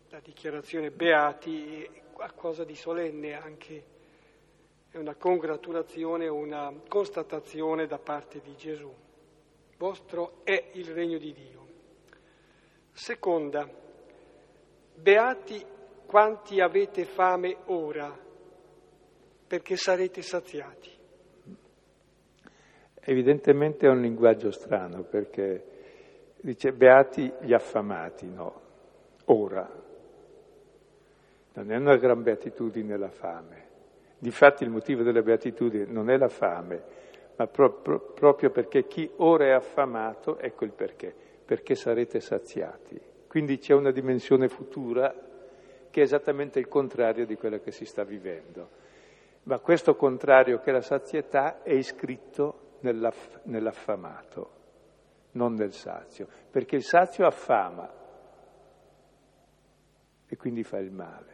la 0.10 0.20
dichiarazione 0.20 0.92
beati 0.92 1.90
qualcosa 2.14 2.64
di 2.64 2.76
solenne 2.76 3.34
anche, 3.34 3.84
è 4.90 4.98
una 4.98 5.16
congratulazione, 5.16 6.28
una 6.28 6.74
constatazione 6.88 7.88
da 7.88 7.98
parte 7.98 8.40
di 8.42 8.56
Gesù. 8.56 8.94
Vostro 9.78 10.42
è 10.44 10.70
il 10.74 10.94
regno 10.94 11.18
di 11.18 11.34
Dio. 11.34 11.63
Seconda, 12.94 13.68
beati 14.94 15.66
quanti 16.06 16.62
avete 16.62 17.06
fame 17.06 17.58
ora, 17.66 18.16
perché 19.48 19.76
sarete 19.76 20.22
saziati. 20.22 20.92
Evidentemente 23.02 23.88
è 23.88 23.90
un 23.90 24.00
linguaggio 24.00 24.52
strano 24.52 25.02
perché 25.02 25.66
dice 26.40 26.72
beati 26.72 27.34
gli 27.42 27.54
affamati, 27.54 28.30
no, 28.30 28.62
ora. 29.26 29.68
Non 31.56 31.72
è 31.72 31.76
una 31.76 31.98
gran 31.98 32.22
beatitudine 32.22 32.96
la 32.96 33.10
fame. 33.10 33.68
Difatti 34.20 34.64
il 34.64 34.70
motivo 34.70 35.02
della 35.02 35.22
beatitudine 35.24 35.86
non 35.86 36.12
è 36.12 36.18
la 36.18 36.30
fame, 36.30 36.84
ma 37.36 37.48
pro- 37.48 37.74
pro- 37.74 38.12
proprio 38.14 38.52
perché 38.52 38.86
chi 38.86 39.10
ora 39.18 39.46
è 39.46 39.52
affamato, 39.52 40.38
ecco 40.38 40.64
il 40.64 40.72
perché, 40.72 41.16
perché 41.46 41.76
sarete 41.76 42.20
saziati. 42.20 43.00
Quindi 43.28 43.58
c'è 43.58 43.74
una 43.74 43.92
dimensione 43.92 44.48
futura 44.48 45.14
che 45.90 46.00
è 46.00 46.04
esattamente 46.04 46.60
il 46.60 46.68
contrario 46.68 47.26
di 47.26 47.36
quella 47.36 47.60
che 47.60 47.72
si 47.72 47.86
sta 47.86 48.04
vivendo. 48.04 48.82
Ma 49.44 49.60
questo 49.60 49.96
contrario 49.96 50.60
che 50.60 50.70
è 50.70 50.74
la 50.74 50.82
sazietà 50.82 51.62
è 51.64 51.74
iscritto 51.74 52.78
nell'aff- 52.80 53.42
nell'affamato, 53.44 54.52
non 55.32 55.54
nel 55.54 55.74
sazio, 55.74 56.28
perché 56.50 56.76
il 56.76 56.84
sazio 56.84 57.26
affama 57.26 57.92
e 60.28 60.38
quindi 60.38 60.64
fa 60.64 60.78
il 60.78 60.92
male. 60.92 61.32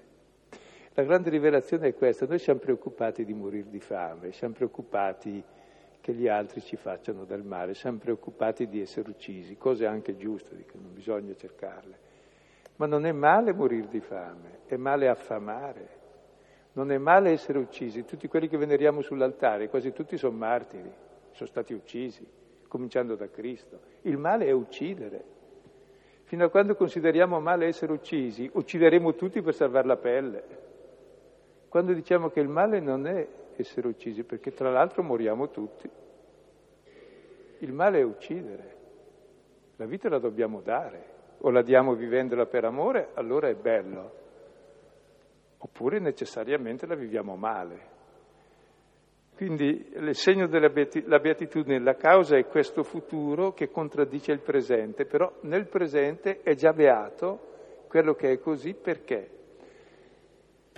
La 0.94 1.04
grande 1.04 1.30
rivelazione 1.30 1.90
è 1.90 1.96
questa, 1.96 2.26
noi 2.26 2.40
siamo 2.40 2.60
preoccupati 2.60 3.24
di 3.24 3.34
morire 3.34 3.70
di 3.70 3.80
fame, 3.80 4.32
siamo 4.32 4.54
preoccupati 4.54 5.42
che 6.10 6.16
gli 6.16 6.28
altri 6.28 6.62
ci 6.62 6.76
facciano 6.76 7.24
del 7.24 7.44
male, 7.44 7.76
siamo 7.76 8.00
preoccupati 8.00 8.68
di 8.68 8.82
essere 8.82 9.12
uccisi, 9.12 9.58
cose 9.58 9.86
anche 9.86 10.18
giuste, 10.18 10.66
non 10.74 10.92
bisogna 10.92 11.36
cercarle. 11.36 11.98
Ma 12.78 12.88
non 12.88 13.06
è 13.06 13.12
male 13.12 13.54
morire 13.54 13.88
di 13.88 14.00
fame, 14.00 14.62
è 14.66 14.76
male 14.76 15.08
affamare, 15.08 15.90
non 16.74 16.92
è 16.92 16.98
male 16.98 17.30
essere 17.30 17.60
uccisi. 17.60 18.06
Tutti 18.06 18.28
quelli 18.28 18.48
che 18.48 18.58
veneriamo 18.58 19.02
sull'altare, 19.02 19.70
quasi 19.70 19.92
tutti 19.92 20.18
sono 20.18 20.36
martiri, 20.36 20.92
sono 21.30 21.48
stati 21.48 21.74
uccisi, 21.74 22.28
cominciando 22.68 23.16
da 23.16 23.30
Cristo. 23.30 23.80
Il 24.02 24.18
male 24.18 24.48
è 24.48 24.52
uccidere. 24.52 25.24
Fino 26.24 26.46
a 26.46 26.50
quando 26.50 26.74
consideriamo 26.74 27.40
male 27.40 27.68
essere 27.68 27.92
uccisi, 27.92 28.50
uccideremo 28.52 29.14
tutti 29.14 29.44
per 29.44 29.54
salvare 29.54 29.86
la 29.86 29.98
pelle. 29.98 30.44
Quando 31.68 31.94
diciamo 31.94 32.30
che 32.30 32.40
il 32.40 32.48
male 32.48 32.80
non 32.80 33.06
è 33.06 33.28
essere 33.62 33.88
uccisi, 33.88 34.24
perché 34.24 34.52
tra 34.52 34.70
l'altro 34.70 35.04
moriamo 35.04 35.50
tutti. 35.50 35.90
Il 37.60 37.74
male 37.74 38.00
è 38.00 38.04
uccidere. 38.04 38.78
La 39.76 39.86
vita 39.86 40.10
la 40.10 40.20
dobbiamo 40.20 40.62
dare. 40.62 41.18
O 41.42 41.52
la 41.52 41.62
diamo 41.62 41.94
vivendola 41.94 42.46
per 42.46 42.66
amore, 42.66 43.10
allora 43.14 43.48
è 43.48 43.56
bello. 43.56 44.12
Oppure 45.58 46.00
necessariamente 46.00 46.86
la 46.86 46.96
viviamo 46.96 47.36
male. 47.36 47.98
Quindi 49.36 49.90
il 49.94 50.16
segno 50.16 50.48
della 50.48 50.68
beatitudine, 50.68 51.80
la 51.80 51.96
causa 51.96 52.36
è 52.36 52.46
questo 52.46 52.84
futuro 52.84 53.54
che 53.54 53.70
contraddice 53.70 54.34
il 54.34 54.42
presente, 54.42 55.06
però 55.06 55.32
nel 55.44 55.68
presente 55.70 56.42
è 56.42 56.56
già 56.56 56.74
beato 56.74 57.86
quello 57.88 58.16
che 58.16 58.32
è 58.32 58.40
così 58.40 58.74
perché? 58.74 59.39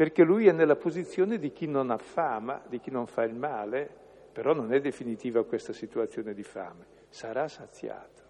Perché 0.02 0.24
lui 0.24 0.48
è 0.48 0.52
nella 0.52 0.78
posizione 0.78 1.38
di 1.38 1.52
chi 1.52 1.68
non 1.68 1.92
ha 1.92 1.98
fama, 2.00 2.60
di 2.68 2.80
chi 2.80 2.90
non 2.90 3.06
fa 3.06 3.22
il 3.22 3.36
male, 3.36 3.88
però 4.32 4.52
non 4.52 4.74
è 4.74 4.82
definitiva 4.82 5.46
questa 5.46 5.74
situazione 5.74 6.34
di 6.34 6.42
fame, 6.42 6.86
sarà 7.10 7.48
saziato. 7.48 8.24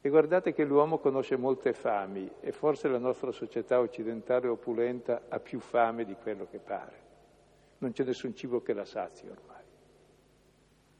E 0.00 0.08
guardate 0.08 0.52
che 0.52 0.64
l'uomo 0.64 0.98
conosce 0.98 1.36
molte 1.36 1.72
fami 1.72 2.28
e 2.40 2.50
forse 2.50 2.88
la 2.88 2.98
nostra 2.98 3.30
società 3.30 3.78
occidentale 3.78 4.48
opulenta 4.48 5.26
ha 5.28 5.38
più 5.38 5.60
fame 5.60 6.04
di 6.04 6.16
quello 6.20 6.48
che 6.50 6.58
pare. 6.58 7.00
Non 7.78 7.92
c'è 7.92 8.02
nessun 8.02 8.34
cibo 8.34 8.60
che 8.60 8.72
la 8.72 8.84
sazi 8.84 9.28
ormai. 9.28 9.62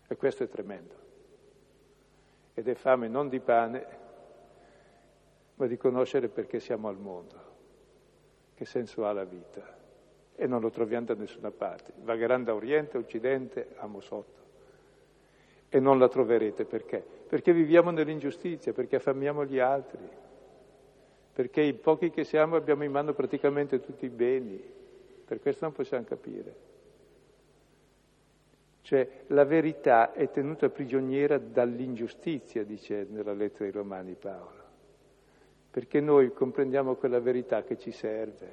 E 0.06 0.16
questo 0.16 0.44
è 0.44 0.48
tremendo. 0.48 0.94
Ed 2.54 2.68
è 2.68 2.74
fame 2.74 3.08
non 3.08 3.28
di 3.28 3.40
pane, 3.40 3.86
ma 5.56 5.66
di 5.66 5.76
conoscere 5.76 6.28
perché 6.28 6.60
siamo 6.60 6.86
al 6.86 6.98
mondo 6.98 7.46
che 8.56 8.64
senso 8.64 9.06
ha 9.06 9.12
la 9.12 9.24
vita 9.24 9.76
e 10.34 10.46
non 10.46 10.60
lo 10.60 10.70
troviamo 10.70 11.06
da 11.06 11.14
nessuna 11.14 11.50
parte. 11.50 11.92
Vagheranno 12.02 12.44
da 12.44 12.54
Oriente, 12.54 12.98
Occidente, 12.98 13.68
amo 13.76 14.00
sotto. 14.00 14.44
E 15.68 15.78
non 15.78 15.98
la 15.98 16.08
troverete 16.08 16.64
perché? 16.64 17.04
Perché 17.28 17.52
viviamo 17.52 17.90
nell'ingiustizia, 17.90 18.72
perché 18.72 18.96
affamiamo 18.96 19.44
gli 19.44 19.58
altri, 19.58 20.08
perché 21.32 21.60
i 21.60 21.74
pochi 21.74 22.10
che 22.10 22.24
siamo 22.24 22.56
abbiamo 22.56 22.84
in 22.84 22.92
mano 22.92 23.12
praticamente 23.12 23.80
tutti 23.80 24.06
i 24.06 24.10
beni, 24.10 24.62
per 25.24 25.40
questo 25.40 25.64
non 25.64 25.74
possiamo 25.74 26.04
capire. 26.04 26.64
Cioè 28.82 29.24
la 29.28 29.44
verità 29.44 30.12
è 30.12 30.30
tenuta 30.30 30.68
prigioniera 30.68 31.38
dall'ingiustizia, 31.38 32.62
dice 32.64 33.06
nella 33.10 33.32
lettera 33.32 33.64
ai 33.64 33.72
Romani 33.72 34.14
Paolo, 34.14 34.64
perché 35.76 36.00
noi 36.00 36.32
comprendiamo 36.32 36.94
quella 36.94 37.20
verità 37.20 37.62
che 37.62 37.76
ci 37.76 37.92
serve 37.92 38.48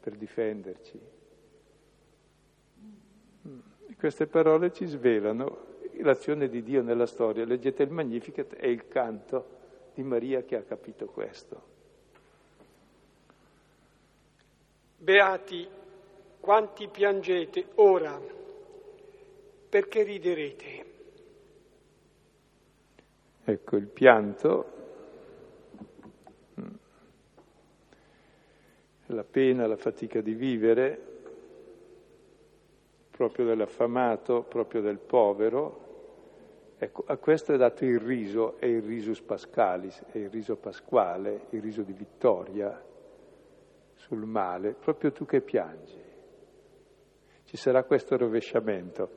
per 0.00 0.14
difenderci. 0.14 0.98
Queste 3.98 4.26
parole 4.26 4.72
ci 4.72 4.86
svelano 4.86 5.66
l'azione 5.98 6.48
di 6.48 6.62
Dio 6.62 6.80
nella 6.80 7.04
storia. 7.04 7.44
Leggete 7.44 7.82
il 7.82 7.90
Magnificat 7.90 8.56
e 8.58 8.70
il 8.70 8.88
canto 8.88 9.46
di 9.92 10.02
Maria 10.02 10.44
che 10.44 10.56
ha 10.56 10.62
capito 10.62 11.04
questo. 11.04 11.62
Beati 14.96 15.68
quanti 16.40 16.88
piangete 16.88 17.66
ora, 17.74 18.18
perché 19.68 20.02
riderete. 20.04 20.84
Ecco, 23.44 23.76
il 23.76 23.88
pianto, 23.88 24.80
la 29.14 29.24
pena, 29.24 29.66
la 29.66 29.76
fatica 29.76 30.20
di 30.20 30.34
vivere, 30.34 31.00
proprio 33.10 33.46
dell'affamato, 33.46 34.42
proprio 34.42 34.80
del 34.80 34.98
povero. 34.98 35.80
Ecco, 36.78 37.04
a 37.06 37.16
questo 37.16 37.52
è 37.52 37.56
dato 37.56 37.84
il 37.84 38.00
riso, 38.00 38.58
è 38.58 38.66
il 38.66 38.82
risus 38.82 39.20
pascalis, 39.20 40.02
è 40.10 40.18
il 40.18 40.30
riso 40.30 40.56
pasquale, 40.56 41.42
il 41.50 41.62
riso 41.62 41.82
di 41.82 41.92
vittoria 41.92 42.82
sul 43.94 44.24
male, 44.24 44.72
proprio 44.72 45.12
tu 45.12 45.24
che 45.24 45.40
piangi. 45.40 46.00
Ci 47.44 47.56
sarà 47.56 47.84
questo 47.84 48.16
rovesciamento. 48.16 49.10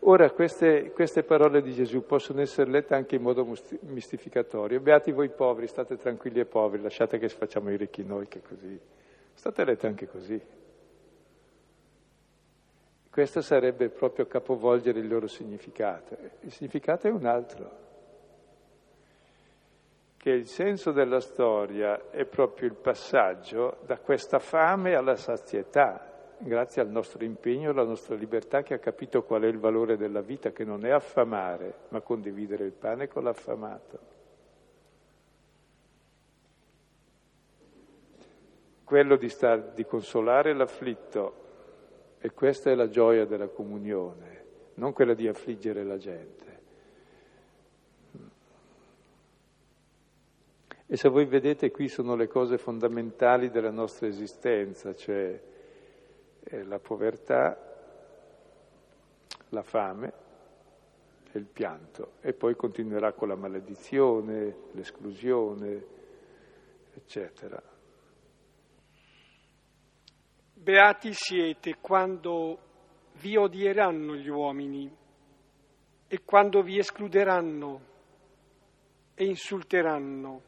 Ora 0.00 0.30
queste, 0.30 0.90
queste 0.92 1.22
parole 1.22 1.62
di 1.62 1.72
Gesù 1.72 2.04
possono 2.04 2.40
essere 2.40 2.70
lette 2.70 2.94
anche 2.94 3.16
in 3.16 3.22
modo 3.22 3.46
mistificatorio. 3.80 4.80
Beati 4.80 5.10
voi 5.10 5.30
poveri, 5.30 5.66
state 5.66 5.96
tranquilli 5.96 6.40
e 6.40 6.44
poveri, 6.44 6.82
lasciate 6.82 7.18
che 7.18 7.28
facciamo 7.28 7.70
i 7.70 7.76
ricchi 7.76 8.04
noi, 8.04 8.28
che 8.28 8.40
così. 8.40 8.78
State 9.46 9.64
lette 9.64 9.86
anche 9.86 10.08
così. 10.08 10.42
Questo 13.08 13.40
sarebbe 13.42 13.90
proprio 13.90 14.26
capovolgere 14.26 14.98
il 14.98 15.06
loro 15.06 15.28
significato. 15.28 16.16
Il 16.40 16.50
significato 16.50 17.06
è 17.06 17.12
un 17.12 17.26
altro, 17.26 17.70
che 20.16 20.30
il 20.30 20.48
senso 20.48 20.90
della 20.90 21.20
storia 21.20 22.10
è 22.10 22.24
proprio 22.24 22.66
il 22.66 22.74
passaggio 22.74 23.76
da 23.86 23.98
questa 23.98 24.40
fame 24.40 24.96
alla 24.96 25.14
sazietà, 25.14 26.34
grazie 26.38 26.82
al 26.82 26.88
nostro 26.88 27.22
impegno, 27.22 27.70
alla 27.70 27.84
nostra 27.84 28.16
libertà 28.16 28.62
che 28.62 28.74
ha 28.74 28.78
capito 28.78 29.22
qual 29.22 29.42
è 29.42 29.46
il 29.46 29.60
valore 29.60 29.96
della 29.96 30.22
vita, 30.22 30.50
che 30.50 30.64
non 30.64 30.84
è 30.84 30.90
affamare, 30.90 31.82
ma 31.90 32.00
condividere 32.00 32.64
il 32.64 32.72
pane 32.72 33.06
con 33.06 33.22
l'affamato. 33.22 34.15
Quello 38.86 39.16
di, 39.16 39.28
star, 39.28 39.72
di 39.72 39.84
consolare 39.84 40.52
l'afflitto 40.52 41.34
e 42.20 42.30
questa 42.30 42.70
è 42.70 42.76
la 42.76 42.88
gioia 42.88 43.26
della 43.26 43.48
comunione, 43.48 44.44
non 44.74 44.92
quella 44.92 45.14
di 45.14 45.26
affliggere 45.26 45.82
la 45.82 45.98
gente. 45.98 46.44
E 50.86 50.96
se 50.96 51.08
voi 51.08 51.24
vedete 51.24 51.72
qui 51.72 51.88
sono 51.88 52.14
le 52.14 52.28
cose 52.28 52.58
fondamentali 52.58 53.50
della 53.50 53.72
nostra 53.72 54.06
esistenza, 54.06 54.94
cioè 54.94 55.40
eh, 56.44 56.62
la 56.62 56.78
povertà, 56.78 57.58
la 59.48 59.62
fame 59.64 60.12
e 61.32 61.38
il 61.40 61.46
pianto. 61.46 62.12
E 62.20 62.34
poi 62.34 62.54
continuerà 62.54 63.14
con 63.14 63.26
la 63.26 63.34
maledizione, 63.34 64.54
l'esclusione, 64.70 65.84
eccetera. 66.94 67.74
Beati 70.66 71.12
siete 71.12 71.76
quando 71.80 72.58
vi 73.20 73.36
odieranno 73.36 74.16
gli 74.16 74.28
uomini 74.28 74.92
e 76.08 76.20
quando 76.24 76.60
vi 76.62 76.78
escluderanno 76.78 77.80
e 79.14 79.26
insulteranno 79.26 80.42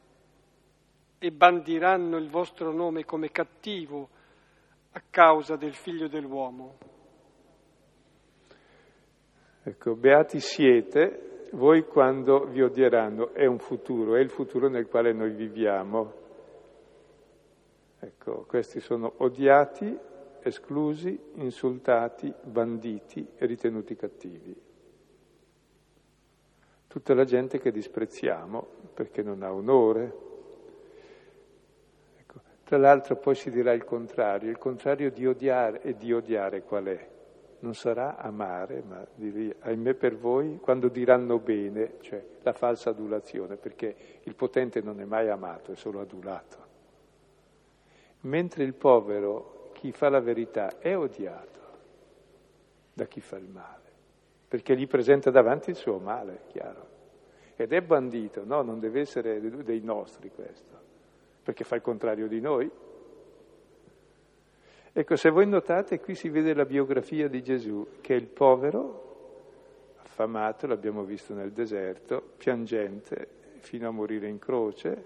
e 1.19 1.31
bandiranno 1.31 2.17
il 2.17 2.29
vostro 2.29 2.73
nome 2.73 3.05
come 3.05 3.31
cattivo 3.31 4.09
a 4.91 5.01
causa 5.09 5.55
del 5.55 5.73
figlio 5.73 6.09
dell'uomo. 6.09 6.77
Ecco, 9.63 9.95
beati 9.95 10.41
siete 10.41 11.47
voi 11.53 11.85
quando 11.85 12.43
vi 12.43 12.61
odieranno, 12.61 13.33
è 13.33 13.45
un 13.45 13.59
futuro, 13.59 14.17
è 14.17 14.19
il 14.19 14.31
futuro 14.31 14.67
nel 14.67 14.87
quale 14.87 15.13
noi 15.13 15.31
viviamo. 15.31 16.13
Ecco, 18.01 18.43
questi 18.45 18.81
sono 18.81 19.13
odiati 19.19 20.07
esclusi, 20.41 21.19
insultati, 21.35 22.33
banditi 22.43 23.27
e 23.35 23.45
ritenuti 23.45 23.95
cattivi. 23.95 24.55
Tutta 26.87 27.13
la 27.13 27.23
gente 27.23 27.59
che 27.59 27.71
disprezziamo 27.71 28.65
perché 28.95 29.21
non 29.21 29.43
ha 29.43 29.53
onore. 29.53 30.17
Ecco. 32.17 32.41
Tra 32.63 32.77
l'altro 32.77 33.15
poi 33.15 33.35
si 33.35 33.51
dirà 33.51 33.73
il 33.73 33.83
contrario, 33.83 34.49
il 34.49 34.57
contrario 34.57 35.11
di 35.11 35.27
odiare 35.27 35.81
e 35.83 35.95
di 35.95 36.11
odiare 36.11 36.63
qual 36.63 36.85
è? 36.85 37.09
Non 37.59 37.75
sarà 37.75 38.17
amare, 38.17 38.81
ma 38.81 39.05
dire, 39.13 39.57
ahimè 39.59 39.93
per 39.93 40.17
voi, 40.17 40.57
quando 40.59 40.87
diranno 40.87 41.37
bene, 41.37 41.97
cioè 41.99 42.23
la 42.41 42.53
falsa 42.53 42.89
adulazione, 42.89 43.57
perché 43.57 43.95
il 44.23 44.33
potente 44.33 44.81
non 44.81 44.99
è 44.99 45.03
mai 45.03 45.29
amato, 45.29 45.73
è 45.73 45.75
solo 45.75 45.99
adulato. 45.99 46.57
Mentre 48.21 48.63
il 48.63 48.73
povero 48.73 49.58
chi 49.79 49.93
fa 49.93 50.09
la 50.09 50.19
verità 50.19 50.77
è 50.79 50.97
odiato 50.97 51.59
da 52.91 53.05
chi 53.05 53.21
fa 53.21 53.37
il 53.37 53.47
male, 53.47 53.89
perché 54.45 54.75
gli 54.75 54.87
presenta 54.87 55.31
davanti 55.31 55.69
il 55.69 55.77
suo 55.77 55.99
male, 55.99 56.41
chiaro. 56.47 56.87
Ed 57.55 57.71
è 57.71 57.79
bandito, 57.79 58.43
no, 58.43 58.61
non 58.61 58.81
deve 58.81 58.99
essere 58.99 59.39
dei 59.39 59.79
nostri 59.79 60.31
questo, 60.31 60.77
perché 61.41 61.63
fa 61.63 61.75
il 61.75 61.81
contrario 61.81 62.27
di 62.27 62.41
noi. 62.41 62.69
Ecco, 64.91 65.15
se 65.15 65.29
voi 65.29 65.47
notate, 65.47 66.01
qui 66.01 66.13
si 66.13 66.27
vede 66.27 66.53
la 66.53 66.65
biografia 66.65 67.29
di 67.29 67.41
Gesù, 67.41 67.87
che 68.01 68.15
è 68.15 68.17
il 68.17 68.27
povero, 68.27 69.95
affamato, 70.01 70.67
l'abbiamo 70.67 71.05
visto 71.05 71.33
nel 71.33 71.53
deserto, 71.53 72.33
piangente, 72.35 73.27
fino 73.59 73.87
a 73.87 73.91
morire 73.91 74.27
in 74.27 74.39
croce, 74.39 75.05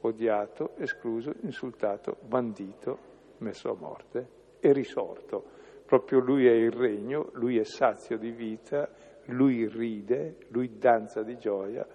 odiato, 0.00 0.70
escluso, 0.78 1.34
insultato, 1.42 2.16
bandito, 2.22 3.14
messo 3.38 3.70
a 3.70 3.76
morte, 3.78 4.28
è 4.60 4.72
risorto. 4.72 5.54
Proprio 5.84 6.18
lui 6.18 6.46
è 6.46 6.52
il 6.52 6.72
regno, 6.72 7.30
lui 7.34 7.58
è 7.58 7.64
sazio 7.64 8.18
di 8.18 8.30
vita, 8.30 8.88
lui 9.26 9.66
ride, 9.68 10.36
lui 10.48 10.78
danza 10.78 11.22
di 11.22 11.36
gioia 11.38 11.86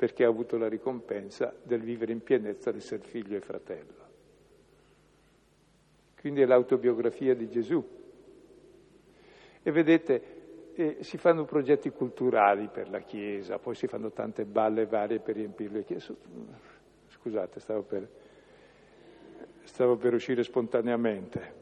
perché 0.00 0.24
ha 0.24 0.28
avuto 0.28 0.56
la 0.56 0.68
ricompensa 0.68 1.54
del 1.62 1.82
vivere 1.82 2.12
in 2.12 2.22
pienezza, 2.22 2.70
di 2.70 2.78
essere 2.78 3.02
figlio 3.02 3.36
e 3.36 3.40
fratello. 3.40 4.08
Quindi 6.18 6.40
è 6.40 6.46
l'autobiografia 6.46 7.34
di 7.34 7.48
Gesù. 7.50 7.86
E 9.62 9.70
vedete, 9.70 10.72
eh, 10.72 10.96
si 11.00 11.18
fanno 11.18 11.44
progetti 11.44 11.90
culturali 11.90 12.68
per 12.68 12.88
la 12.88 13.00
Chiesa, 13.00 13.58
poi 13.58 13.74
si 13.74 13.86
fanno 13.86 14.10
tante 14.10 14.46
balle 14.46 14.86
varie 14.86 15.20
per 15.20 15.34
riempire. 15.34 15.84
Scusate, 17.08 17.60
stavo 17.60 17.82
per 17.82 18.08
stavo 19.70 19.96
per 19.96 20.14
uscire 20.14 20.42
spontaneamente. 20.42 21.58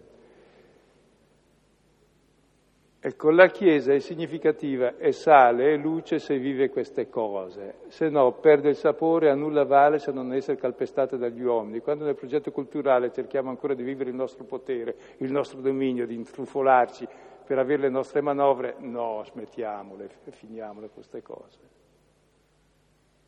Ecco, 3.00 3.30
la 3.30 3.46
Chiesa 3.48 3.92
è 3.92 4.00
significativa, 4.00 4.96
è 4.96 5.12
sale, 5.12 5.72
è 5.72 5.76
luce 5.76 6.18
se 6.18 6.36
vive 6.38 6.68
queste 6.68 7.08
cose, 7.08 7.76
se 7.88 8.08
no 8.08 8.32
perde 8.32 8.70
il 8.70 8.76
sapore, 8.76 9.30
a 9.30 9.34
nulla 9.34 9.64
vale 9.64 9.98
se 9.98 10.10
non 10.10 10.32
essere 10.32 10.56
calpestate 10.56 11.16
dagli 11.16 11.42
uomini. 11.42 11.78
Quando 11.80 12.04
nel 12.04 12.16
progetto 12.16 12.50
culturale 12.50 13.12
cerchiamo 13.12 13.50
ancora 13.50 13.74
di 13.74 13.84
vivere 13.84 14.10
il 14.10 14.16
nostro 14.16 14.44
potere, 14.44 14.96
il 15.18 15.30
nostro 15.30 15.60
dominio, 15.60 16.06
di 16.06 16.14
intrufolarci 16.14 17.06
per 17.46 17.58
avere 17.58 17.82
le 17.82 17.90
nostre 17.90 18.20
manovre, 18.20 18.74
no, 18.78 19.22
smettiamole, 19.22 20.08
finiamole 20.30 20.88
queste 20.88 21.22
cose. 21.22 21.58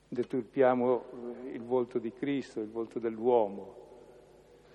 Deturpiamo 0.08 1.04
il 1.52 1.62
volto 1.62 1.98
di 1.98 2.12
Cristo, 2.12 2.60
il 2.60 2.70
volto 2.70 2.98
dell'uomo 2.98 3.88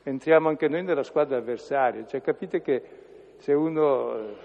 entriamo 0.05 0.49
anche 0.49 0.67
noi 0.67 0.83
nella 0.83 1.03
squadra 1.03 1.37
avversaria. 1.37 2.05
Cioè 2.05 2.21
capite 2.21 2.61
che 2.61 2.83
se 3.37 3.53
uno, 3.53 4.35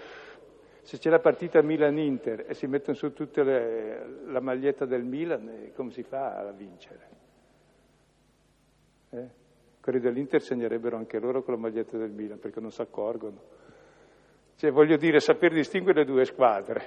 se 0.81 0.97
c'è 0.97 1.09
la 1.09 1.19
partita 1.19 1.61
Milan-Inter 1.61 2.45
e 2.47 2.53
si 2.55 2.65
mettono 2.67 2.97
su 2.97 3.13
tutta 3.13 3.43
la 3.43 4.41
maglietta 4.41 4.85
del 4.85 5.03
Milan, 5.03 5.47
eh, 5.47 5.71
come 5.73 5.91
si 5.91 6.03
fa 6.03 6.39
a 6.39 6.51
vincere? 6.51 7.09
Eh? 9.11 9.29
Quelli 9.79 9.99
dell'Inter 9.99 10.41
segnerebbero 10.41 10.97
anche 10.97 11.19
loro 11.19 11.43
con 11.43 11.53
la 11.55 11.59
maglietta 11.59 11.97
del 11.97 12.11
Milan 12.11 12.39
perché 12.39 12.59
non 12.59 12.71
si 12.71 12.81
accorgono. 12.81 13.59
Cioè, 14.55 14.71
voglio 14.71 14.97
dire, 14.97 15.19
saper 15.19 15.53
distinguere 15.53 15.99
le 15.99 16.05
due 16.05 16.25
squadre. 16.25 16.81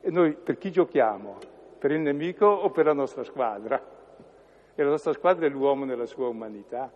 E 0.00 0.10
noi 0.10 0.34
per 0.34 0.58
chi 0.58 0.70
giochiamo? 0.70 1.38
Per 1.78 1.90
il 1.90 2.00
nemico 2.00 2.46
o 2.46 2.70
per 2.70 2.86
la 2.86 2.92
nostra 2.92 3.24
squadra? 3.24 3.80
E 4.74 4.82
la 4.82 4.90
nostra 4.90 5.12
squadra 5.12 5.46
è 5.46 5.48
l'uomo 5.48 5.84
nella 5.84 6.06
sua 6.06 6.28
umanità. 6.28 6.92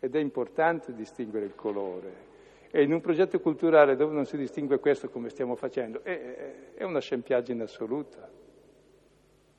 Ed 0.00 0.16
è 0.16 0.18
importante 0.18 0.94
distinguere 0.94 1.44
il 1.44 1.54
colore. 1.54 2.28
E 2.70 2.82
in 2.82 2.92
un 2.92 3.00
progetto 3.00 3.38
culturale 3.40 3.96
dove 3.96 4.14
non 4.14 4.24
si 4.24 4.36
distingue 4.36 4.78
questo 4.78 5.10
come 5.10 5.28
stiamo 5.28 5.56
facendo, 5.56 6.02
è, 6.02 6.72
è 6.74 6.82
una 6.84 7.00
scempiaggine 7.00 7.64
assoluta. 7.64 8.28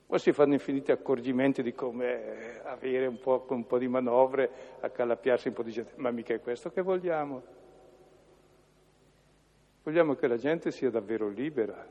O 0.06 0.18
si 0.18 0.32
fanno 0.32 0.52
infiniti 0.52 0.92
accorgimenti 0.92 1.62
di 1.62 1.72
come 1.72 2.60
avere 2.64 3.06
un 3.06 3.18
po', 3.18 3.46
un 3.48 3.66
po 3.66 3.78
di 3.78 3.88
manovre, 3.88 4.50
accalappiarsi 4.80 5.48
un 5.48 5.54
po' 5.54 5.62
di 5.62 5.70
gente, 5.70 5.92
ma 5.96 6.10
mica 6.10 6.34
è 6.34 6.40
questo 6.40 6.70
che 6.70 6.82
vogliamo. 6.82 7.42
Vogliamo 9.82 10.14
che 10.14 10.26
la 10.26 10.36
gente 10.36 10.70
sia 10.70 10.90
davvero 10.90 11.28
libera, 11.28 11.86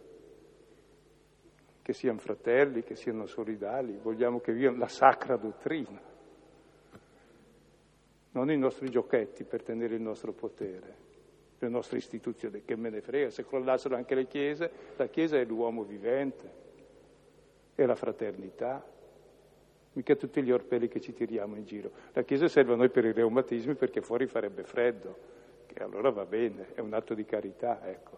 che 1.82 1.94
siano 1.94 2.20
fratelli, 2.20 2.84
che 2.84 2.96
siano 2.96 3.26
solidali, 3.26 3.98
vogliamo 4.02 4.40
che 4.40 4.54
vivano 4.54 4.78
la 4.78 4.88
sacra 4.88 5.36
dottrina, 5.36 6.00
non 8.32 8.50
i 8.52 8.58
nostri 8.58 8.90
giochetti 8.90 9.44
per 9.44 9.64
tenere 9.64 9.96
il 9.96 10.02
nostro 10.02 10.32
potere, 10.32 11.10
le 11.60 11.70
nostre 11.70 11.98
istituzioni, 11.98 12.64
che 12.64 12.76
me 12.76 12.90
ne 12.90 13.02
frega, 13.02 13.30
se 13.30 13.46
crollassero 13.46 13.96
anche 13.96 14.16
le 14.16 14.28
chiese, 14.28 14.72
la 14.96 15.08
chiesa 15.08 15.38
è 15.38 15.46
l'uomo 15.46 15.84
vivente, 15.84 16.60
è 17.76 17.86
la 17.86 17.96
fraternità, 17.96 18.84
mica 19.94 20.16
tutti 20.16 20.42
gli 20.42 20.52
orpelli 20.52 20.88
che 20.88 21.02
ci 21.02 21.14
tiriamo 21.14 21.56
in 21.56 21.66
giro. 21.66 21.92
La 22.14 22.24
chiesa 22.24 22.48
serve 22.48 22.74
a 22.74 22.78
noi 22.78 22.90
per 22.90 23.06
i 23.06 23.12
reumatismi 23.12 23.76
perché 23.76 24.02
fuori 24.02 24.28
farebbe 24.28 24.64
freddo 24.64 25.40
e 25.68 25.84
allora 25.84 26.10
va 26.12 26.26
bene, 26.26 26.74
è 26.74 26.80
un 26.80 26.94
atto 26.94 27.14
di 27.14 27.26
carità, 27.26 27.88
ecco, 27.88 28.18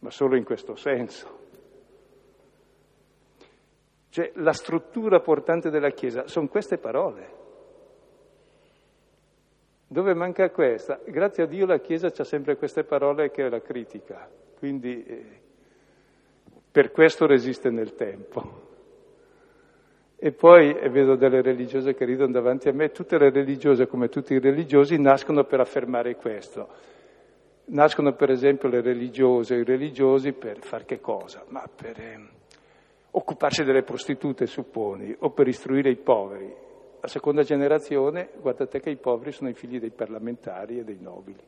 ma 0.00 0.10
solo 0.10 0.36
in 0.36 0.44
questo 0.44 0.76
senso. 0.76 1.46
Cioè, 4.10 4.32
la 4.36 4.52
struttura 4.52 5.20
portante 5.20 5.70
della 5.70 5.90
Chiesa 5.90 6.26
sono 6.26 6.48
queste 6.48 6.78
parole. 6.78 7.37
Dove 9.90 10.12
manca 10.12 10.50
questa? 10.50 11.00
Grazie 11.06 11.44
a 11.44 11.46
Dio 11.46 11.64
la 11.64 11.78
Chiesa 11.78 12.12
ha 12.14 12.24
sempre 12.24 12.56
queste 12.56 12.84
parole 12.84 13.30
che 13.30 13.46
è 13.46 13.48
la 13.48 13.62
critica, 13.62 14.28
quindi 14.58 15.02
eh, 15.02 15.24
per 16.70 16.90
questo 16.90 17.26
resiste 17.26 17.70
nel 17.70 17.94
tempo. 17.94 18.66
E 20.16 20.32
poi 20.32 20.76
e 20.76 20.90
vedo 20.90 21.16
delle 21.16 21.40
religiose 21.40 21.94
che 21.94 22.04
ridono 22.04 22.32
davanti 22.32 22.68
a 22.68 22.72
me, 22.74 22.90
tutte 22.90 23.16
le 23.16 23.30
religiose 23.30 23.86
come 23.86 24.08
tutti 24.08 24.34
i 24.34 24.40
religiosi 24.40 25.00
nascono 25.00 25.44
per 25.44 25.60
affermare 25.60 26.16
questo. 26.16 26.68
Nascono 27.66 28.12
per 28.12 28.28
esempio 28.28 28.68
le 28.68 28.82
religiose 28.82 29.54
i 29.54 29.64
religiosi 29.64 30.34
per 30.34 30.58
far 30.60 30.84
che 30.84 31.00
cosa? 31.00 31.44
Ma 31.48 31.64
per 31.74 31.98
eh, 31.98 32.28
occuparsi 33.12 33.64
delle 33.64 33.84
prostitute, 33.84 34.44
supponi, 34.44 35.16
o 35.20 35.30
per 35.30 35.48
istruire 35.48 35.88
i 35.88 35.96
poveri. 35.96 36.66
La 37.00 37.08
seconda 37.08 37.42
generazione, 37.42 38.30
guardate 38.40 38.80
che 38.80 38.90
i 38.90 38.96
poveri 38.96 39.32
sono 39.32 39.48
i 39.48 39.54
figli 39.54 39.78
dei 39.78 39.90
parlamentari 39.90 40.78
e 40.78 40.84
dei 40.84 40.98
nobili 41.00 41.42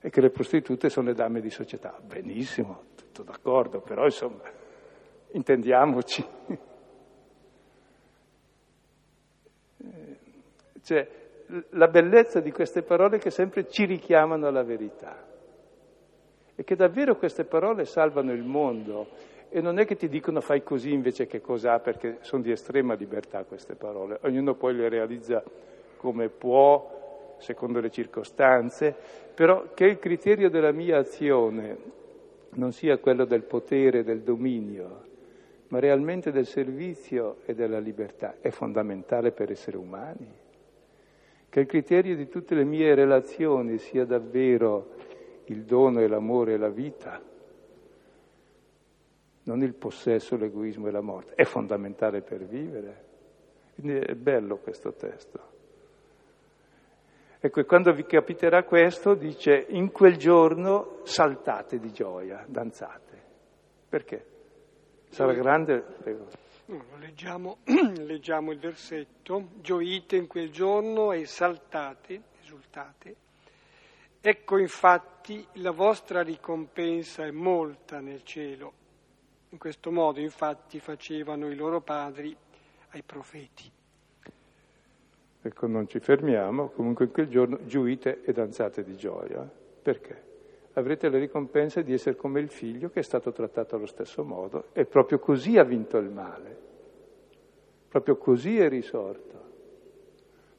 e 0.00 0.10
che 0.10 0.20
le 0.20 0.28
prostitute 0.28 0.90
sono 0.90 1.06
le 1.08 1.14
dame 1.14 1.40
di 1.40 1.48
società. 1.48 1.98
Benissimo, 2.04 2.88
tutto 2.94 3.22
d'accordo, 3.22 3.80
però 3.80 4.04
insomma, 4.04 4.42
intendiamoci. 5.30 6.22
Cioè, 10.82 11.08
la 11.70 11.88
bellezza 11.88 12.40
di 12.40 12.50
queste 12.50 12.82
parole 12.82 13.16
che 13.16 13.30
sempre 13.30 13.66
ci 13.70 13.86
richiamano 13.86 14.46
alla 14.46 14.62
verità. 14.62 15.26
E 16.54 16.62
che 16.62 16.76
davvero 16.76 17.16
queste 17.16 17.44
parole 17.44 17.86
salvano 17.86 18.32
il 18.32 18.42
mondo. 18.42 19.08
E 19.56 19.60
non 19.60 19.78
è 19.78 19.86
che 19.86 19.94
ti 19.94 20.08
dicono 20.08 20.40
fai 20.40 20.64
così 20.64 20.92
invece 20.92 21.28
che 21.28 21.40
cos'ha, 21.40 21.78
perché 21.78 22.16
sono 22.22 22.42
di 22.42 22.50
estrema 22.50 22.94
libertà 22.94 23.44
queste 23.44 23.76
parole. 23.76 24.18
Ognuno 24.22 24.54
poi 24.54 24.74
le 24.74 24.88
realizza 24.88 25.44
come 25.96 26.28
può, 26.28 27.36
secondo 27.38 27.78
le 27.78 27.88
circostanze, 27.88 28.92
però 29.32 29.72
che 29.72 29.84
il 29.84 30.00
criterio 30.00 30.50
della 30.50 30.72
mia 30.72 30.98
azione 30.98 31.78
non 32.54 32.72
sia 32.72 32.98
quello 32.98 33.24
del 33.24 33.44
potere, 33.44 34.02
del 34.02 34.22
dominio, 34.22 35.02
ma 35.68 35.78
realmente 35.78 36.32
del 36.32 36.46
servizio 36.46 37.36
e 37.44 37.54
della 37.54 37.78
libertà, 37.78 38.38
è 38.40 38.50
fondamentale 38.50 39.30
per 39.30 39.52
essere 39.52 39.76
umani 39.76 40.42
che 41.48 41.60
il 41.60 41.66
criterio 41.66 42.16
di 42.16 42.28
tutte 42.28 42.56
le 42.56 42.64
mie 42.64 42.96
relazioni 42.96 43.78
sia 43.78 44.04
davvero 44.04 44.88
il 45.44 45.62
dono 45.62 46.00
e 46.00 46.08
l'amore 46.08 46.54
e 46.54 46.56
la 46.56 46.68
vita, 46.68 47.22
non 49.44 49.62
il 49.62 49.74
possesso, 49.74 50.36
l'egoismo 50.36 50.88
e 50.88 50.90
la 50.90 51.00
morte. 51.00 51.34
È 51.34 51.44
fondamentale 51.44 52.22
per 52.22 52.44
vivere. 52.44 53.04
Quindi 53.74 53.98
è 53.98 54.14
bello 54.14 54.58
questo 54.58 54.92
testo. 54.92 55.52
Ecco, 57.40 57.60
e 57.60 57.64
quando 57.64 57.92
vi 57.92 58.04
capiterà 58.04 58.62
questo, 58.62 59.14
dice, 59.14 59.66
in 59.68 59.90
quel 59.90 60.16
giorno 60.16 61.00
saltate 61.02 61.78
di 61.78 61.92
gioia, 61.92 62.44
danzate. 62.48 63.22
Perché? 63.88 64.26
Sarà 65.10 65.34
grande... 65.34 65.80
Prego. 65.80 66.26
No, 66.66 66.82
leggiamo, 66.98 67.58
leggiamo 68.00 68.50
il 68.50 68.58
versetto, 68.58 69.48
gioite 69.60 70.16
in 70.16 70.26
quel 70.26 70.50
giorno 70.50 71.12
e 71.12 71.26
saltate, 71.26 72.22
esultate. 72.42 73.16
Ecco 74.22 74.56
infatti 74.56 75.46
la 75.54 75.72
vostra 75.72 76.22
ricompensa 76.22 77.26
è 77.26 77.30
molta 77.30 78.00
nel 78.00 78.22
cielo. 78.22 78.83
In 79.54 79.60
questo 79.60 79.92
modo 79.92 80.18
infatti 80.18 80.80
facevano 80.80 81.48
i 81.48 81.54
loro 81.54 81.80
padri 81.80 82.36
ai 82.88 83.02
profeti. 83.06 83.70
Ecco, 85.42 85.66
non 85.68 85.86
ci 85.86 86.00
fermiamo, 86.00 86.70
comunque 86.70 87.04
in 87.04 87.12
quel 87.12 87.28
giorno 87.28 87.64
gioite 87.64 88.24
e 88.24 88.32
danzate 88.32 88.82
di 88.82 88.96
gioia. 88.96 89.48
Perché? 89.80 90.22
Avrete 90.72 91.08
la 91.08 91.18
ricompensa 91.18 91.82
di 91.82 91.92
essere 91.92 92.16
come 92.16 92.40
il 92.40 92.48
figlio 92.48 92.90
che 92.90 92.98
è 92.98 93.02
stato 93.04 93.30
trattato 93.30 93.76
allo 93.76 93.86
stesso 93.86 94.24
modo 94.24 94.70
e 94.72 94.86
proprio 94.86 95.20
così 95.20 95.56
ha 95.56 95.62
vinto 95.62 95.98
il 95.98 96.10
male. 96.10 96.58
Proprio 97.88 98.16
così 98.16 98.58
è 98.58 98.68
risorto, 98.68 99.40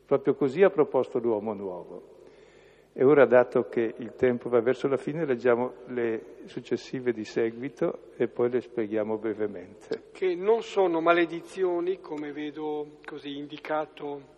proprio 0.05 0.35
così 0.35 0.63
ha 0.63 0.69
proposto 0.69 1.19
l'uomo 1.19 1.53
nuovo. 1.53 2.14
E 2.97 3.03
ora, 3.03 3.25
dato 3.25 3.67
che 3.67 3.93
il 3.97 4.13
tempo 4.15 4.47
va 4.47 4.61
verso 4.61 4.87
la 4.87 4.95
fine, 4.95 5.25
leggiamo 5.25 5.73
le 5.87 6.37
successive 6.45 7.11
di 7.11 7.25
seguito 7.25 8.11
e 8.15 8.29
poi 8.29 8.49
le 8.49 8.61
spieghiamo 8.61 9.17
brevemente. 9.17 10.03
Che 10.13 10.33
non 10.33 10.63
sono 10.63 11.01
maledizioni, 11.01 11.99
come 11.99 12.31
vedo 12.31 12.99
così 13.03 13.37
indicato 13.37 14.33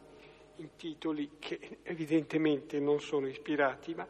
in 0.55 0.69
titoli, 0.75 1.33
che 1.37 1.77
evidentemente 1.83 2.79
non 2.79 2.99
sono 2.99 3.27
ispirati, 3.27 3.93
ma 3.93 4.07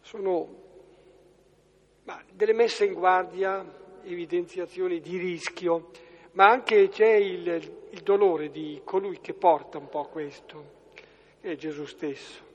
sono 0.00 0.64
ma 2.02 2.20
delle 2.32 2.54
messe 2.54 2.86
in 2.86 2.94
guardia, 2.94 3.64
evidenziazioni 4.02 5.00
di 5.00 5.16
rischio 5.16 5.90
ma 6.36 6.50
anche 6.50 6.88
c'è 6.88 7.14
il, 7.14 7.48
il 7.90 8.02
dolore 8.02 8.50
di 8.50 8.82
colui 8.84 9.20
che 9.20 9.32
porta 9.32 9.78
un 9.78 9.88
po' 9.88 10.04
questo, 10.04 10.64
che 11.40 11.52
è 11.52 11.56
Gesù 11.56 11.86
stesso. 11.86 12.45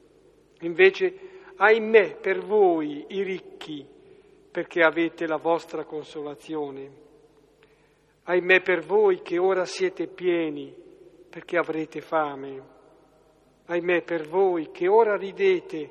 Invece, 0.62 1.14
ahimè 1.56 2.18
per 2.18 2.40
voi 2.40 3.06
i 3.10 3.24
ricchi, 3.24 3.86
perché 4.52 4.84
avete 4.84 5.26
la 5.26 5.38
vostra 5.38 5.86
consolazione. 5.86 7.00
Ahimè 8.24 8.62
per 8.62 8.82
voi 8.82 9.22
che 9.22 9.38
ora 9.38 9.66
siete 9.66 10.08
pieni, 10.08 10.74
perché 11.30 11.58
avrete 11.58 12.02
fame. 12.02 12.80
Ahimè 13.66 14.02
per 14.04 14.28
voi 14.28 14.72
che 14.72 14.88
ora 14.88 15.16
ridete, 15.16 15.90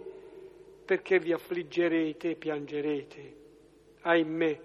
perché 0.85 1.18
vi 1.18 1.33
affliggerete 1.33 2.31
e 2.31 2.35
piangerete. 2.37 3.35
Ahimè 4.03 4.61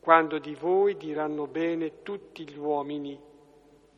quando 0.00 0.38
di 0.38 0.54
voi 0.54 0.96
diranno 0.96 1.46
bene 1.46 2.02
tutti 2.02 2.48
gli 2.48 2.56
uomini. 2.56 3.20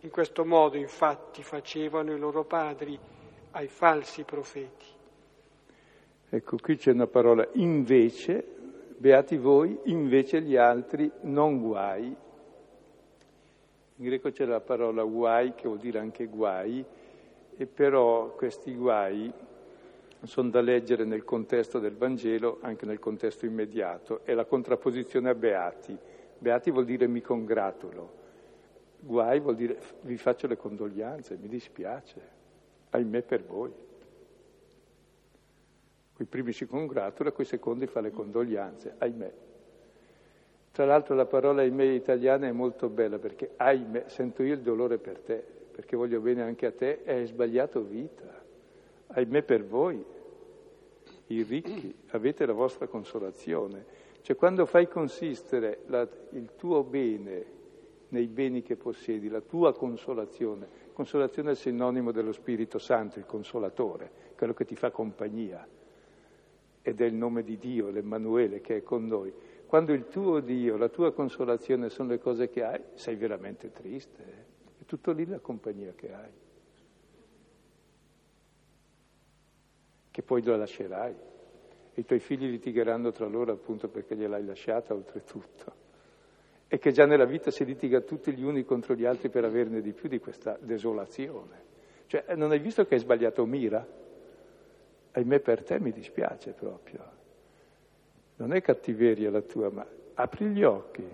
In 0.01 0.11
questo 0.11 0.45
modo 0.45 0.77
infatti 0.77 1.43
facevano 1.43 2.13
i 2.13 2.19
loro 2.19 2.45
padri 2.45 2.99
ai 3.53 3.69
falsi 3.69 4.23
profeti. 4.25 4.87
Ecco, 6.29 6.57
qui 6.59 6.77
c'è 6.77 6.93
una 6.93 7.07
parola 7.07 7.49
invece, 7.55 8.45
beati 8.97 9.37
voi, 9.37 9.77
invece 9.85 10.41
gli 10.43 10.57
altri, 10.57 11.11
non 11.23 11.61
guai. 11.61 12.05
In 13.97 14.05
greco 14.05 14.31
c'è 14.31 14.45
la 14.45 14.61
parola 14.61 15.03
guai, 15.03 15.55
che 15.55 15.67
vuol 15.67 15.81
dire 15.81 15.99
anche 15.99 16.27
guai, 16.27 16.85
e 17.57 17.67
però 17.67 18.35
questi 18.37 18.75
guai 18.75 19.33
sono 20.23 20.51
da 20.51 20.61
leggere 20.61 21.05
nel 21.05 21.25
contesto 21.25 21.79
del 21.79 21.97
Vangelo, 21.97 22.59
anche 22.61 22.87
nel 22.87 22.99
contesto 22.99 23.47
immediato. 23.47 24.21
È 24.23 24.33
la 24.33 24.45
contrapposizione 24.45 25.29
a 25.29 25.35
beati. 25.35 25.97
Beati 26.39 26.71
vuol 26.71 26.85
dire 26.85 27.07
mi 27.07 27.21
congratulo, 27.21 28.13
guai 29.01 29.41
vuol 29.41 29.57
dire 29.57 29.79
vi 30.03 30.17
faccio 30.17 30.47
le 30.47 30.57
condoglianze, 30.57 31.37
mi 31.37 31.49
dispiace, 31.49 32.39
ahimè 32.91 33.23
per 33.23 33.45
voi. 33.45 33.73
Quei 36.13 36.29
primi 36.29 36.53
si 36.53 36.67
congratula, 36.67 37.33
quei 37.33 37.47
secondi 37.47 37.87
fa 37.87 38.01
le 38.01 38.11
condoglianze, 38.11 38.95
ahimè. 38.99 39.33
Tra 40.73 40.85
l'altro 40.85 41.15
la 41.15 41.27
parola 41.27 41.63
ahimè 41.63 41.85
italiana 41.85 42.47
è 42.47 42.53
molto 42.53 42.89
bella 42.89 43.19
perché 43.19 43.53
ahimè 43.57 44.05
sento 44.07 44.43
io 44.43 44.55
il 44.55 44.61
dolore 44.61 44.99
per 44.99 45.19
te, 45.19 45.43
perché 45.73 45.97
voglio 45.97 46.21
bene 46.21 46.43
anche 46.43 46.67
a 46.67 46.73
te 46.73 47.01
hai 47.07 47.27
sbagliato 47.27 47.83
vita 47.83 48.41
ahimè 49.13 49.43
per 49.43 49.65
voi, 49.65 50.05
i 51.29 51.43
ricchi, 51.43 51.95
avete 52.09 52.47
la 52.47 52.53
vostra 52.53 52.87
consolazione. 52.87 53.99
Cioè 54.23 54.37
quando 54.37 54.67
fai 54.67 54.89
consistere 54.89 55.81
la, 55.87 56.07
il 56.33 56.51
tuo 56.57 56.83
bene 56.83 57.59
nei 58.09 58.27
beni 58.27 58.63
che 58.63 58.77
possiedi, 58.77 59.29
la 59.29 59.41
tua 59.41 59.73
consolazione, 59.73 60.80
consolazione 61.01 61.53
è 61.53 61.55
sinonimo 61.55 62.13
dello 62.13 62.31
Spirito 62.31 62.79
Santo, 62.79 63.19
il 63.19 63.25
consolatore, 63.25 64.11
quello 64.37 64.53
che 64.53 64.67
ti 64.67 64.77
fa 64.77 64.91
compagnia, 64.91 65.67
ed 66.83 67.01
è 67.01 67.05
il 67.07 67.15
nome 67.15 67.43
di 67.43 67.57
Dio, 67.57 67.89
l'Emmanuele 67.89 68.61
che 68.61 68.77
è 68.77 68.83
con 68.83 69.07
noi. 69.07 69.33
Quando 69.65 69.95
il 69.95 70.09
tuo 70.09 70.41
Dio, 70.41 70.77
la 70.77 70.91
tua 70.91 71.13
consolazione 71.15 71.89
sono 71.89 72.11
le 72.11 72.19
cose 72.19 72.51
che 72.51 72.63
hai, 72.63 72.83
sei 72.95 73.17
veramente 73.17 73.71
triste, 73.71 74.23
eh? 74.23 74.83
è 74.83 74.85
tutto 74.85 75.13
lì 75.13 75.25
la 75.25 75.39
compagnia 75.39 75.93
che 75.95 76.13
hai. 76.13 76.31
che 80.11 80.23
poi 80.23 80.43
la 80.43 80.57
lascerai. 80.57 81.15
I 81.95 82.05
tuoi 82.05 82.19
figli 82.19 82.51
litigheranno 82.51 83.13
tra 83.13 83.27
loro 83.27 83.53
appunto 83.53 83.89
perché 83.89 84.17
gliel'hai 84.17 84.45
lasciata 84.45 84.93
oltretutto. 84.93 85.73
E 86.73 86.79
che 86.79 86.93
già 86.93 87.05
nella 87.05 87.25
vita 87.25 87.51
si 87.51 87.65
litiga 87.65 88.01
tutti 88.01 88.33
gli 88.33 88.45
uni 88.45 88.63
contro 88.63 88.95
gli 88.95 89.05
altri 89.05 89.29
per 89.29 89.45
averne 89.45 89.81
di 89.81 89.93
più 89.93 90.09
di 90.09 90.21
questa 90.21 90.57
desolazione. 90.61 91.65
Cioè, 92.07 92.37
non 92.37 92.53
hai 92.53 92.61
visto 92.61 92.85
che 92.85 92.95
hai 92.95 93.01
sbagliato 93.01 93.45
mira? 93.45 93.85
Ahimè 95.11 95.41
per 95.41 95.65
te 95.65 95.81
mi 95.81 95.91
dispiace 95.91 96.53
proprio. 96.53 97.05
Non 98.37 98.53
è 98.53 98.61
cattiveria 98.61 99.33
la 99.33 99.41
tua, 99.41 99.69
ma 99.71 99.85
apri 100.15 100.47
gli 100.47 100.63
occhi. 100.63 101.05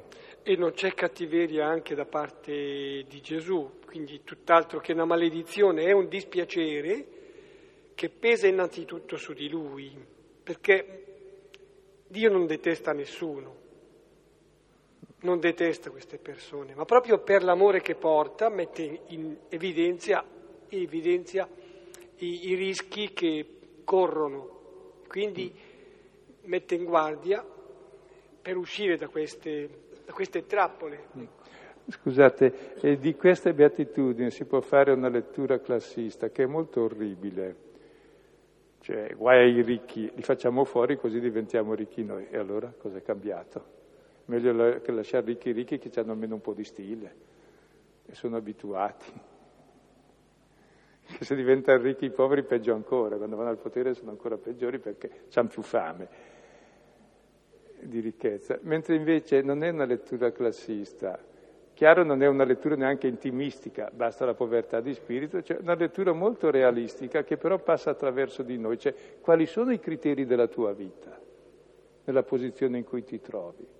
E 0.42 0.56
non 0.56 0.72
c'è 0.72 0.92
cattiveria 0.92 1.66
anche 1.66 1.94
da 1.94 2.04
parte 2.04 3.04
di 3.08 3.20
Gesù, 3.22 3.78
quindi 3.86 4.24
tutt'altro 4.24 4.78
che 4.78 4.92
una 4.92 5.06
maledizione, 5.06 5.84
è 5.84 5.92
un 5.92 6.06
dispiacere 6.06 7.06
che 7.94 8.10
pesa 8.10 8.46
innanzitutto 8.46 9.16
su 9.16 9.32
di 9.32 9.48
lui, 9.48 9.90
perché 10.42 11.04
Dio 12.06 12.30
non 12.30 12.46
detesta 12.46 12.92
nessuno, 12.92 13.64
non 15.26 15.40
detesta 15.40 15.90
queste 15.90 16.18
persone, 16.18 16.74
ma 16.74 16.84
proprio 16.84 17.18
per 17.18 17.42
l'amore 17.42 17.80
che 17.80 17.96
porta 17.96 18.48
mette 18.48 19.00
in 19.08 19.36
evidenza, 19.48 20.24
evidenzia 20.68 21.48
i, 22.18 22.48
i 22.50 22.54
rischi 22.54 23.12
che 23.12 23.46
corrono, 23.82 25.02
quindi 25.08 25.52
mette 26.42 26.76
in 26.76 26.84
guardia 26.84 27.44
per 28.40 28.56
uscire 28.56 28.96
da 28.96 29.08
queste, 29.08 29.68
da 30.06 30.12
queste 30.12 30.46
trappole. 30.46 31.08
Scusate, 31.88 32.76
eh, 32.80 32.98
di 32.98 33.14
queste 33.16 33.52
beatitudini 33.52 34.30
si 34.30 34.44
può 34.44 34.60
fare 34.60 34.92
una 34.92 35.08
lettura 35.08 35.58
classista 35.58 36.30
che 36.30 36.44
è 36.44 36.46
molto 36.46 36.82
orribile 36.82 37.64
cioè, 38.86 39.16
guai 39.16 39.40
ai 39.40 39.62
ricchi, 39.62 40.08
li 40.14 40.22
facciamo 40.22 40.64
fuori 40.64 40.96
così 40.96 41.18
diventiamo 41.18 41.74
ricchi 41.74 42.04
noi. 42.04 42.28
E 42.30 42.38
allora 42.38 42.72
cosa 42.78 42.98
è 42.98 43.02
cambiato? 43.02 43.75
Meglio 44.26 44.80
che 44.80 44.92
lasciare 44.92 45.26
ricchi 45.26 45.52
ricchi 45.52 45.78
che 45.78 45.90
hanno 46.00 46.12
almeno 46.12 46.34
un 46.34 46.40
po' 46.40 46.52
di 46.52 46.64
stile 46.64 47.14
e 48.06 48.14
sono 48.14 48.36
abituati. 48.36 49.12
Che 51.06 51.24
se 51.24 51.36
diventano 51.36 51.82
ricchi 51.82 52.06
i 52.06 52.10
poveri 52.10 52.42
peggio 52.42 52.74
ancora, 52.74 53.16
quando 53.16 53.36
vanno 53.36 53.50
al 53.50 53.58
potere 53.58 53.94
sono 53.94 54.10
ancora 54.10 54.36
peggiori 54.36 54.78
perché 54.78 55.26
hanno 55.34 55.48
più 55.48 55.62
fame 55.62 56.08
di 57.80 58.00
ricchezza. 58.00 58.58
Mentre 58.62 58.96
invece 58.96 59.42
non 59.42 59.62
è 59.62 59.68
una 59.68 59.84
lettura 59.84 60.32
classista, 60.32 61.18
Chiaro 61.76 62.04
non 62.04 62.22
è 62.22 62.26
una 62.26 62.44
lettura 62.44 62.74
neanche 62.74 63.06
intimistica, 63.06 63.90
basta 63.92 64.24
la 64.24 64.32
povertà 64.32 64.80
di 64.80 64.94
spirito, 64.94 65.42
cioè 65.42 65.58
una 65.60 65.74
lettura 65.74 66.14
molto 66.14 66.50
realistica 66.50 67.22
che 67.22 67.36
però 67.36 67.58
passa 67.58 67.90
attraverso 67.90 68.42
di 68.42 68.56
noi, 68.56 68.78
cioè 68.78 68.94
quali 69.20 69.44
sono 69.44 69.72
i 69.72 69.78
criteri 69.78 70.24
della 70.24 70.46
tua 70.46 70.72
vita, 70.72 71.20
nella 72.04 72.22
posizione 72.22 72.78
in 72.78 72.84
cui 72.84 73.04
ti 73.04 73.20
trovi. 73.20 73.75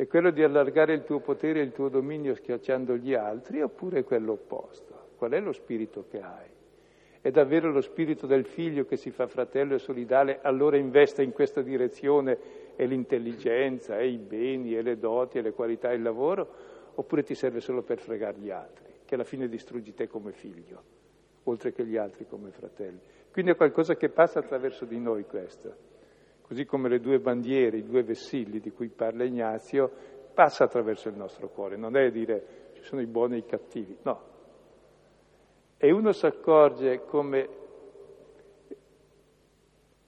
È 0.00 0.06
quello 0.06 0.30
di 0.30 0.42
allargare 0.42 0.94
il 0.94 1.04
tuo 1.04 1.18
potere 1.18 1.60
e 1.60 1.62
il 1.62 1.72
tuo 1.72 1.90
dominio 1.90 2.34
schiacciando 2.34 2.96
gli 2.96 3.12
altri 3.12 3.60
oppure 3.60 3.98
è 3.98 4.04
quello 4.04 4.32
opposto? 4.32 5.08
Qual 5.18 5.32
è 5.32 5.40
lo 5.40 5.52
spirito 5.52 6.06
che 6.10 6.22
hai? 6.22 6.48
È 7.20 7.30
davvero 7.30 7.70
lo 7.70 7.82
spirito 7.82 8.26
del 8.26 8.46
figlio 8.46 8.86
che 8.86 8.96
si 8.96 9.10
fa 9.10 9.26
fratello 9.26 9.74
e 9.74 9.78
solidale, 9.78 10.38
allora 10.40 10.78
investe 10.78 11.22
in 11.22 11.32
questa 11.32 11.60
direzione 11.60 12.38
e 12.76 12.86
l'intelligenza, 12.86 13.98
e 13.98 14.08
i 14.08 14.16
beni, 14.16 14.74
e 14.74 14.80
le 14.80 14.98
doti, 14.98 15.36
e 15.36 15.42
le 15.42 15.52
qualità, 15.52 15.90
e 15.90 15.96
il 15.96 16.02
lavoro, 16.02 16.48
oppure 16.94 17.22
ti 17.22 17.34
serve 17.34 17.60
solo 17.60 17.82
per 17.82 17.98
fregare 17.98 18.38
gli 18.38 18.48
altri, 18.48 18.90
che 19.04 19.16
alla 19.16 19.24
fine 19.24 19.48
distruggi 19.48 19.92
te 19.92 20.08
come 20.08 20.32
figlio, 20.32 20.82
oltre 21.42 21.74
che 21.74 21.84
gli 21.84 21.98
altri 21.98 22.26
come 22.26 22.52
fratelli. 22.52 23.00
Quindi 23.30 23.50
è 23.50 23.54
qualcosa 23.54 23.96
che 23.96 24.08
passa 24.08 24.38
attraverso 24.38 24.86
di 24.86 24.98
noi 24.98 25.26
questo. 25.26 25.89
Così 26.50 26.64
come 26.64 26.88
le 26.88 26.98
due 26.98 27.20
bandiere, 27.20 27.76
i 27.76 27.84
due 27.84 28.02
vessilli 28.02 28.58
di 28.58 28.72
cui 28.72 28.88
parla 28.88 29.22
Ignazio, 29.22 29.88
passa 30.34 30.64
attraverso 30.64 31.08
il 31.08 31.14
nostro 31.14 31.48
cuore, 31.48 31.76
non 31.76 31.96
è 31.96 32.10
dire 32.10 32.72
ci 32.72 32.82
sono 32.82 33.00
i 33.00 33.06
buoni 33.06 33.36
e 33.36 33.38
i 33.38 33.44
cattivi, 33.46 33.96
no. 34.02 34.20
E 35.76 35.92
uno 35.92 36.10
si 36.10 36.26
accorge 36.26 37.04
come 37.04 37.48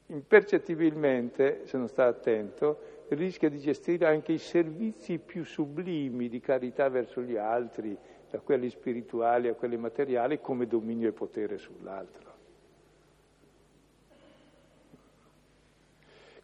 impercettibilmente, 0.06 1.64
se 1.64 1.78
non 1.78 1.86
sta 1.86 2.06
attento, 2.06 3.04
rischia 3.10 3.48
di 3.48 3.60
gestire 3.60 4.06
anche 4.06 4.32
i 4.32 4.38
servizi 4.38 5.20
più 5.20 5.44
sublimi 5.44 6.28
di 6.28 6.40
carità 6.40 6.88
verso 6.88 7.22
gli 7.22 7.36
altri, 7.36 7.96
da 8.28 8.40
quelli 8.40 8.68
spirituali 8.68 9.46
a 9.46 9.54
quelli 9.54 9.76
materiali, 9.76 10.40
come 10.40 10.66
dominio 10.66 11.06
e 11.06 11.12
potere 11.12 11.56
sull'altro. 11.56 12.31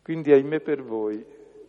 Quindi 0.09 0.33
ahimè 0.33 0.61
per 0.61 0.83
voi, 0.83 1.23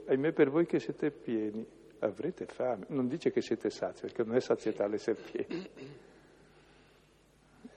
ahimè 0.05 0.31
per 0.31 0.49
voi 0.49 0.65
che 0.65 0.79
siete 0.79 1.11
pieni, 1.11 1.67
avrete 1.99 2.45
fame. 2.45 2.85
Non 2.87 3.09
dice 3.09 3.33
che 3.33 3.41
siete 3.41 3.69
sazi, 3.69 4.03
perché 4.03 4.23
non 4.23 4.37
è 4.37 4.39
sazietà 4.39 4.87
l'essere 4.87 5.19
pieni. 5.29 5.69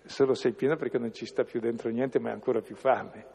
Solo 0.04 0.34
sei 0.34 0.52
pieno 0.52 0.76
perché 0.76 0.98
non 0.98 1.12
ci 1.12 1.26
sta 1.26 1.42
più 1.42 1.58
dentro 1.58 1.90
niente, 1.90 2.20
ma 2.20 2.28
hai 2.28 2.34
ancora 2.34 2.60
più 2.60 2.76
fame. 2.76 3.26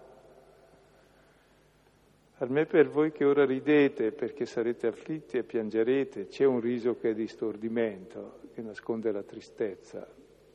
Me 2.48 2.66
per 2.66 2.88
voi 2.88 3.12
che 3.12 3.26
ora 3.26 3.46
ridete 3.46 4.14
perché 4.14 4.46
sarete 4.46 4.88
afflitti 4.88 5.36
e 5.36 5.44
piangerete, 5.44 6.30
c'è 6.30 6.46
un 6.46 6.62
riso 6.62 6.98
che 6.98 7.10
è 7.10 7.14
di 7.14 7.28
stordimento, 7.28 8.40
che 8.54 8.62
nasconde 8.62 9.12
la 9.12 9.24
tristezza, 9.24 10.08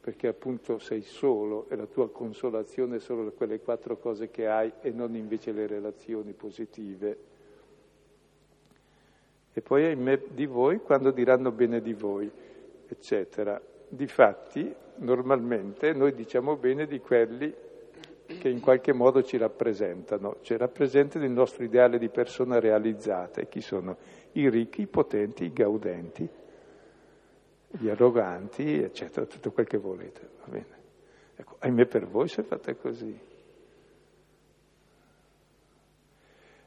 perché 0.03 0.27
appunto 0.27 0.81
sei 0.81 1.03
solo 1.03 1.67
e 1.69 1.77
la 1.77 1.87
tua 1.87 2.11
consolazione 2.11 2.97
è 2.97 2.99
solo 2.99 3.31
quelle 3.31 3.61
quattro 3.61 3.97
cose 3.99 4.31
che 4.31 4.49
hai 4.49 4.73
e 4.81 4.91
non 4.91 5.15
invece 5.15 5.53
le 5.53 5.69
relazioni 5.69 6.33
positive. 6.33 7.19
E 9.53 9.61
poi 9.61 9.85
ahimè 9.85 10.23
di 10.31 10.47
voi 10.47 10.79
quando 10.81 11.13
diranno 11.13 11.53
bene 11.53 11.81
di 11.81 11.93
voi, 11.93 12.29
eccetera. 12.89 13.63
Difatti, 13.87 14.75
normalmente 14.97 15.93
noi 15.93 16.15
diciamo 16.15 16.57
bene 16.57 16.89
di 16.89 16.99
quelli 16.99 17.55
che 18.27 18.49
in 18.49 18.59
qualche 18.59 18.93
modo 18.93 19.23
ci 19.23 19.37
rappresentano, 19.37 20.39
cioè 20.41 20.59
rappresentano 20.59 21.25
il 21.25 21.31
nostro 21.31 21.63
ideale 21.63 21.99
di 21.99 22.09
persona 22.09 22.59
realizzata. 22.59 23.41
E 23.41 23.49
chi 23.49 23.61
sono? 23.61 23.97
I 24.33 24.51
ricchi, 24.51 24.81
i 24.83 24.87
potenti, 24.89 25.45
i 25.45 25.53
gaudenti, 25.53 26.29
gli 27.73 27.89
arroganti, 27.89 28.83
eccetera, 28.83 29.27
tutto 29.27 29.51
quel 29.53 29.67
che 29.67 29.79
volete, 29.79 30.29
va 30.41 30.51
bene. 30.51 30.81
Ecco, 31.37 31.57
ahimè 31.59 31.87
per 31.87 32.07
voi 32.07 32.29
se 32.29 32.43
fate 32.43 32.77
così. 32.77 33.19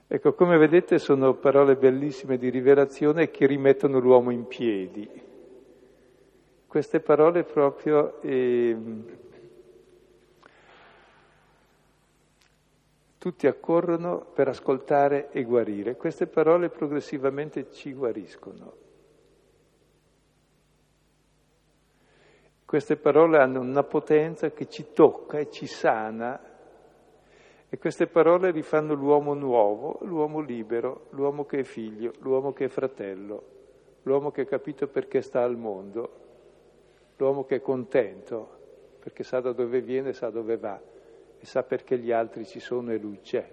Ecco, 0.08 0.34
come 0.34 0.58
vedete 0.58 1.00
sono 1.00 1.34
parole 1.36 1.76
bellissime 1.76 2.38
di 2.38 2.50
rivelazione 2.50 3.32
che 3.32 3.48
rimettono 3.48 4.00
l'uomo 4.00 4.32
in 4.32 4.48
piedi. 4.48 5.10
Queste 6.68 7.00
parole 7.00 7.44
proprio... 7.44 8.22
Eh, 8.22 9.24
Tutti 13.26 13.48
accorrono 13.48 14.20
per 14.20 14.50
ascoltare 14.50 15.32
e 15.32 15.42
guarire. 15.42 15.96
Queste 15.96 16.28
parole 16.28 16.70
progressivamente 16.70 17.72
ci 17.72 17.92
guariscono. 17.92 18.85
Queste 22.66 22.98
parole 22.98 23.38
hanno 23.38 23.60
una 23.60 23.84
potenza 23.84 24.50
che 24.52 24.68
ci 24.68 24.92
tocca 24.94 25.38
e 25.38 25.50
ci 25.50 25.68
sana 25.68 26.54
E 27.76 27.78
queste 27.78 28.08
parole 28.08 28.52
rifanno 28.52 28.94
l'uomo 28.94 29.34
nuovo, 29.34 29.98
l'uomo 30.04 30.40
libero, 30.40 31.08
l'uomo 31.10 31.46
che 31.46 31.60
è 31.60 31.64
figlio, 31.64 32.14
l'uomo 32.20 32.54
che 32.54 32.66
è 32.66 32.68
fratello, 32.70 33.44
l'uomo 34.04 34.32
che 34.32 34.42
ha 34.42 34.46
capito 34.46 34.88
perché 34.88 35.22
sta 35.22 35.42
al 35.42 35.58
mondo, 35.58 36.10
l'uomo 37.18 37.44
che 37.44 37.56
è 37.56 37.62
contento 37.62 38.50
perché 39.00 39.24
sa 39.24 39.42
da 39.42 39.52
dove 39.52 39.82
viene, 39.82 40.14
sa 40.14 40.30
dove 40.30 40.58
va 40.58 40.80
e 41.38 41.46
sa 41.46 41.64
perché 41.64 41.98
gli 41.98 42.12
altri 42.12 42.46
ci 42.46 42.60
sono 42.60 42.94
e 42.94 42.98
lui 42.98 43.20
c'è. 43.20 43.46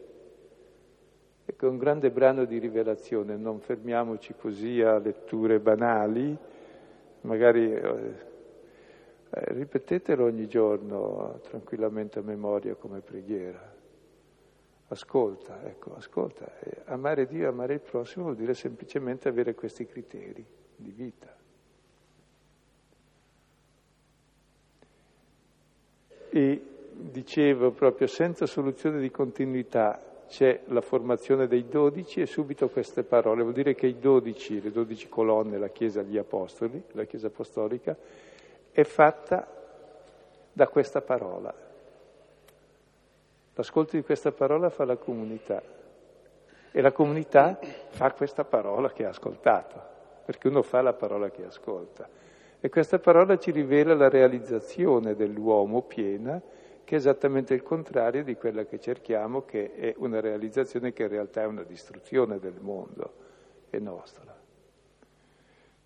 Ecco, 1.45 1.67
è 1.67 1.69
un 1.69 1.79
grande 1.79 2.11
brano 2.11 2.45
di 2.45 2.59
rivelazione, 2.59 3.37
non 3.37 3.59
fermiamoci 3.59 4.35
così 4.39 4.81
a 4.83 4.99
letture 4.99 5.59
banali, 5.59 6.37
magari 7.23 7.75
eh, 9.35 9.53
ripetetelo 9.55 10.25
ogni 10.25 10.47
giorno 10.47 11.41
tranquillamente 11.43 12.19
a 12.19 12.23
memoria 12.23 12.75
come 12.75 13.01
preghiera. 13.01 13.81
Ascolta, 14.89 15.65
ecco, 15.65 15.95
ascolta. 15.95 16.53
Amare 16.85 17.27
Dio 17.27 17.45
e 17.45 17.47
amare 17.47 17.75
il 17.75 17.81
prossimo 17.81 18.25
vuol 18.25 18.37
dire 18.37 18.53
semplicemente 18.53 19.29
avere 19.29 19.55
questi 19.55 19.87
criteri 19.87 20.45
di 20.77 20.91
vita. 20.91 21.35
E 26.29 26.63
dicevo 26.93 27.71
proprio, 27.71 28.07
senza 28.07 28.45
soluzione 28.45 29.01
di 29.01 29.11
continuità 29.11 30.25
c'è 30.29 30.61
la 30.67 30.83
formazione 30.83 31.47
dei 31.47 31.69
dodici 31.69 32.21
e 32.21 32.27
subito 32.27 32.69
queste 32.69 33.03
parole. 33.03 33.43
Vuol 33.43 33.55
dire 33.55 33.75
che 33.75 33.87
i 33.87 33.99
dodici, 33.99 34.61
le 34.61 34.71
dodici 34.71 35.09
colonne, 35.09 35.57
la 35.57 35.69
Chiesa 35.69 36.03
degli 36.03 36.19
Apostoli, 36.19 36.83
la 36.93 37.05
Chiesa 37.05 37.29
Apostolica, 37.29 37.97
è 38.73 38.83
fatta 38.85 39.47
da 40.53 40.69
questa 40.69 41.01
parola. 41.01 41.55
L'ascolto 43.55 43.97
di 43.97 44.03
questa 44.03 44.33
parola 44.33 44.71
fa 44.71 44.85
la 44.85 44.97
comunità 44.97 45.63
e 46.71 46.81
la 46.81 46.93
comunità 46.93 47.59
fa 47.91 48.13
questa 48.13 48.45
parola 48.45 48.91
che 48.91 49.05
ha 49.05 49.11
ascoltato, 49.11 49.81
perché 50.25 50.49
uno 50.49 50.63
fa 50.63 50.81
la 50.81 50.95
parola 50.95 51.31
che 51.31 51.45
ascolta. 51.45 52.09
E 52.59 52.69
questa 52.71 52.99
parola 52.99 53.39
ci 53.39 53.51
rivela 53.51 53.95
la 53.95 54.09
realizzazione 54.09 55.15
dell'uomo 55.15 55.83
piena, 55.83 56.41
che 56.85 56.95
è 56.95 56.99
esattamente 56.99 57.53
il 57.53 57.63
contrario 57.63 58.25
di 58.25 58.37
quella 58.37 58.65
che 58.65 58.81
cerchiamo, 58.81 59.45
che 59.45 59.75
è 59.75 59.95
una 59.99 60.21
realizzazione 60.21 60.93
che 60.95 61.03
in 61.03 61.09
realtà 61.09 61.43
è 61.43 61.47
una 61.47 61.63
distruzione 61.63 62.39
del 62.39 62.59
mondo 62.59 63.13
e 63.69 63.79
nostra. 63.79 64.35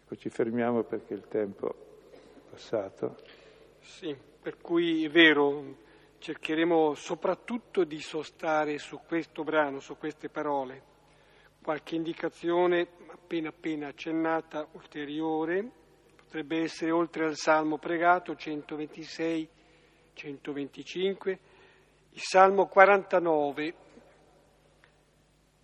Ecco, 0.05 0.16
ci 0.16 0.28
fermiamo 0.28 0.84
perché 0.84 1.14
il 1.14 1.26
tempo 1.26 1.68
è 1.68 1.86
passato. 2.57 3.16
Sì, 3.80 4.16
per 4.40 4.57
cui 4.57 5.04
è 5.04 5.11
vero, 5.11 5.76
cercheremo 6.18 6.94
soprattutto 6.94 7.84
di 7.84 8.00
sostare 8.00 8.78
su 8.78 8.98
questo 9.07 9.44
brano, 9.44 9.78
su 9.78 9.98
queste 9.98 10.30
parole. 10.30 10.94
Qualche 11.62 11.96
indicazione 11.96 12.88
appena 13.09 13.50
appena 13.50 13.88
accennata, 13.88 14.66
ulteriore, 14.72 15.70
potrebbe 16.16 16.62
essere 16.62 16.92
oltre 16.92 17.26
al 17.26 17.36
Salmo 17.36 17.76
pregato 17.76 18.34
126, 18.34 19.48
125, 20.14 21.38
il 22.11 22.20
Salmo 22.22 22.66
49, 22.66 23.74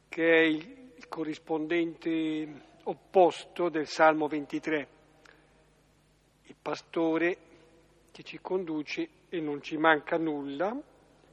che 0.09 0.31
è 0.31 0.41
il, 0.41 0.81
corrispondente 1.09 2.49
opposto 2.85 3.69
del 3.69 3.87
Salmo 3.87 4.29
23. 4.29 5.02
Pastore 6.63 7.39
che 8.13 8.23
ci 8.23 8.39
conduce 8.41 9.09
e 9.29 9.41
non 9.41 9.61
ci 9.63 9.77
manca 9.77 10.17
nulla, 10.17 10.73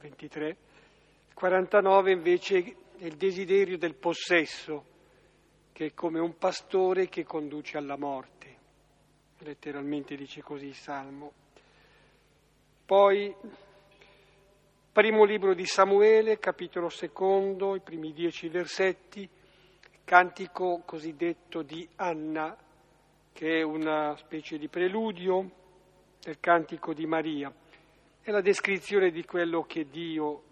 23, 0.00 0.48
il 0.48 1.34
49 1.34 2.10
invece 2.10 2.76
è 2.98 3.04
il 3.04 3.16
desiderio 3.16 3.78
del 3.78 3.94
possesso, 3.94 4.84
che 5.72 5.86
è 5.86 5.94
come 5.94 6.18
un 6.18 6.36
pastore 6.36 7.08
che 7.08 7.24
conduce 7.24 7.76
alla 7.76 7.96
morte, 7.96 8.56
letteralmente 9.38 10.16
dice 10.16 10.42
così 10.42 10.66
il 10.66 10.74
Salmo. 10.74 11.32
Poi, 12.84 13.32
primo 14.90 15.24
libro 15.24 15.54
di 15.54 15.64
Samuele, 15.64 16.40
capitolo 16.40 16.88
secondo, 16.88 17.76
i 17.76 17.80
primi 17.80 18.12
dieci 18.12 18.48
versetti, 18.48 19.28
cantico 20.02 20.82
cosiddetto 20.84 21.62
di 21.62 21.88
Anna, 21.96 22.56
che 23.40 23.60
è 23.60 23.62
una 23.62 24.14
specie 24.16 24.58
di 24.58 24.68
preludio 24.68 25.50
del 26.20 26.38
cantico 26.40 26.92
di 26.92 27.06
Maria 27.06 27.50
è 28.20 28.30
la 28.30 28.42
descrizione 28.42 29.10
di 29.10 29.24
quello 29.24 29.62
che 29.62 29.88
Dio 29.88 30.42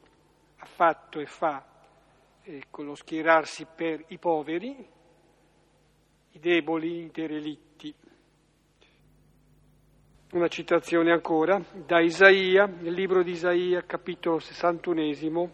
ha 0.56 0.64
fatto 0.64 1.20
e 1.20 1.26
fa, 1.26 1.62
ecco, 2.42 2.82
lo 2.82 2.94
schierarsi 2.94 3.66
per 3.76 4.02
i 4.08 4.16
poveri, 4.16 4.74
i 6.30 6.38
deboli, 6.38 7.02
i 7.02 7.10
derelitti. 7.12 7.94
Una 10.32 10.48
citazione 10.48 11.12
ancora 11.12 11.62
da 11.84 12.00
Isaia, 12.00 12.64
nel 12.64 12.94
libro 12.94 13.22
di 13.22 13.32
Isaia, 13.32 13.82
capitolo 13.82 14.38
61, 14.38 15.52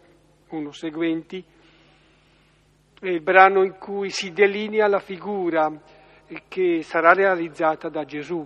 uno 0.51 0.71
seguenti, 0.71 1.43
è 2.97 3.07
il 3.07 3.21
brano 3.21 3.61
in 3.61 3.77
cui 3.77 4.09
si 4.09 4.31
delinea 4.31 4.87
la 4.87 4.99
figura 4.99 6.03
che 6.47 6.81
sarà 6.83 7.13
realizzata 7.13 7.89
da 7.89 8.05
Gesù, 8.05 8.45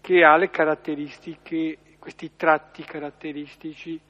che 0.00 0.24
ha 0.24 0.36
le 0.36 0.50
caratteristiche 0.50 1.78
questi 2.08 2.36
tratti 2.36 2.84
caratteristici, 2.84 4.00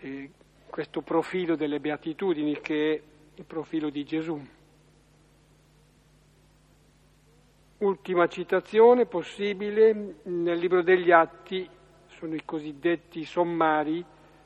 eh, 0.00 0.30
questo 0.70 1.02
profilo 1.02 1.54
delle 1.54 1.78
beatitudini 1.78 2.58
che 2.62 2.94
è 2.94 3.02
il 3.34 3.44
profilo 3.44 3.90
di 3.90 4.04
Gesù. 4.04 4.40
Ultima 7.76 8.26
citazione 8.26 9.04
possibile 9.04 10.14
nel 10.22 10.58
libro 10.58 10.82
degli 10.82 11.10
Atti 11.10 11.68
sono 12.06 12.34
i 12.34 12.42
cosiddetti 12.44 13.24
sommari, 13.24 14.02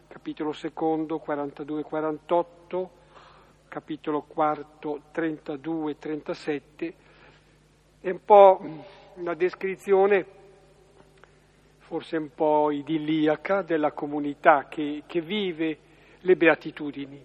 capitolo 0.09 0.53
secondo 0.53 1.23
42-48, 1.25 2.89
capitolo 3.69 4.23
quarto 4.23 5.03
32-37, 5.13 6.93
è 8.05 8.11
un 8.11 8.23
po' 8.23 8.61
una 9.15 9.33
descrizione 9.33 10.27
forse 11.79 12.19
un 12.19 12.35
po' 12.35 12.71
idilliaca 12.71 13.63
della 13.63 13.93
comunità 13.93 14.69
che, 14.69 15.05
che 15.07 15.23
vive 15.23 15.79
le 16.21 16.37
beatitudini 16.37 17.25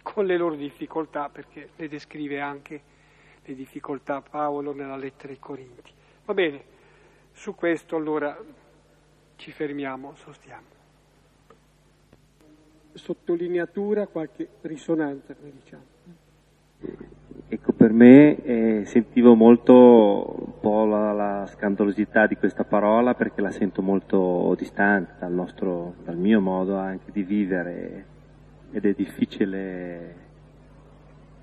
con 0.00 0.24
le 0.24 0.38
loro 0.38 0.54
difficoltà, 0.54 1.28
perché 1.28 1.68
le 1.76 1.88
descrive 1.88 2.40
anche 2.40 2.82
le 3.44 3.54
difficoltà 3.54 4.22
Paolo 4.22 4.72
nella 4.72 4.96
lettera 4.96 5.34
ai 5.34 5.38
Corinti. 5.38 5.92
Va 6.24 6.32
bene, 6.32 6.64
su 7.32 7.54
questo 7.54 7.96
allora 7.96 8.42
ci 9.36 9.52
fermiamo, 9.52 10.14
sostiamo. 10.16 10.66
Sottolineatura, 12.94 14.06
qualche 14.06 14.48
risonanza, 14.62 15.34
come 15.34 15.52
diciamo. 15.52 17.14
Per 17.86 17.94
me 17.94 18.42
eh, 18.42 18.84
sentivo 18.86 19.36
molto 19.36 19.72
un 20.44 20.58
po' 20.58 20.86
la, 20.86 21.12
la, 21.12 21.46
scandalosità 21.46 22.26
di 22.26 22.34
questa 22.34 22.64
parola 22.64 23.14
perché 23.14 23.40
la 23.40 23.52
sento 23.52 23.80
molto 23.80 24.56
distante 24.58 25.12
dal, 25.20 25.30
nostro, 25.30 25.94
dal 26.02 26.16
mio 26.16 26.40
modo 26.40 26.74
anche 26.74 27.12
di 27.12 27.22
vivere 27.22 28.06
ed 28.72 28.86
è 28.86 28.92
difficile 28.92 30.16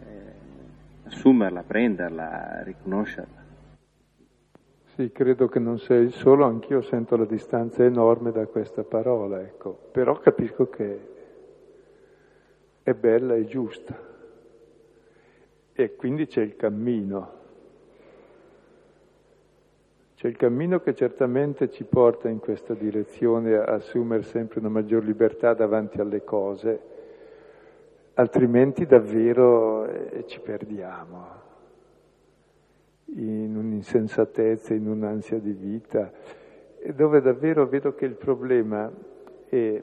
eh, 0.02 0.34
assumerla, 1.06 1.64
prenderla, 1.64 2.62
riconoscerla. 2.64 3.42
Sì, 4.96 5.14
credo 5.14 5.48
che 5.48 5.60
non 5.60 5.80
sei 5.80 6.10
solo, 6.10 6.44
anch'io 6.44 6.82
sento 6.82 7.16
la 7.16 7.24
distanza 7.24 7.86
enorme 7.86 8.34
da 8.34 8.46
questa 8.48 8.84
parola, 8.84 9.40
ecco. 9.40 9.80
però 9.94 10.20
capisco 10.20 10.68
che 10.68 11.08
è 12.84 12.94
bella 12.94 13.36
e 13.36 13.46
giusta. 13.46 14.12
E 15.74 15.96
quindi 15.96 16.28
c'è 16.28 16.42
il 16.42 16.56
cammino. 16.56 17.42
C'è 20.16 20.28
il 20.28 20.38
cammino 20.38 20.80
che 20.80 20.94
certamente 20.94 21.70
ci 21.70 21.84
porta 21.84 22.30
in 22.30 22.40
questa 22.40 22.74
direzione 22.74 23.56
a 23.56 23.74
assumere 23.74 24.24
sempre 24.24 24.60
una 24.60 24.70
maggior 24.70 25.04
libertà 25.04 25.54
davanti 25.54 26.00
alle 26.00 26.24
cose, 26.24 26.80
altrimenti 28.14 28.86
davvero 28.86 29.86
eh, 29.86 30.24
ci 30.28 30.40
perdiamo 30.40 31.42
in 33.16 33.56
un'insensatezza, 33.56 34.74
in 34.74 34.88
un'ansia 34.88 35.40
di 35.40 35.52
vita, 35.52 36.12
dove 36.94 37.22
davvero 37.22 37.68
vedo 37.68 37.94
che 37.94 38.06
il 38.06 38.16
problema 38.16 38.92
è 39.50 39.82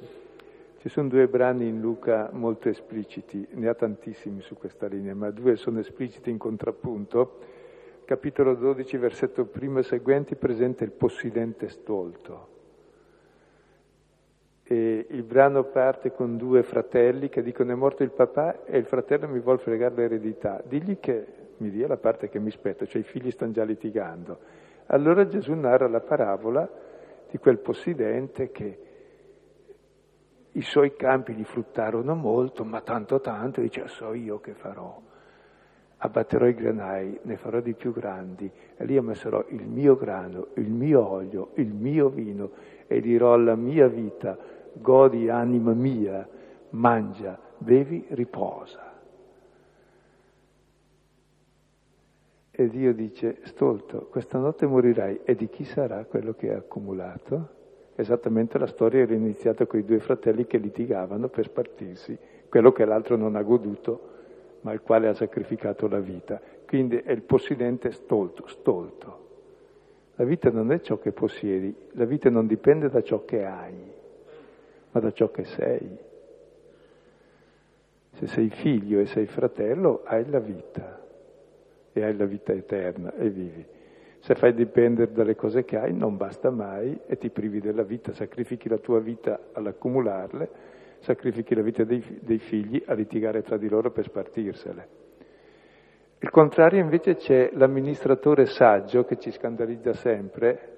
ci 0.80 0.88
sono 0.88 1.08
due 1.08 1.28
brani 1.28 1.68
in 1.68 1.78
Luca 1.78 2.30
molto 2.32 2.70
espliciti, 2.70 3.46
ne 3.50 3.68
ha 3.68 3.74
tantissimi 3.74 4.40
su 4.40 4.54
questa 4.54 4.86
linea, 4.86 5.14
ma 5.14 5.30
due 5.30 5.56
sono 5.56 5.78
espliciti 5.78 6.30
in 6.30 6.38
contrappunto. 6.38 7.38
Capitolo 8.06 8.54
12, 8.54 8.96
versetto 8.96 9.44
primo 9.44 9.80
e 9.80 9.82
seguenti, 9.82 10.36
presenta 10.36 10.82
il 10.82 10.92
possidente 10.92 11.68
stolto. 11.68 12.48
E 14.62 15.06
il 15.10 15.22
brano 15.22 15.64
parte 15.64 16.12
con 16.12 16.38
due 16.38 16.62
fratelli 16.62 17.28
che 17.28 17.42
dicono 17.42 17.72
è 17.72 17.74
morto 17.74 18.02
il 18.02 18.12
papà 18.12 18.64
e 18.64 18.78
il 18.78 18.86
fratello 18.86 19.28
mi 19.28 19.40
vuole 19.40 19.58
fregare 19.58 19.94
l'eredità. 19.96 20.62
Digli 20.66 20.98
che 20.98 21.26
mi 21.58 21.68
dia 21.68 21.88
la 21.88 21.98
parte 21.98 22.30
che 22.30 22.38
mi 22.38 22.50
spetta, 22.50 22.86
cioè 22.86 23.02
i 23.02 23.04
figli 23.04 23.30
stanno 23.30 23.52
già 23.52 23.64
litigando. 23.64 24.38
Allora 24.86 25.26
Gesù 25.26 25.52
narra 25.52 25.88
la 25.88 26.00
parabola 26.00 26.66
di 27.28 27.36
quel 27.36 27.58
possidente 27.58 28.50
che 28.50 28.88
i 30.52 30.62
suoi 30.62 30.96
campi 30.96 31.32
gli 31.34 31.44
fruttarono 31.44 32.14
molto, 32.14 32.64
ma 32.64 32.80
tanto 32.80 33.20
tanto, 33.20 33.60
dice 33.60 33.86
so 33.88 34.12
io 34.12 34.40
che 34.40 34.54
farò. 34.54 35.00
Abbatterò 36.02 36.46
i 36.46 36.54
granai, 36.54 37.20
ne 37.22 37.36
farò 37.36 37.60
di 37.60 37.74
più 37.74 37.92
grandi, 37.92 38.50
e 38.76 38.84
lì 38.84 38.96
ammasserò 38.96 39.44
il 39.48 39.66
mio 39.66 39.96
grano, 39.96 40.48
il 40.54 40.70
mio 40.70 41.06
olio, 41.06 41.50
il 41.54 41.72
mio 41.72 42.08
vino, 42.08 42.50
e 42.86 43.00
dirò 43.00 43.34
alla 43.34 43.54
mia 43.54 43.86
vita, 43.86 44.36
godi 44.72 45.28
anima 45.28 45.72
mia, 45.72 46.26
mangia, 46.70 47.38
bevi, 47.58 48.06
riposa. 48.08 48.94
E 52.50 52.68
Dio 52.68 52.94
dice, 52.94 53.40
stolto, 53.44 54.06
questa 54.06 54.38
notte 54.38 54.66
morirai, 54.66 55.20
e 55.24 55.34
di 55.34 55.48
chi 55.48 55.64
sarà 55.64 56.04
quello 56.04 56.32
che 56.32 56.50
hai 56.50 56.56
accumulato? 56.56 57.58
Esattamente 58.00 58.56
la 58.56 58.66
storia 58.66 59.02
era 59.02 59.12
iniziata 59.12 59.66
con 59.66 59.78
i 59.78 59.84
due 59.84 60.00
fratelli 60.00 60.46
che 60.46 60.56
litigavano 60.56 61.28
per 61.28 61.44
spartirsi 61.44 62.16
quello 62.48 62.72
che 62.72 62.86
l'altro 62.86 63.16
non 63.16 63.36
ha 63.36 63.42
goduto, 63.42 64.08
ma 64.62 64.72
il 64.72 64.80
quale 64.80 65.06
ha 65.06 65.12
sacrificato 65.12 65.86
la 65.86 65.98
vita. 65.98 66.40
Quindi 66.66 66.96
è 66.96 67.12
il 67.12 67.20
possidente 67.20 67.90
stolto, 67.90 68.46
stolto. 68.46 69.28
La 70.14 70.24
vita 70.24 70.50
non 70.50 70.72
è 70.72 70.80
ciò 70.80 70.98
che 70.98 71.12
possiedi, 71.12 71.74
la 71.92 72.06
vita 72.06 72.30
non 72.30 72.46
dipende 72.46 72.88
da 72.88 73.02
ciò 73.02 73.22
che 73.26 73.44
hai, 73.44 73.92
ma 74.92 75.00
da 75.00 75.12
ciò 75.12 75.30
che 75.30 75.44
sei. 75.44 75.98
Se 78.12 78.26
sei 78.26 78.48
figlio 78.48 79.00
e 79.00 79.04
sei 79.04 79.26
fratello, 79.26 80.00
hai 80.04 80.26
la 80.30 80.40
vita 80.40 81.04
e 81.92 82.02
hai 82.02 82.16
la 82.16 82.24
vita 82.24 82.54
eterna 82.54 83.14
e 83.14 83.28
vivi. 83.28 83.66
Se 84.20 84.34
fai 84.34 84.52
dipendere 84.52 85.12
dalle 85.12 85.34
cose 85.34 85.64
che 85.64 85.78
hai 85.78 85.94
non 85.94 86.16
basta 86.16 86.50
mai 86.50 86.98
e 87.06 87.16
ti 87.16 87.30
privi 87.30 87.58
della 87.58 87.82
vita, 87.82 88.12
sacrifichi 88.12 88.68
la 88.68 88.76
tua 88.76 89.00
vita 89.00 89.48
all'accumularle, 89.52 90.50
sacrifichi 90.98 91.54
la 91.54 91.62
vita 91.62 91.84
dei, 91.84 92.20
dei 92.20 92.38
figli 92.38 92.82
a 92.86 92.92
litigare 92.92 93.42
tra 93.42 93.56
di 93.56 93.68
loro 93.68 93.90
per 93.90 94.04
spartirsele. 94.04 94.88
Il 96.18 96.28
contrario 96.28 96.80
invece 96.80 97.16
c'è 97.16 97.50
l'amministratore 97.54 98.44
saggio 98.44 99.04
che 99.04 99.16
ci 99.16 99.30
scandalizza 99.30 99.94
sempre, 99.94 100.76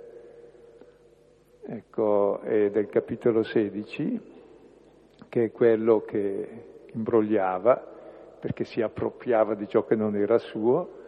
ecco, 1.67 2.41
è 2.43 2.71
del 2.71 2.87
capitolo 2.87 3.43
16, 3.43 4.21
che 5.29 5.45
è 5.45 5.51
quello 5.51 6.03
che 6.03 6.49
imbrogliava 6.93 7.91
perché 8.39 8.63
si 8.63 8.81
appropriava 8.81 9.55
di 9.55 9.67
ciò 9.67 9.85
che 9.85 9.97
non 9.97 10.15
era 10.15 10.39
suo, 10.39 11.01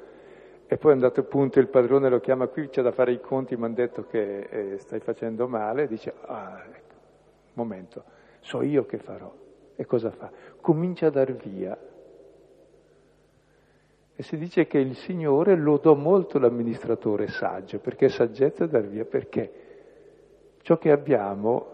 e 0.66 0.76
poi 0.78 0.90
è 0.92 0.94
andato 0.94 1.20
a 1.20 1.24
punto 1.24 1.60
il 1.60 1.68
padrone 1.68 2.08
lo 2.08 2.20
chiama 2.20 2.46
qui, 2.46 2.68
c'è 2.68 2.82
da 2.82 2.92
fare 2.92 3.12
i 3.12 3.20
conti, 3.20 3.56
mi 3.56 3.64
hanno 3.64 3.74
detto 3.74 4.06
che 4.06 4.40
eh, 4.40 4.78
stai 4.78 5.00
facendo 5.00 5.46
male, 5.46 5.86
dice, 5.86 6.14
ah, 6.22 6.62
ecco, 6.72 6.94
momento, 7.54 8.04
so 8.40 8.62
io 8.62 8.86
che 8.86 8.98
farò. 8.98 9.32
E 9.76 9.84
cosa 9.86 10.10
fa? 10.10 10.30
Comincia 10.60 11.08
a 11.08 11.10
dar 11.10 11.32
via. 11.32 11.76
E 14.16 14.22
si 14.22 14.36
dice 14.36 14.66
che 14.66 14.78
il 14.78 14.94
Signore 14.94 15.56
lodò 15.56 15.94
molto 15.94 16.38
l'amministratore 16.38 17.26
saggio, 17.26 17.80
perché 17.80 18.08
saggezza 18.08 18.66
dar 18.66 18.86
via, 18.86 19.04
perché 19.04 19.52
ciò 20.62 20.78
che 20.78 20.90
abbiamo 20.90 21.72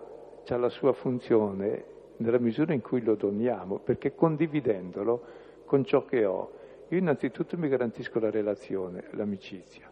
ha 0.49 0.57
la 0.57 0.69
sua 0.69 0.93
funzione 0.93 1.85
nella 2.17 2.39
misura 2.39 2.73
in 2.73 2.81
cui 2.81 3.03
lo 3.03 3.15
doniamo, 3.15 3.79
perché 3.79 4.15
condividendolo 4.15 5.23
con 5.65 5.85
ciò 5.85 6.05
che 6.05 6.25
ho, 6.25 6.51
io 6.91 6.99
innanzitutto 6.99 7.57
mi 7.57 7.69
garantisco 7.69 8.19
la 8.19 8.31
relazione, 8.31 9.05
l'amicizia 9.13 9.89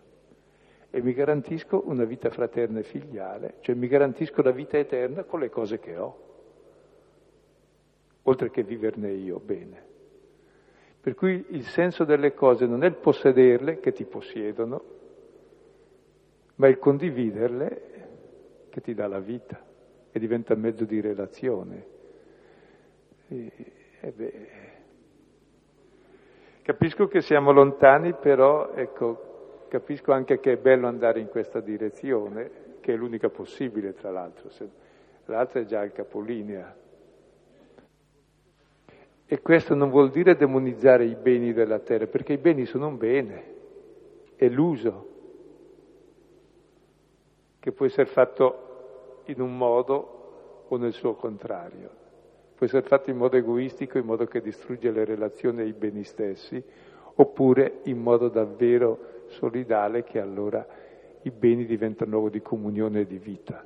e 0.91 1.01
mi 1.01 1.13
garantisco 1.13 1.83
una 1.87 2.05
vita 2.05 2.29
fraterna 2.29 2.81
e 2.81 2.83
filiale, 2.83 3.55
cioè 3.61 3.77
mi 3.77 3.87
garantisco 3.87 4.43
la 4.43 4.51
vita 4.51 4.79
eterna 4.79 5.23
con 5.23 5.39
le 5.39 5.49
cose 5.49 5.79
che 5.79 5.97
ho, 5.97 6.27
oltre 8.23 8.51
che 8.51 8.65
viverne 8.65 9.13
io 9.13 9.39
bene. 9.39 9.87
Per 11.01 11.15
cui 11.15 11.47
il 11.51 11.65
senso 11.65 12.05
delle 12.05 12.35
cose 12.35 12.67
non 12.67 12.83
è 12.83 12.87
il 12.87 12.97
possederle 12.97 13.79
che 13.79 13.93
ti 13.93 14.05
possiedono, 14.05 14.97
ma 16.57 16.67
il 16.67 16.79
condividerle 16.79 17.83
che 18.71 18.81
ti 18.81 18.93
dà 18.93 19.07
la 19.07 19.21
vita 19.21 19.65
e 20.11 20.19
diventa 20.19 20.57
mezzo 20.57 20.85
di 20.85 21.01
relazione. 21.01 21.87
E, 23.29 23.53
e 24.01 24.11
beh, 24.11 24.78
Capisco 26.69 27.09
che 27.09 27.23
siamo 27.23 27.51
lontani, 27.51 28.13
però 28.13 28.75
ecco, 28.75 29.63
capisco 29.69 30.13
anche 30.13 30.39
che 30.39 30.53
è 30.53 30.57
bello 30.59 30.87
andare 30.87 31.19
in 31.19 31.29
questa 31.29 31.61
direzione, 31.61 32.77
che 32.81 32.93
è 32.93 32.97
l'unica 32.97 33.31
possibile 33.31 33.95
tra 33.95 34.11
l'altro, 34.11 34.51
l'altra 35.25 35.61
è 35.61 35.65
già 35.65 35.83
il 35.83 35.93
capolinea. 35.93 36.77
E 39.25 39.41
questo 39.41 39.75
non 39.75 39.89
vuol 39.89 40.11
dire 40.11 40.37
demonizzare 40.37 41.07
i 41.07 41.15
beni 41.15 41.55
della 41.55 41.79
terra, 41.79 42.07
perché 42.07 42.35
i 42.35 42.39
beni 42.39 42.67
sono 42.67 42.89
un 42.89 42.99
bene, 42.99 43.55
è 44.37 44.47
l'uso 44.51 45.09
che 47.61 47.73
può 47.73 47.87
essere 47.87 48.11
fatto 48.11 49.23
in 49.25 49.41
un 49.41 49.57
modo 49.57 50.67
o 50.69 50.77
nel 50.77 50.93
suo 50.93 51.15
contrario 51.15 51.98
può 52.59 52.67
essere 52.67 52.83
fatto 52.83 53.09
in 53.11 53.17
modo 53.17 53.37
egoistico, 53.37 53.99
in 53.99 54.05
modo 54.05 54.27
che 54.27 54.41
distrugge 54.41 54.91
le 54.91 55.05
relazioni 55.05 55.61
e 55.61 55.67
i 55.67 55.73
beni 55.73 56.03
stessi, 56.03 56.61
oppure 57.15 57.83
in 57.85 57.99
modo 57.99 58.29
davvero 58.29 59.27
solidale 59.29 60.03
che 60.03 60.19
allora 60.19 60.67
i 61.23 61.31
beni 61.31 61.67
diventano 61.67 62.11
luogo 62.11 62.31
di 62.31 62.43
comunione 62.43 63.03
e 63.03 63.07
di 63.07 63.19
vita. 63.19 63.65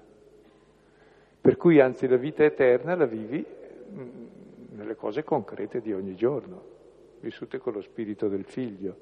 Per 1.40 1.57
cui 1.57 1.80
anzi 1.80 2.07
la 2.07 2.16
vita 2.16 2.45
eterna 2.45 2.95
la 2.95 3.07
vivi 3.07 3.43
mm, 3.43 4.09
nelle 4.72 4.95
cose 4.95 5.24
concrete 5.24 5.80
di 5.80 5.95
ogni 5.95 6.14
giorno, 6.14 6.62
vissute 7.20 7.57
con 7.57 7.72
lo 7.72 7.80
spirito 7.80 8.28
del 8.28 8.45
figlio. 8.45 8.97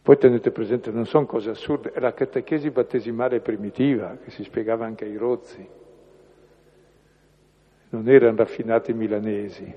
Poi 0.00 0.16
tenete 0.16 0.52
presente, 0.52 0.92
non 0.92 1.06
sono 1.06 1.26
cose 1.26 1.50
assurde, 1.50 1.90
è 1.90 1.98
la 1.98 2.14
catechesi 2.14 2.70
battesimale 2.70 3.40
primitiva 3.40 4.16
che 4.22 4.30
si 4.30 4.44
spiegava 4.44 4.86
anche 4.86 5.04
ai 5.04 5.16
rozzi 5.16 5.84
non 7.90 8.08
erano 8.08 8.36
raffinati 8.36 8.92
milanesi 8.92 9.74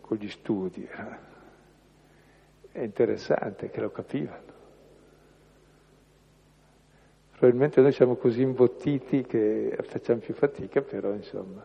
con 0.00 0.16
gli 0.16 0.28
studi, 0.28 0.86
è 2.72 2.82
interessante 2.82 3.70
che 3.70 3.80
lo 3.80 3.90
capivano. 3.90 4.56
Probabilmente 7.30 7.80
noi 7.80 7.92
siamo 7.92 8.16
così 8.16 8.42
imbottiti 8.42 9.22
che 9.22 9.76
facciamo 9.82 10.20
più 10.20 10.34
fatica, 10.34 10.82
però 10.82 11.12
insomma. 11.12 11.64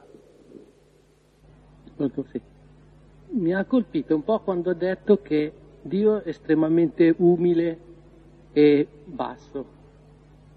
Mi 3.30 3.56
ha 3.56 3.66
colpito 3.66 4.14
un 4.14 4.24
po' 4.24 4.40
quando 4.42 4.70
ha 4.70 4.76
detto 4.76 5.22
che 5.22 5.52
Dio 5.82 6.22
è 6.22 6.28
estremamente 6.30 7.14
umile 7.18 7.78
e 8.52 8.88
basso, 9.04 9.66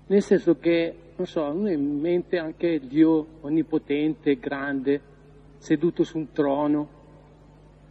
nel 0.06 0.22
senso 0.22 0.58
che 0.58 0.94
non 1.16 1.26
so, 1.26 1.42
uno 1.44 1.70
in 1.70 1.98
mente 1.98 2.36
anche 2.36 2.78
Dio 2.78 3.26
onnipotente, 3.40 4.38
grande, 4.38 5.00
seduto 5.56 6.04
su 6.04 6.18
un 6.18 6.32
trono. 6.32 6.88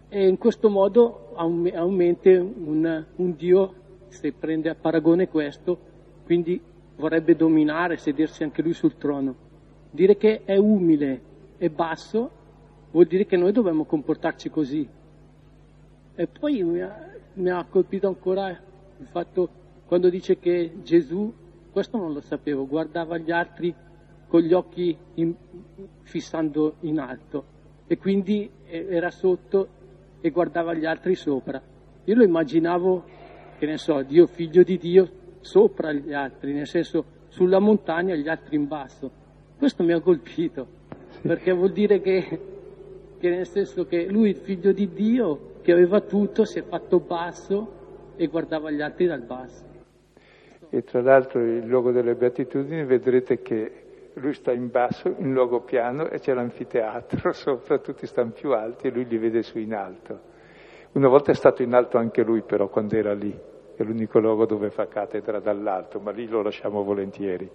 E 0.09 0.27
in 0.27 0.37
questo 0.37 0.69
modo 0.69 1.33
ha 1.35 1.43
in 1.43 1.93
mente 1.95 2.37
un, 2.37 3.05
un 3.15 3.35
Dio, 3.35 3.73
se 4.09 4.31
prende 4.31 4.69
a 4.69 4.75
paragone 4.75 5.27
questo, 5.27 5.77
quindi 6.23 6.61
vorrebbe 6.97 7.35
dominare, 7.35 7.97
sedersi 7.97 8.43
anche 8.43 8.61
lui 8.61 8.73
sul 8.73 8.95
trono. 8.97 9.35
Dire 9.89 10.17
che 10.17 10.43
è 10.45 10.57
umile 10.57 11.21
e 11.57 11.69
basso 11.69 12.29
vuol 12.91 13.07
dire 13.07 13.25
che 13.25 13.37
noi 13.37 13.51
dobbiamo 13.51 13.85
comportarci 13.85 14.49
così. 14.49 14.87
E 16.15 16.27
poi 16.27 16.63
mi 16.63 16.81
ha, 16.81 17.11
mi 17.33 17.49
ha 17.49 17.65
colpito 17.67 18.07
ancora 18.07 18.49
il 18.49 19.07
fatto 19.07 19.49
quando 19.87 20.09
dice 20.09 20.37
che 20.37 20.75
Gesù 20.83 21.33
questo 21.75 21.97
non 21.97 22.13
lo 22.13 22.21
sapevo, 22.21 22.65
guardava 22.65 23.17
gli 23.17 23.31
altri 23.31 23.75
con 24.29 24.39
gli 24.39 24.53
occhi 24.53 24.97
in, 25.15 25.35
fissando 26.03 26.75
in 26.83 26.99
alto 26.99 27.43
e 27.85 27.97
quindi 27.97 28.49
era 28.65 29.11
sotto 29.11 29.67
e 30.21 30.29
guardava 30.29 30.73
gli 30.73 30.85
altri 30.85 31.15
sopra. 31.15 31.61
Io 32.05 32.15
lo 32.15 32.23
immaginavo, 32.23 33.03
che 33.57 33.65
ne 33.65 33.75
so, 33.75 34.01
Dio 34.03 34.25
figlio 34.25 34.63
di 34.63 34.77
Dio 34.77 35.09
sopra 35.41 35.91
gli 35.91 36.13
altri, 36.13 36.53
nel 36.53 36.65
senso 36.65 37.03
sulla 37.27 37.59
montagna 37.59 38.13
e 38.13 38.19
gli 38.19 38.29
altri 38.29 38.55
in 38.55 38.69
basso. 38.69 39.11
Questo 39.57 39.83
mi 39.83 39.91
ha 39.91 39.99
colpito, 39.99 40.65
perché 41.23 41.51
vuol 41.51 41.73
dire 41.73 41.99
che, 41.99 42.39
che 43.17 43.29
nel 43.29 43.47
senso 43.47 43.85
che 43.85 44.05
lui, 44.05 44.29
il 44.29 44.37
figlio 44.37 44.71
di 44.71 44.93
Dio, 44.93 45.55
che 45.61 45.73
aveva 45.73 45.99
tutto, 45.99 46.45
si 46.45 46.57
è 46.57 46.63
fatto 46.63 47.01
basso 47.01 48.13
e 48.15 48.27
guardava 48.27 48.71
gli 48.71 48.79
altri 48.79 49.07
dal 49.07 49.23
basso. 49.23 49.74
E 50.75 50.83
tra 50.83 51.01
l'altro 51.01 51.39
il 51.39 51.65
luogo 51.65 51.93
delle 51.93 52.15
beatitudini 52.15 52.83
vedrete 52.83 53.41
che 53.41 54.09
lui 54.15 54.33
sta 54.33 54.51
in 54.51 54.69
basso, 54.69 55.07
in 55.19 55.31
luogo 55.31 55.61
piano 55.61 56.09
e 56.09 56.19
c'è 56.19 56.33
l'anfiteatro 56.33 57.31
sopra, 57.31 57.77
tutti 57.79 58.05
stanno 58.05 58.31
più 58.31 58.51
alti 58.51 58.87
e 58.87 58.89
lui 58.89 59.05
li 59.05 59.17
vede 59.17 59.41
su 59.41 59.57
in 59.57 59.73
alto. 59.73 60.19
Una 60.91 61.07
volta 61.07 61.31
è 61.31 61.33
stato 61.33 61.63
in 61.63 61.73
alto 61.73 61.97
anche 61.97 62.23
lui 62.23 62.41
però 62.41 62.67
quando 62.67 62.97
era 62.97 63.13
lì, 63.13 63.33
è 63.73 63.83
l'unico 63.83 64.19
luogo 64.19 64.45
dove 64.45 64.69
fa 64.69 64.89
cattedra 64.89 65.39
dall'alto, 65.39 66.01
ma 66.01 66.11
lì 66.11 66.27
lo 66.27 66.41
lasciamo 66.41 66.83
volentieri. 66.83 67.49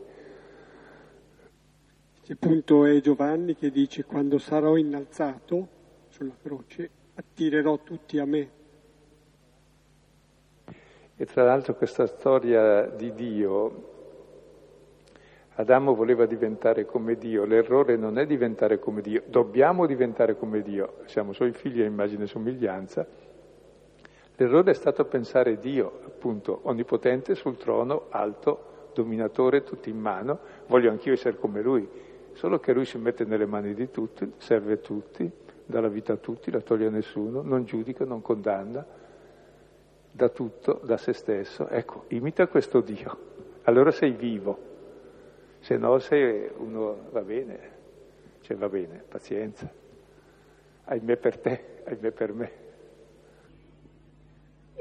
Il 2.25 2.39
punto 2.39 2.87
è 2.87 2.99
Giovanni 3.03 3.55
che 3.55 3.71
dice 3.71 4.07
quando 4.07 4.39
sarò 4.39 4.79
innalzato 4.79 5.69
sulla 6.09 6.37
croce 6.43 6.89
attirerò 7.17 7.81
tutti 7.83 8.19
a 8.19 8.25
me. 8.25 8.60
E 11.21 11.27
tra 11.27 11.45
l'altro 11.45 11.75
questa 11.75 12.07
storia 12.07 12.87
di 12.87 13.13
Dio, 13.13 13.89
Adamo 15.57 15.95
voleva 15.95 16.25
diventare 16.25 16.87
come 16.87 17.17
Dio, 17.17 17.45
l'errore 17.45 17.99
non 17.99 18.17
è 18.19 18.25
diventare 18.25 18.79
come 18.79 19.03
Dio, 19.03 19.25
dobbiamo 19.27 19.85
diventare 19.85 20.35
come 20.39 20.63
Dio, 20.63 21.01
siamo 21.05 21.35
suoi 21.35 21.53
figli 21.53 21.83
a 21.83 21.85
immagine 21.85 22.25
e 22.25 22.27
somiglianza, 22.27 23.07
l'errore 24.37 24.71
è 24.71 24.75
stato 24.75 25.05
pensare 25.05 25.59
Dio, 25.59 26.01
appunto, 26.07 26.61
onnipotente 26.63 27.35
sul 27.35 27.59
trono, 27.59 28.07
alto, 28.09 28.89
dominatore, 28.95 29.63
tutto 29.63 29.91
in 29.91 29.99
mano, 29.99 30.39
voglio 30.69 30.89
anch'io 30.89 31.13
essere 31.13 31.37
come 31.37 31.61
lui, 31.61 31.87
solo 32.33 32.59
che 32.61 32.73
lui 32.73 32.87
si 32.87 32.97
mette 32.97 33.27
nelle 33.27 33.45
mani 33.45 33.75
di 33.75 33.91
tutti, 33.91 34.33
serve 34.39 34.81
tutti, 34.81 35.31
dà 35.67 35.83
la 35.83 35.89
vita 35.89 36.15
a 36.15 36.17
tutti, 36.17 36.51
la 36.51 36.63
toglie 36.63 36.87
a 36.87 36.91
nessuno, 36.91 37.43
non 37.43 37.65
giudica, 37.65 38.07
non 38.07 38.23
condanna, 38.23 39.00
dà 40.11 40.29
tutto 40.29 40.81
da 40.85 40.97
se 40.97 41.13
stesso. 41.13 41.69
Ecco, 41.69 42.05
imita 42.09 42.47
questo 42.49 42.81
Dio, 42.81 43.19
allora 43.63 43.91
sei 43.91 44.13
vivo, 44.13 44.59
se 45.61 45.77
no 45.77 45.99
sei 45.99 46.51
uno, 46.57 46.97
va 47.11 47.23
bene, 47.23 47.59
cioè 48.41 48.57
va 48.57 48.69
bene, 48.69 49.03
pazienza, 49.07 49.71
ahimè 50.85 51.17
per 51.17 51.39
te, 51.39 51.65
ahimè 51.85 52.11
per 52.11 52.33
me. 52.33 52.51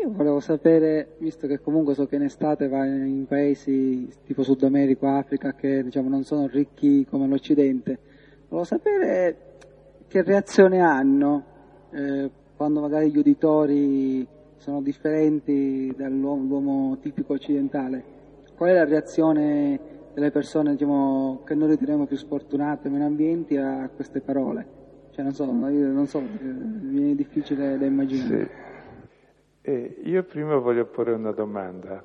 Io 0.02 0.10
volevo 0.12 0.40
sapere, 0.40 1.16
visto 1.18 1.46
che 1.46 1.60
comunque 1.60 1.94
so 1.94 2.06
che 2.06 2.16
in 2.16 2.24
estate 2.24 2.70
vai 2.70 2.88
in 2.90 3.26
paesi 3.28 4.10
tipo 4.26 4.44
Sud 4.44 4.64
America, 4.64 5.18
Africa, 5.18 5.54
che 5.54 5.84
diciamo 5.84 6.08
non 6.08 6.24
sono 6.24 6.48
ricchi 6.48 7.06
come 7.06 7.28
l'Occidente, 7.28 8.00
volevo 8.48 8.66
sapere 8.66 9.36
che 10.08 10.24
reazione 10.24 10.80
hanno 10.80 11.44
eh, 11.92 12.30
quando 12.56 12.80
magari 12.80 13.12
gli 13.12 13.18
uditori 13.18 14.26
sono 14.60 14.82
differenti 14.82 15.94
dall'uomo 15.96 16.98
tipico 17.00 17.34
occidentale. 17.34 18.04
Qual 18.56 18.70
è 18.70 18.74
la 18.74 18.84
reazione 18.86 19.80
delle 20.14 20.32
persone 20.32 20.72
diciamo, 20.72 21.42
che 21.46 21.56
noi 21.56 21.70
riteniamo 21.70 22.06
più 22.06 22.18
sfortunate, 22.18 22.90
meno 22.90 23.06
ambienti 23.06 23.56
a 23.56 23.90
queste 23.94 24.20
parole? 24.20 24.78
Cioè 25.12 25.24
non 25.24 25.34
so, 25.34 25.46
non 25.46 26.06
so, 26.08 26.20
mi 26.20 26.90
viene 26.90 27.16
difficile 27.16 27.78
da 27.78 27.86
immaginare. 27.86 28.46
Sì. 28.46 28.68
E 29.62 30.02
io 30.04 30.24
prima 30.24 30.58
voglio 30.58 30.86
porre 30.86 31.14
una 31.14 31.32
domanda, 31.32 32.04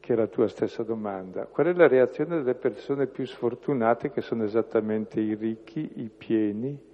che 0.00 0.12
è 0.12 0.16
la 0.16 0.26
tua 0.26 0.48
stessa 0.48 0.82
domanda. 0.82 1.46
Qual 1.46 1.66
è 1.66 1.72
la 1.72 1.86
reazione 1.86 2.38
delle 2.38 2.54
persone 2.54 3.06
più 3.06 3.24
sfortunate 3.24 4.10
che 4.10 4.20
sono 4.20 4.42
esattamente 4.42 5.20
i 5.20 5.34
ricchi, 5.34 5.90
i 5.96 6.10
pieni? 6.10 6.88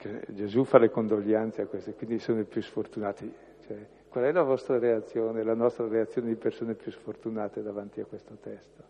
Perché 0.00 0.32
Gesù 0.32 0.64
fa 0.64 0.78
le 0.78 0.90
condoglianze 0.90 1.62
a 1.62 1.66
questi, 1.66 1.92
quindi 1.92 2.18
sono 2.18 2.40
i 2.40 2.44
più 2.44 2.62
sfortunati. 2.62 3.30
Cioè, 3.66 3.86
qual 4.08 4.24
è 4.24 4.32
la 4.32 4.42
vostra 4.42 4.78
reazione, 4.78 5.42
la 5.42 5.54
nostra 5.54 5.86
reazione 5.86 6.28
di 6.28 6.36
persone 6.36 6.74
più 6.74 6.90
sfortunate 6.90 7.62
davanti 7.62 8.00
a 8.00 8.06
questo 8.06 8.34
testo? 8.40 8.82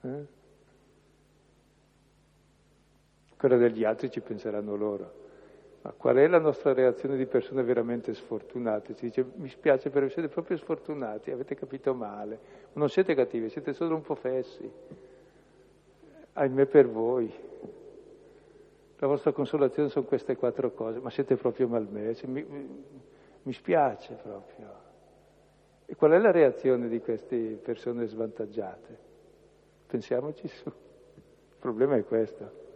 Eh? 0.00 0.38
Quella 3.36 3.56
degli 3.58 3.84
altri 3.84 4.10
ci 4.10 4.20
penseranno 4.20 4.74
loro. 4.74 5.18
Ma 5.82 5.92
qual 5.92 6.16
è 6.16 6.26
la 6.26 6.38
nostra 6.38 6.72
reazione 6.72 7.16
di 7.16 7.26
persone 7.26 7.62
veramente 7.62 8.14
sfortunate? 8.14 8.94
Si 8.94 9.06
dice, 9.06 9.24
mi 9.34 9.48
spiace 9.48 9.90
però 9.90 10.08
siete 10.08 10.28
proprio 10.28 10.56
sfortunati, 10.56 11.30
avete 11.30 11.54
capito 11.54 11.92
male. 11.92 12.38
Non 12.72 12.88
siete 12.88 13.14
cattivi, 13.14 13.50
siete 13.50 13.74
solo 13.74 13.94
un 13.94 14.02
po' 14.02 14.14
fessi. 14.14 14.70
Ahimè 16.32 16.66
per 16.66 16.88
voi. 16.88 17.32
La 19.00 19.06
vostra 19.06 19.32
consolazione 19.32 19.88
sono 19.88 20.04
queste 20.04 20.36
quattro 20.36 20.72
cose, 20.72 21.00
ma 21.00 21.10
siete 21.10 21.36
proprio 21.36 21.68
malmessi. 21.68 22.26
Mi, 22.26 22.44
mi 23.42 23.52
spiace 23.52 24.14
proprio. 24.22 24.88
E 25.84 25.94
qual 25.94 26.12
è 26.12 26.18
la 26.18 26.30
reazione 26.30 26.88
di 26.88 27.00
queste 27.00 27.36
persone 27.62 28.06
svantaggiate? 28.06 28.98
Pensiamoci 29.86 30.48
su. 30.48 30.68
Il 30.68 31.56
problema 31.58 31.96
è 31.96 32.04
questo 32.04 32.68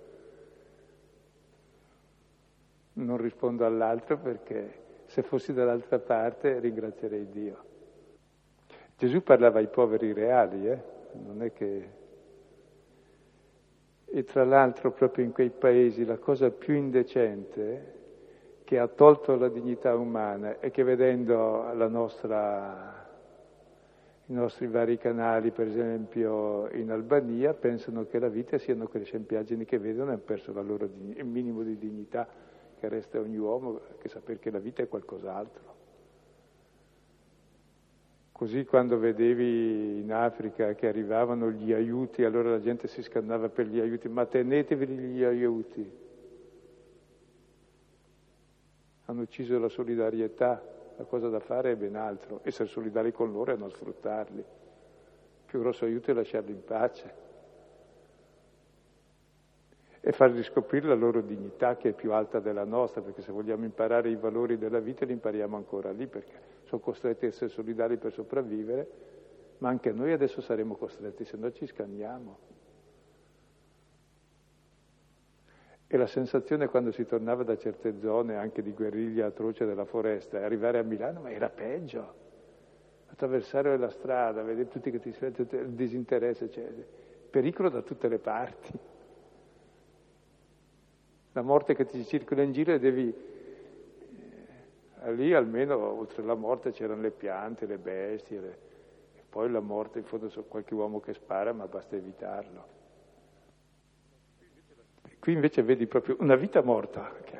non 2.95 3.17
rispondo 3.17 3.65
all'altro 3.65 4.19
perché 4.19 4.83
se 5.07 5.23
fossi 5.23 5.53
dall'altra 5.53 5.99
parte 5.99 6.59
ringrazierei 6.59 7.29
Dio. 7.29 7.65
Gesù 8.97 9.23
parlava 9.23 9.59
ai 9.59 9.69
poveri 9.69 10.13
reali, 10.13 10.69
eh? 10.69 10.83
non 11.13 11.43
è 11.43 11.53
che... 11.53 12.03
E 14.17 14.23
tra 14.23 14.45
l'altro 14.45 14.93
proprio 14.93 15.25
in 15.25 15.33
quei 15.33 15.51
paesi 15.51 16.05
la 16.05 16.19
cosa 16.19 16.49
più 16.53 16.75
indecente 16.75 17.95
che 18.63 18.79
ha 18.79 18.87
tolto 18.87 19.35
la 19.35 19.49
dignità 19.49 19.97
umana 19.97 20.61
è 20.61 20.71
che 20.71 20.85
vedendo 20.85 21.69
nostra, 21.89 23.09
i 24.27 24.33
nostri 24.33 24.69
vari 24.69 24.99
canali, 24.99 25.51
per 25.51 25.67
esempio 25.67 26.69
in 26.75 26.93
Albania, 26.93 27.55
pensano 27.55 28.07
che 28.07 28.21
la 28.21 28.29
vita 28.29 28.57
siano 28.57 28.87
quelle 28.87 29.05
scempiaggini 29.05 29.65
che 29.65 29.81
vedono 29.81 30.11
e 30.11 30.13
hanno 30.13 30.23
perso 30.25 30.53
il 30.53 31.25
minimo 31.25 31.65
di 31.65 31.77
dignità 31.77 32.29
che 32.79 32.89
resta 32.89 33.19
ogni 33.19 33.37
uomo 33.37 33.81
che 33.99 34.09
sapere 34.09 34.39
che 34.39 34.53
la 34.53 34.61
vita 34.61 34.81
è 34.81 34.87
qualcos'altro. 34.87 35.74
Così 38.37 38.65
quando 38.65 38.99
vedevi 38.99 40.01
in 40.01 40.13
Africa 40.13 40.75
che 40.75 40.89
arrivavano 40.89 41.53
gli 41.53 41.73
aiuti, 41.73 42.25
allora 42.25 42.51
la 42.51 42.61
gente 42.61 42.89
si 42.89 43.01
scannava 43.01 43.49
per 43.49 43.69
gli 43.69 43.79
aiuti, 43.79 44.09
ma 44.09 44.27
tenetevi 44.27 44.87
gli 44.89 45.23
aiuti. 45.23 45.89
Hanno 49.05 49.21
ucciso 49.21 49.57
la 49.61 49.69
solidarietà, 49.69 50.61
la 50.97 51.05
cosa 51.05 51.29
da 51.29 51.39
fare 51.39 51.71
è 51.71 51.77
ben 51.77 51.95
altro, 51.95 52.41
essere 52.43 52.69
solidari 52.69 53.13
con 53.13 53.31
loro 53.31 53.53
e 53.53 53.57
non 53.57 53.71
sfruttarli. 53.71 54.41
Il 54.41 55.45
più 55.47 55.61
grosso 55.61 55.85
aiuto 55.85 56.11
è 56.11 56.15
lasciarli 56.15 56.51
in 56.51 56.65
pace 56.65 57.24
e 60.07 60.13
far 60.13 60.33
riscoprire 60.33 60.87
la 60.87 60.95
loro 60.95 61.23
dignità 61.23 61.79
che 61.79 61.89
è 61.89 61.93
più 61.93 62.13
alta 62.13 62.39
della 62.39 62.65
nostra, 62.65 63.01
perché 63.01 63.23
se 63.23 63.33
vogliamo 63.33 63.65
imparare 63.65 64.11
i 64.11 64.17
valori 64.17 64.59
della 64.59 64.79
vita 64.79 65.07
li 65.07 65.13
impariamo 65.13 65.57
ancora 65.57 65.93
lì, 65.93 66.07
perché 66.07 66.33
sono 66.65 66.83
costretti 66.83 67.25
a 67.25 67.29
essere 67.29 67.49
solidari 67.49 67.97
per 67.97 68.13
sopravvivere, 68.13 68.87
ma 69.59 69.71
anche 69.71 69.93
noi 69.93 70.13
adesso 70.13 70.43
saremo 70.43 70.77
costretti, 70.77 71.25
se 71.25 71.39
no 71.39 71.51
ci 71.53 71.67
scanniamo. 71.67 72.39
E 75.87 75.97
la 75.97 76.07
sensazione 76.07 76.69
quando 76.69 76.93
si 76.93 77.07
tornava 77.07 77.43
da 77.43 77.57
certe 77.57 77.99
zone, 77.99 78.37
anche 78.37 78.61
di 78.61 78.73
guerriglia 78.75 79.27
atroce 79.27 79.65
della 79.65 79.87
foresta, 79.87 80.45
arrivare 80.45 80.81
a 80.81 80.83
Milano, 80.83 81.21
ma 81.21 81.31
era 81.31 81.49
peggio. 81.49 82.23
Attraversare 83.07 83.79
la 83.79 83.89
strada, 83.89 84.43
vedere 84.43 84.69
tutti 84.69 84.91
che 84.91 85.01
ti 85.01 85.15
il 85.19 85.71
disinteresse, 85.71 86.51
cioè, 86.51 86.69
pericolo 87.31 87.71
da 87.71 87.81
tutte 87.81 88.09
le 88.09 88.19
parti 88.19 88.93
la 91.35 91.43
morte 91.43 91.75
che 91.75 91.85
ti 91.85 92.05
circola 92.05 92.43
in 92.43 92.53
giro 92.53 92.73
e 92.73 92.79
devi... 92.79 93.13
Eh, 95.03 95.15
lì 95.15 95.35
almeno 95.35 95.77
oltre 95.77 96.23
alla 96.23 96.35
morte 96.35 96.71
c'erano 96.71 97.03
le 97.03 97.11
piante, 97.11 97.67
le 97.67 97.79
bestie, 97.79 98.41
le... 98.41 98.59
e 99.15 99.23
poi 99.29 99.51
la 99.51 99.61
morte 99.61 99.99
in 99.99 100.05
fondo 100.05 100.29
c'è 100.29 100.47
qualche 100.47 100.75
uomo 100.75 101.01
che 101.01 101.13
spara, 101.13 101.53
ma 101.53 101.67
basta 101.67 101.97
evitarlo. 101.97 102.73
Qui 105.19 105.33
invece 105.33 105.63
vedi 105.63 105.87
proprio 105.87 106.17
una 106.21 106.37
vita 106.37 106.63
morta 106.63 107.13
che 107.25 107.39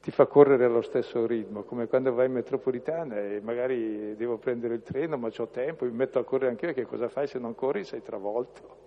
ti 0.00 0.12
fa 0.12 0.26
correre 0.26 0.64
allo 0.64 0.82
stesso 0.82 1.26
ritmo, 1.26 1.64
come 1.64 1.88
quando 1.88 2.12
vai 2.12 2.26
in 2.26 2.32
metropolitana 2.32 3.18
e 3.18 3.40
magari 3.40 4.14
devo 4.14 4.38
prendere 4.38 4.74
il 4.74 4.82
treno, 4.82 5.16
ma 5.16 5.28
ho 5.34 5.48
tempo, 5.48 5.86
mi 5.86 5.90
metto 5.90 6.20
a 6.20 6.24
correre 6.24 6.50
anche 6.50 6.66
io, 6.66 6.72
che 6.72 6.84
cosa 6.84 7.08
fai 7.08 7.26
se 7.26 7.38
non 7.40 7.54
corri? 7.56 7.82
Sei 7.82 8.02
travolto. 8.02 8.78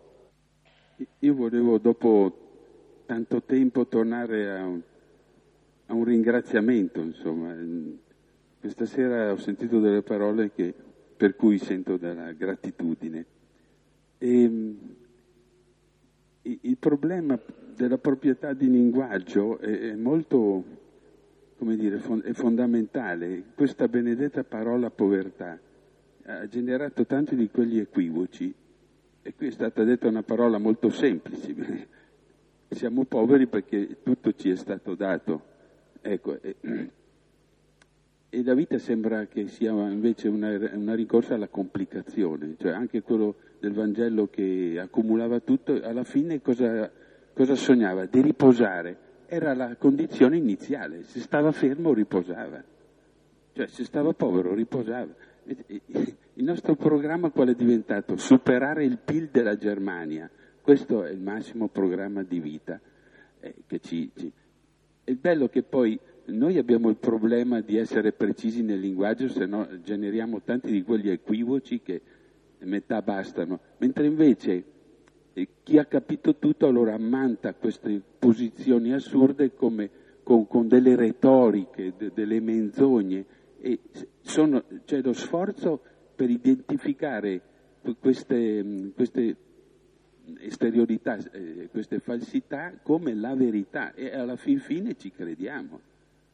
Io 1.19 1.33
volevo 1.33 1.79
dopo 1.79 2.42
tanto 3.05 3.41
tempo 3.43 3.87
tornare 3.87 4.51
a 4.51 4.65
un, 4.65 4.81
a 5.87 5.93
un 5.93 6.03
ringraziamento, 6.03 7.01
insomma. 7.01 7.55
Questa 8.59 8.85
sera 8.85 9.31
ho 9.31 9.37
sentito 9.37 9.79
delle 9.79 10.01
parole 10.01 10.51
che, 10.51 10.73
per 11.15 11.35
cui 11.35 11.57
sento 11.57 11.97
della 11.97 12.31
gratitudine. 12.31 13.25
E, 14.17 14.43
ehm, 14.43 14.77
il 16.43 16.77
problema 16.77 17.39
della 17.75 17.97
proprietà 17.97 18.53
di 18.53 18.69
linguaggio 18.69 19.59
è, 19.59 19.91
è 19.91 19.95
molto, 19.95 20.63
come 21.57 21.75
dire, 21.75 22.01
è 22.23 22.33
fondamentale. 22.33 23.43
Questa 23.55 23.87
benedetta 23.87 24.43
parola 24.43 24.89
povertà 24.89 25.59
ha 26.25 26.47
generato 26.47 27.05
tanti 27.05 27.35
di 27.35 27.49
quegli 27.49 27.79
equivoci. 27.79 28.53
E 29.21 29.33
qui 29.35 29.47
è 29.47 29.51
stata 29.51 29.83
detta 29.83 30.07
una 30.07 30.23
parola 30.23 30.57
molto 30.57 30.89
semplice. 30.89 31.87
Siamo 32.73 33.05
poveri 33.05 33.47
perché 33.47 33.97
tutto 34.03 34.33
ci 34.33 34.49
è 34.49 34.55
stato 34.55 34.95
dato. 34.95 35.41
Ecco, 36.01 36.41
e, 36.41 36.55
e 38.29 38.43
la 38.43 38.55
vita 38.55 38.79
sembra 38.79 39.27
che 39.27 39.47
sia 39.47 39.71
invece 39.71 40.27
una, 40.27 40.49
una 40.73 40.95
ricorsa 40.95 41.35
alla 41.35 41.47
complicazione, 41.47 42.55
cioè 42.57 42.71
anche 42.71 43.03
quello 43.03 43.35
del 43.59 43.73
Vangelo 43.73 44.27
che 44.27 44.79
accumulava 44.81 45.39
tutto, 45.39 45.79
alla 45.83 46.03
fine 46.03 46.41
cosa, 46.41 46.91
cosa 47.31 47.55
sognava? 47.55 48.05
Di 48.05 48.21
riposare. 48.21 48.97
Era 49.27 49.53
la 49.53 49.75
condizione 49.77 50.37
iniziale, 50.37 51.03
se 51.03 51.19
stava 51.19 51.51
fermo 51.51 51.93
riposava, 51.93 52.63
cioè 53.53 53.67
se 53.67 53.83
stava 53.83 54.13
povero 54.13 54.53
riposava. 54.53 55.13
Il 55.45 56.43
nostro 56.43 56.75
programma 56.75 57.29
qual 57.29 57.49
è 57.49 57.53
diventato? 57.53 58.17
Superare 58.17 58.83
il 58.83 58.97
PIL 58.97 59.29
della 59.29 59.57
Germania. 59.57 60.29
Questo 60.63 61.03
è 61.03 61.11
il 61.11 61.19
massimo 61.19 61.67
programma 61.67 62.23
di 62.23 62.39
vita. 62.39 62.79
Eh, 63.41 63.53
ci, 63.81 64.09
ci... 64.15 64.31
Il 65.03 65.17
bello 65.17 65.49
che 65.49 65.61
poi 65.61 65.99
noi 66.27 66.57
abbiamo 66.57 66.87
il 66.87 66.95
problema 66.95 67.59
di 67.59 67.75
essere 67.75 68.13
precisi 68.13 68.63
nel 68.63 68.79
linguaggio, 68.79 69.27
se 69.27 69.45
no 69.45 69.67
generiamo 69.81 70.41
tanti 70.41 70.71
di 70.71 70.81
quegli 70.83 71.09
equivoci 71.09 71.81
che 71.81 72.01
metà 72.59 73.01
bastano, 73.01 73.59
mentre 73.79 74.05
invece 74.05 74.63
eh, 75.33 75.49
chi 75.63 75.77
ha 75.79 75.83
capito 75.83 76.37
tutto 76.37 76.65
allora 76.65 76.93
ammanta 76.93 77.53
queste 77.55 78.01
posizioni 78.17 78.93
assurde 78.93 79.53
come, 79.55 79.89
con, 80.23 80.47
con, 80.47 80.69
delle 80.69 80.95
retoriche, 80.95 81.91
de, 81.97 82.11
delle 82.13 82.39
menzogne, 82.39 83.25
sono, 84.21 84.63
c'è 84.85 85.01
lo 85.01 85.11
sforzo 85.11 85.81
per 86.15 86.29
identificare 86.29 87.41
queste, 87.99 88.93
queste 88.95 89.35
esteriorità, 90.39 91.17
eh, 91.31 91.67
queste 91.71 91.99
falsità 91.99 92.73
come 92.81 93.13
la 93.13 93.35
verità 93.35 93.93
e 93.93 94.15
alla 94.15 94.35
fin 94.35 94.59
fine 94.59 94.95
ci 94.95 95.11
crediamo. 95.11 95.79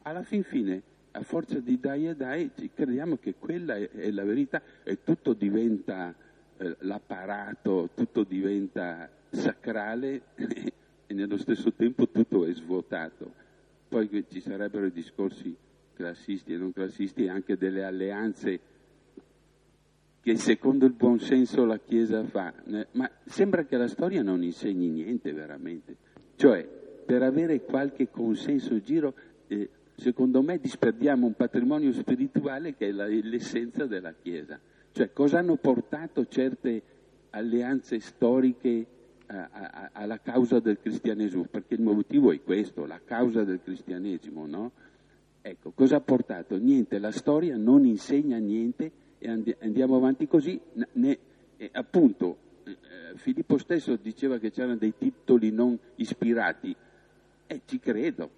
Alla 0.04 0.24
fin 0.24 0.44
fine, 0.44 0.82
a 1.12 1.22
forza 1.22 1.60
di 1.60 1.80
dai 1.80 2.08
e 2.08 2.16
dai, 2.16 2.52
ci 2.58 2.70
crediamo 2.74 3.18
che 3.18 3.36
quella 3.38 3.76
è, 3.76 3.90
è 3.90 4.12
la 4.12 4.24
verità 4.24 4.62
e 4.84 5.04
tutto 5.04 5.34
diventa 5.34 6.14
eh, 6.58 6.76
l'apparato, 6.80 7.90
tutto 7.94 8.24
diventa 8.24 9.10
sacrale 9.30 10.22
e 10.36 11.14
nello 11.14 11.38
stesso 11.38 11.74
tempo 11.74 12.08
tutto 12.10 12.46
è 12.46 12.54
svuotato. 12.54 13.48
Poi 13.88 14.26
ci 14.30 14.40
sarebbero 14.40 14.86
i 14.86 14.92
discorsi 14.92 15.56
classisti 15.96 16.54
e 16.54 16.58
non 16.58 16.72
classisti 16.72 17.26
e 17.26 17.30
anche 17.30 17.58
delle 17.58 17.84
alleanze 17.84 18.60
che 20.22 20.36
secondo 20.36 20.86
il 20.86 20.94
buon 20.94 21.20
senso 21.20 21.66
la 21.66 21.80
Chiesa 21.80 22.24
fa, 22.26 22.54
ma 22.92 23.10
sembra 23.26 23.66
che 23.66 23.78
la 23.78 23.88
storia 23.88 24.22
non 24.22 24.44
insegni 24.44 24.90
niente 24.90 25.32
veramente. 25.32 25.96
Cioè, 26.36 26.68
per 27.06 27.24
avere 27.24 27.64
qualche 27.64 28.10
consenso 28.10 28.74
in 28.74 28.82
giro, 28.84 29.14
eh, 29.48 29.70
secondo 29.96 30.42
me 30.42 30.60
disperdiamo 30.60 31.26
un 31.26 31.34
patrimonio 31.34 31.92
spirituale 31.94 32.76
che 32.76 32.90
è 32.90 32.92
la, 32.92 33.08
l'essenza 33.08 33.86
della 33.86 34.14
Chiesa. 34.14 34.60
Cioè, 34.92 35.12
cosa 35.14 35.40
hanno 35.40 35.56
portato 35.56 36.28
certe 36.28 36.82
alleanze 37.32 38.00
storiche 38.00 38.86
a, 39.28 39.50
a, 39.52 39.90
alla 39.94 40.20
causa 40.20 40.60
del 40.60 40.80
cristianesimo? 40.80 41.46
Perché 41.50 41.76
il 41.76 41.82
motivo 41.82 42.32
è 42.32 42.42
questo, 42.42 42.86
la 42.86 43.00
causa 43.04 43.44
del 43.44 43.62
cristianesimo, 43.64 44.46
no? 44.46 44.72
Ecco, 45.42 45.72
cosa 45.72 45.96
ha 45.98 46.02
portato? 46.02 46.58
Niente, 46.58 47.00
la 47.00 47.12
storia 47.12 47.56
non 47.56 47.86
insegna 47.86 48.38
niente 48.38 48.92
e 49.20 49.56
andiamo 49.60 49.96
avanti 49.96 50.28
così. 50.28 50.60
Ne, 50.94 51.18
appunto, 51.74 52.38
eh, 52.64 52.74
Filippo 53.16 53.58
stesso 53.58 53.96
diceva 53.98 54.40
che 54.40 54.52
c'erano 54.52 54.78
dei 54.78 54.94
titoli 54.98 55.52
non 55.52 55.78
ispirati, 55.96 56.76
e 57.52 57.62
ci 57.66 57.80
credo. 57.80 58.30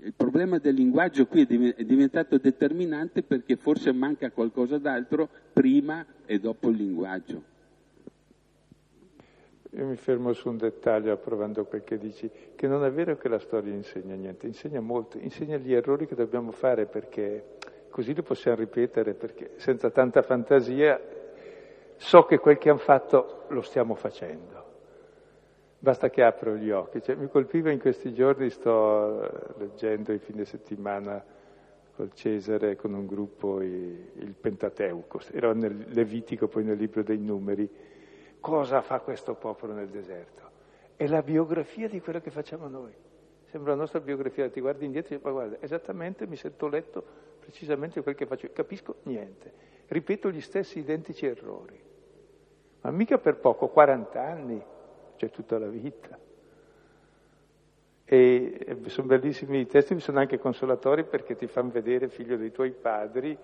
Il 0.00 0.14
problema 0.14 0.58
del 0.58 0.74
linguaggio 0.74 1.26
qui 1.26 1.42
è 1.42 1.84
diventato 1.84 2.38
determinante 2.38 3.22
perché 3.22 3.56
forse 3.56 3.92
manca 3.92 4.30
qualcosa 4.30 4.78
d'altro 4.78 5.28
prima 5.52 6.06
e 6.24 6.38
dopo 6.38 6.70
il 6.70 6.76
linguaggio. 6.76 7.56
Io 9.72 9.84
mi 9.84 9.96
fermo 9.96 10.32
su 10.32 10.48
un 10.48 10.56
dettaglio 10.56 11.12
approvando 11.12 11.66
quel 11.66 11.84
che 11.84 11.98
dici, 11.98 12.30
che 12.54 12.66
non 12.66 12.84
è 12.84 12.90
vero 12.90 13.18
che 13.18 13.28
la 13.28 13.38
storia 13.38 13.74
insegna 13.74 14.14
niente, 14.14 14.46
insegna 14.46 14.80
molto, 14.80 15.18
insegna 15.18 15.58
gli 15.58 15.74
errori 15.74 16.06
che 16.06 16.14
dobbiamo 16.14 16.52
fare 16.52 16.86
perché 16.86 17.58
così 17.90 18.14
li 18.14 18.22
possiamo 18.22 18.58
ripetere 18.58 19.14
perché 19.14 19.52
senza 19.56 19.90
tanta 19.90 20.22
fantasia 20.22 21.00
so 21.96 22.24
che 22.24 22.38
quel 22.38 22.58
che 22.58 22.70
hanno 22.70 22.78
fatto 22.78 23.44
lo 23.48 23.60
stiamo 23.62 23.94
facendo. 23.94 24.66
Basta 25.80 26.10
che 26.10 26.22
apro 26.22 26.56
gli 26.56 26.70
occhi. 26.70 27.02
Cioè, 27.02 27.14
mi 27.14 27.28
colpiva 27.28 27.70
in 27.70 27.78
questi 27.78 28.12
giorni, 28.12 28.50
sto 28.50 29.54
leggendo 29.58 30.12
il 30.12 30.20
fine 30.20 30.44
settimana 30.44 31.24
col 31.94 32.12
Cesare, 32.12 32.76
con 32.76 32.94
un 32.94 33.06
gruppo, 33.06 33.60
il 33.60 34.34
Pentateuco, 34.40 35.20
era 35.32 35.52
nel 35.52 35.86
Levitico, 35.88 36.48
poi 36.48 36.64
nel 36.64 36.76
libro 36.76 37.02
dei 37.02 37.18
numeri. 37.18 37.68
Cosa 38.40 38.80
fa 38.82 39.00
questo 39.00 39.34
popolo 39.34 39.72
nel 39.72 39.88
deserto? 39.88 40.42
È 40.96 41.06
la 41.06 41.22
biografia 41.22 41.88
di 41.88 42.00
quello 42.00 42.20
che 42.20 42.30
facciamo 42.30 42.68
noi. 42.68 42.92
Sembra 43.46 43.72
la 43.72 43.78
nostra 43.78 44.00
biografia, 44.00 44.48
ti 44.50 44.60
guardi 44.60 44.84
indietro 44.84 45.14
e 45.14 45.16
dici, 45.16 45.26
ma 45.26 45.32
guarda, 45.32 45.56
esattamente 45.60 46.26
mi 46.26 46.36
sento 46.36 46.68
letto 46.68 47.04
precisamente 47.48 48.02
quel 48.02 48.14
che 48.14 48.26
faccio, 48.26 48.50
capisco 48.52 48.96
niente, 49.04 49.50
ripeto 49.86 50.30
gli 50.30 50.42
stessi 50.42 50.80
identici 50.80 51.24
errori, 51.24 51.80
ma 52.82 52.90
mica 52.90 53.16
per 53.16 53.36
poco, 53.36 53.68
40 53.68 54.22
anni, 54.22 54.62
cioè 55.16 55.30
tutta 55.30 55.58
la 55.58 55.68
vita. 55.68 56.18
E 58.04 58.76
sono 58.88 59.06
bellissimi 59.06 59.60
i 59.60 59.66
testi, 59.66 59.98
sono 59.98 60.18
anche 60.18 60.38
consolatori 60.38 61.04
perché 61.04 61.36
ti 61.36 61.46
fanno 61.46 61.70
vedere 61.70 62.10
figlio 62.10 62.36
dei 62.36 62.52
tuoi 62.52 62.72
padri 62.72 63.36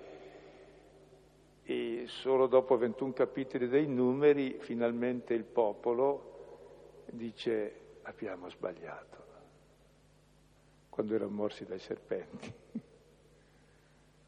e 1.63 2.05
solo 2.07 2.47
dopo 2.47 2.77
21 2.77 3.15
capitoli 3.15 3.69
dei 3.69 3.87
numeri 3.87 4.59
finalmente 4.61 5.33
il 5.33 5.45
popolo 5.45 7.05
dice 7.07 8.01
abbiamo 8.03 8.51
sbagliato 8.51 9.23
quando 10.91 11.15
erano 11.15 11.31
morsi 11.31 11.65
dai 11.65 11.79
serpenti. 11.79 12.53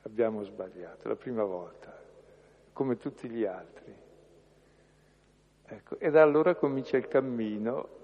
abbiamo 0.06 0.42
sbagliato, 0.44 1.08
la 1.08 1.16
prima 1.16 1.42
volta, 1.42 1.94
come 2.72 2.96
tutti 2.96 3.28
gli 3.28 3.44
altri. 3.44 3.94
Ecco, 5.68 5.98
e 5.98 6.10
da 6.10 6.22
allora 6.22 6.54
comincia 6.54 6.96
il 6.96 7.08
cammino 7.08 7.94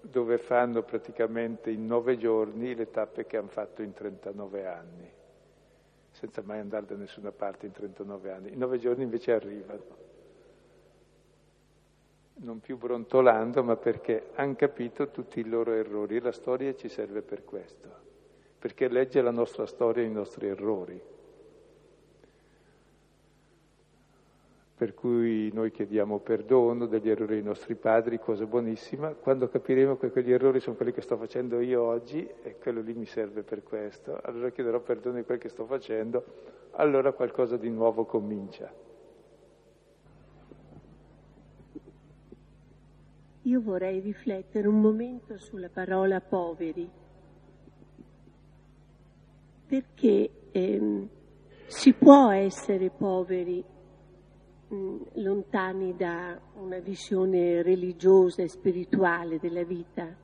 dove 0.00 0.38
fanno 0.38 0.82
praticamente 0.82 1.70
in 1.70 1.84
nove 1.84 2.16
giorni 2.16 2.74
le 2.74 2.90
tappe 2.90 3.26
che 3.26 3.36
hanno 3.36 3.48
fatto 3.48 3.82
in 3.82 3.92
39 3.92 4.66
anni, 4.66 5.10
senza 6.10 6.42
mai 6.42 6.60
andare 6.60 6.86
da 6.86 6.94
nessuna 6.94 7.32
parte 7.32 7.66
in 7.66 7.72
39 7.72 8.30
anni. 8.30 8.52
In 8.52 8.58
nove 8.58 8.78
giorni 8.78 9.02
invece 9.02 9.32
arrivano, 9.32 10.00
non 12.34 12.60
più 12.60 12.78
brontolando, 12.78 13.64
ma 13.64 13.76
perché 13.76 14.30
hanno 14.34 14.54
capito 14.54 15.10
tutti 15.10 15.40
i 15.40 15.48
loro 15.48 15.72
errori 15.72 16.16
e 16.16 16.20
la 16.20 16.32
storia 16.32 16.74
ci 16.74 16.88
serve 16.88 17.22
per 17.22 17.44
questo, 17.44 17.88
perché 18.60 18.86
legge 18.86 19.20
la 19.20 19.30
nostra 19.32 19.66
storia 19.66 20.04
e 20.04 20.06
i 20.06 20.12
nostri 20.12 20.46
errori. 20.46 21.10
Per 24.82 24.94
cui 24.94 25.48
noi 25.52 25.70
chiediamo 25.70 26.18
perdono 26.18 26.86
degli 26.86 27.08
errori 27.08 27.34
dei 27.34 27.44
nostri 27.44 27.76
padri, 27.76 28.18
cosa 28.18 28.46
buonissima, 28.46 29.10
quando 29.10 29.48
capiremo 29.48 29.96
che 29.96 30.10
quegli 30.10 30.32
errori 30.32 30.58
sono 30.58 30.74
quelli 30.74 30.90
che 30.90 31.02
sto 31.02 31.16
facendo 31.16 31.60
io 31.60 31.80
oggi 31.80 32.28
e 32.42 32.56
quello 32.58 32.80
lì 32.80 32.92
mi 32.92 33.06
serve 33.06 33.44
per 33.44 33.62
questo, 33.62 34.18
allora 34.20 34.50
chiederò 34.50 34.80
perdono 34.80 35.18
di 35.18 35.22
quel 35.22 35.38
che 35.38 35.50
sto 35.50 35.66
facendo, 35.66 36.24
allora 36.72 37.12
qualcosa 37.12 37.56
di 37.56 37.70
nuovo 37.70 38.06
comincia. 38.06 38.72
Io 43.42 43.60
vorrei 43.60 44.00
riflettere 44.00 44.66
un 44.66 44.80
momento 44.80 45.38
sulla 45.38 45.68
parola 45.68 46.20
poveri, 46.20 46.90
perché 49.64 50.30
ehm, 50.50 51.08
si 51.68 51.92
può 51.92 52.30
essere 52.30 52.90
poveri 52.90 53.70
lontani 55.14 55.94
da 55.96 56.40
una 56.54 56.78
visione 56.78 57.62
religiosa 57.62 58.42
e 58.42 58.48
spirituale 58.48 59.38
della 59.38 59.64
vita, 59.64 60.16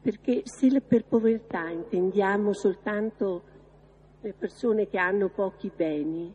perché 0.00 0.42
se 0.44 0.80
per 0.80 1.04
povertà 1.04 1.68
intendiamo 1.68 2.52
soltanto 2.52 3.42
le 4.20 4.32
persone 4.32 4.88
che 4.88 4.98
hanno 4.98 5.28
pochi 5.28 5.70
beni, 5.74 6.32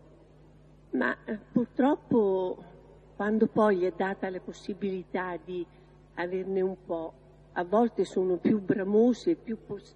ma 0.92 1.16
eh, 1.26 1.38
purtroppo 1.52 2.64
quando 3.16 3.48
poi 3.48 3.78
gli 3.78 3.84
è 3.84 3.94
data 3.96 4.30
la 4.30 4.40
possibilità 4.40 5.38
di 5.44 5.66
averne 6.16 6.62
un 6.62 6.78
po', 6.86 7.14
a 7.54 7.64
volte 7.64 8.06
sono 8.06 8.38
più 8.38 8.62
bramosi 8.62 9.32
e 9.32 9.36
più 9.36 9.58
pos- 9.66 9.96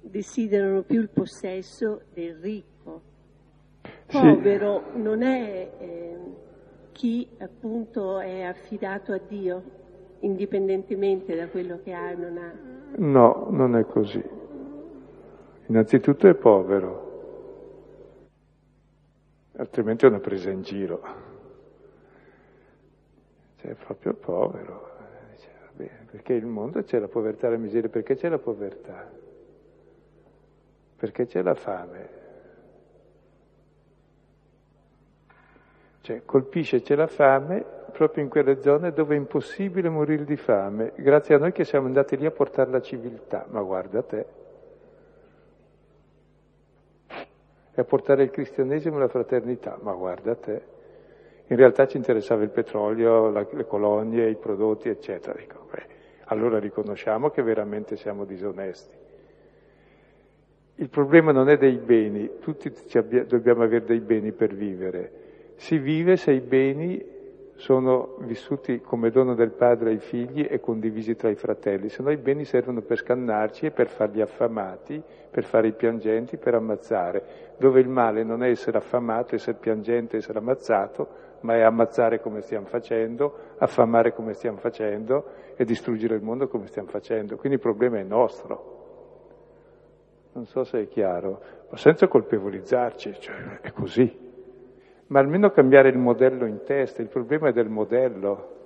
desiderano 0.00 0.82
più 0.82 1.00
il 1.00 1.08
possesso 1.08 2.02
del 2.12 2.36
ricco. 2.36 2.71
Povero 4.12 4.82
sì. 4.92 5.02
non 5.02 5.22
è 5.22 5.70
eh, 5.78 6.18
chi 6.92 7.28
appunto 7.38 8.20
è 8.20 8.42
affidato 8.42 9.12
a 9.12 9.20
Dio, 9.26 9.62
indipendentemente 10.20 11.34
da 11.34 11.48
quello 11.48 11.80
che 11.82 11.92
ha 11.92 12.10
e 12.10 12.14
non 12.14 12.36
ha. 12.36 12.52
No, 12.96 13.48
non 13.50 13.76
è 13.76 13.86
così. 13.86 14.22
Innanzitutto 15.66 16.28
è 16.28 16.34
povero, 16.34 17.10
altrimenti 19.56 20.04
è 20.04 20.08
una 20.08 20.20
presa 20.20 20.50
in 20.50 20.62
giro. 20.62 21.02
Cioè, 23.56 23.70
è 23.70 23.74
proprio 23.74 24.12
povero. 24.12 24.90
Dice, 25.34 25.48
vabbè, 25.66 25.90
perché 26.10 26.34
il 26.34 26.46
mondo 26.46 26.82
c'è 26.82 26.98
la 26.98 27.08
povertà 27.08 27.46
e 27.46 27.50
la 27.50 27.56
miseria, 27.56 27.88
perché 27.88 28.16
c'è 28.16 28.28
la 28.28 28.38
povertà? 28.38 29.10
Perché 30.96 31.26
c'è 31.26 31.42
la 31.42 31.54
fame. 31.54 32.21
Cioè, 36.02 36.22
colpisce 36.24 36.82
c'è 36.82 36.96
la 36.96 37.06
fame 37.06 37.64
proprio 37.92 38.24
in 38.24 38.28
quelle 38.28 38.60
zone 38.60 38.90
dove 38.90 39.14
è 39.14 39.18
impossibile 39.18 39.88
morire 39.88 40.24
di 40.24 40.36
fame, 40.36 40.92
grazie 40.96 41.36
a 41.36 41.38
noi 41.38 41.52
che 41.52 41.64
siamo 41.64 41.86
andati 41.86 42.16
lì 42.16 42.26
a 42.26 42.32
portare 42.32 42.70
la 42.70 42.80
civiltà. 42.80 43.46
Ma 43.50 43.62
guarda 43.62 44.02
te. 44.02 44.26
E 47.74 47.80
a 47.80 47.84
portare 47.84 48.24
il 48.24 48.30
cristianesimo 48.30 48.96
e 48.96 49.00
la 49.00 49.08
fraternità. 49.08 49.78
Ma 49.80 49.92
guarda 49.92 50.34
te. 50.34 50.62
In 51.46 51.56
realtà 51.56 51.86
ci 51.86 51.98
interessava 51.98 52.42
il 52.42 52.50
petrolio, 52.50 53.30
la, 53.30 53.46
le 53.48 53.66
colonie, 53.66 54.28
i 54.28 54.36
prodotti, 54.36 54.88
eccetera. 54.88 55.38
Dico, 55.38 55.66
beh, 55.70 55.86
allora 56.24 56.58
riconosciamo 56.58 57.30
che 57.30 57.42
veramente 57.42 57.96
siamo 57.96 58.24
disonesti. 58.24 58.96
Il 60.76 60.88
problema 60.88 61.30
non 61.30 61.48
è 61.48 61.56
dei 61.56 61.76
beni, 61.76 62.38
tutti 62.40 62.72
abbia, 62.98 63.24
dobbiamo 63.24 63.62
avere 63.62 63.84
dei 63.84 64.00
beni 64.00 64.32
per 64.32 64.52
vivere. 64.52 65.21
Si 65.62 65.78
vive 65.78 66.16
se 66.16 66.32
i 66.32 66.40
beni 66.40 67.00
sono 67.54 68.16
vissuti 68.22 68.80
come 68.80 69.10
dono 69.10 69.36
del 69.36 69.52
padre 69.52 69.90
ai 69.90 70.00
figli 70.00 70.44
e 70.50 70.58
condivisi 70.58 71.14
tra 71.14 71.28
i 71.28 71.36
fratelli, 71.36 71.88
se 71.88 72.02
no 72.02 72.10
i 72.10 72.16
beni 72.16 72.44
servono 72.44 72.80
per 72.80 72.96
scannarci 72.96 73.66
e 73.66 73.70
per 73.70 73.86
farli 73.86 74.20
affamati, 74.20 75.00
per 75.30 75.44
fare 75.44 75.68
i 75.68 75.72
piangenti, 75.72 76.36
per 76.36 76.54
ammazzare, 76.54 77.54
dove 77.58 77.78
il 77.78 77.86
male 77.86 78.24
non 78.24 78.42
è 78.42 78.48
essere 78.48 78.78
affamato, 78.78 79.36
essere 79.36 79.56
piangente, 79.56 80.16
essere 80.16 80.38
ammazzato, 80.38 81.08
ma 81.42 81.54
è 81.54 81.60
ammazzare 81.60 82.20
come 82.20 82.40
stiamo 82.40 82.66
facendo, 82.66 83.32
affamare 83.58 84.12
come 84.14 84.32
stiamo 84.32 84.58
facendo 84.58 85.26
e 85.54 85.64
distruggere 85.64 86.16
il 86.16 86.22
mondo 86.22 86.48
come 86.48 86.66
stiamo 86.66 86.88
facendo. 86.88 87.36
Quindi 87.36 87.58
il 87.58 87.62
problema 87.62 88.00
è 88.00 88.02
nostro. 88.02 88.80
Non 90.32 90.44
so 90.44 90.64
se 90.64 90.80
è 90.80 90.88
chiaro, 90.88 91.40
ma 91.70 91.76
senza 91.76 92.08
colpevolizzarci, 92.08 93.14
cioè 93.20 93.60
è 93.60 93.70
così 93.70 94.30
ma 95.12 95.20
almeno 95.20 95.50
cambiare 95.50 95.90
il 95.90 95.98
modello 95.98 96.46
in 96.46 96.62
testa. 96.64 97.02
Il 97.02 97.08
problema 97.08 97.50
è 97.50 97.52
del 97.52 97.68
modello, 97.68 98.60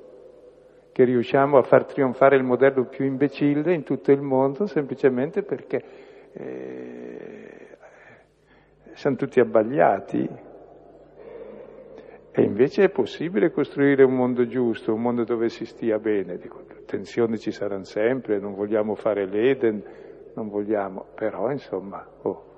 che 0.93 1.03
riusciamo 1.03 1.59
a 1.59 1.63
far 1.63 1.85
trionfare 1.85 2.37
il 2.37 2.45
modello 2.45 2.85
più 2.85 3.05
imbecille 3.05 3.75
in 3.75 3.83
tutto 3.83 4.13
il 4.13 4.23
mondo 4.23 4.67
semplicemente 4.67 5.43
perché 5.43 5.83
eh, 6.33 7.77
siamo 8.93 9.17
tutti 9.17 9.41
abbagliati. 9.41 10.45
E 12.31 12.43
invece 12.43 12.85
è 12.85 12.89
possibile 12.91 13.51
costruire 13.51 14.05
un 14.05 14.15
mondo 14.15 14.47
giusto, 14.47 14.95
un 14.95 15.03
mondo 15.03 15.25
dove 15.25 15.49
si 15.49 15.67
stia 15.67 15.99
bene. 15.99 16.39
Dico, 16.39 16.65
tensioni 16.87 17.39
ci 17.39 17.51
saranno 17.51 17.85
sempre, 17.85 18.39
non 18.39 18.55
vogliamo 18.55 18.95
fare 18.95 19.27
l'Eden, 19.27 19.83
non 20.35 20.49
vogliamo, 20.49 21.07
però 21.15 21.51
insomma, 21.51 22.07
oh, 22.23 22.56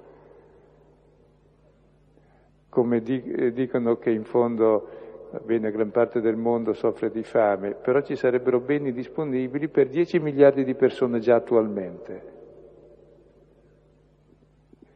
come 2.69 3.03
eh, 3.05 3.53
dicono 3.53 3.97
che 3.97 4.11
in 4.11 4.25
fondo 4.25 4.99
bene, 5.45 5.71
gran 5.71 5.91
parte 5.91 6.21
del 6.21 6.37
mondo 6.37 6.73
soffre 6.73 7.11
di 7.11 7.23
fame, 7.23 7.75
però 7.75 8.01
ci 8.01 8.17
sarebbero 8.17 8.61
beni 8.61 8.93
disponibili 8.93 9.69
per 9.69 9.89
10 9.89 10.19
miliardi 10.21 10.65
di 10.65 10.75
persone 10.75 11.19
già 11.21 11.37
attualmente. 11.37 12.37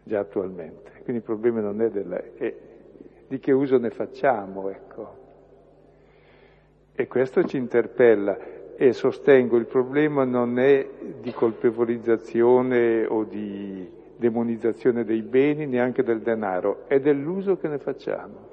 Già 0.05 0.21
attualmente. 0.21 0.91
Quindi 1.03 1.17
il 1.17 1.23
problema 1.23 1.61
non 1.61 1.81
è, 1.83 1.91
della, 1.91 2.21
è 2.35 2.55
di 3.29 3.39
che 3.39 3.53
uso 3.53 3.79
ne 3.79 3.91
facciamo, 3.91 4.71
ecco. 4.71 5.21
E 6.95 7.07
questo 7.07 7.45
ci 7.45 7.57
interpella 7.57 8.39
e 8.77 8.93
sostengo 8.93 9.57
il 9.57 9.67
problema 9.67 10.25
non 10.25 10.59
è 10.59 10.87
di 11.21 11.33
colpevolizzazione 11.33 13.05
o 13.07 13.25
di 13.25 14.01
demonizzazione 14.23 15.05
dei 15.05 15.23
beni, 15.23 15.67
neanche 15.67 16.05
del 16.05 16.21
denaro, 16.21 16.85
è 16.87 17.01
dell'uso 17.01 17.57
che 17.57 17.67
ne 17.67 17.79
facciamo. 17.79 18.51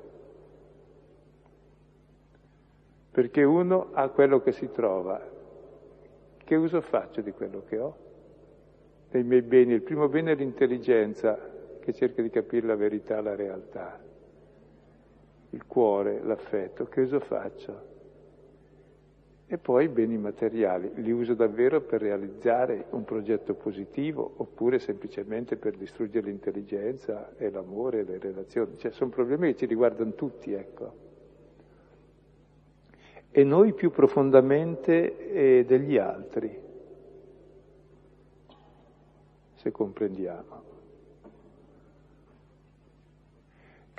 Perché 3.12 3.44
uno 3.44 3.90
ha 3.94 4.10
quello 4.10 4.42
che 4.42 4.52
si 4.52 4.72
trova. 4.72 5.22
Che 6.38 6.56
uso 6.56 6.82
faccio 6.82 7.22
di 7.22 7.32
quello 7.32 7.64
che 7.68 7.78
ho? 7.78 7.96
Dei 9.12 9.24
miei 9.24 9.44
beni. 9.44 9.74
Il 9.74 9.84
primo 9.84 10.08
bene 10.10 10.32
è 10.32 10.36
l'intelligenza, 10.36 11.38
che 11.80 11.94
cerca 11.94 12.24
di 12.24 12.30
capire 12.30 12.66
la 12.66 12.76
verità, 12.76 13.22
la 13.22 13.36
realtà. 13.36 14.00
Il 15.52 15.66
cuore, 15.68 16.22
l'affetto. 16.24 16.86
Che 16.86 17.02
uso 17.02 17.20
faccio? 17.20 17.89
E 19.52 19.58
poi 19.58 19.86
i 19.86 19.88
beni 19.88 20.16
materiali, 20.16 20.92
li 21.02 21.10
uso 21.10 21.34
davvero 21.34 21.82
per 21.82 22.02
realizzare 22.02 22.86
un 22.92 23.04
progetto 23.04 23.56
positivo 23.56 24.36
oppure 24.38 24.78
semplicemente 24.78 25.56
per 25.56 25.76
distruggere 25.76 26.28
l'intelligenza 26.28 27.36
e 27.36 27.50
l'amore 27.50 28.02
e 28.02 28.04
le 28.04 28.20
relazioni. 28.20 28.78
Cioè 28.78 28.92
sono 28.92 29.10
problemi 29.10 29.52
che 29.52 29.58
ci 29.58 29.66
riguardano 29.66 30.14
tutti, 30.14 30.54
ecco. 30.54 30.94
E 33.32 33.44
noi 33.44 33.74
più 33.74 33.90
profondamente 33.90 35.32
eh, 35.32 35.66
degli 35.66 35.98
altri, 35.98 36.56
se 39.56 39.72
comprendiamo. 39.72 40.79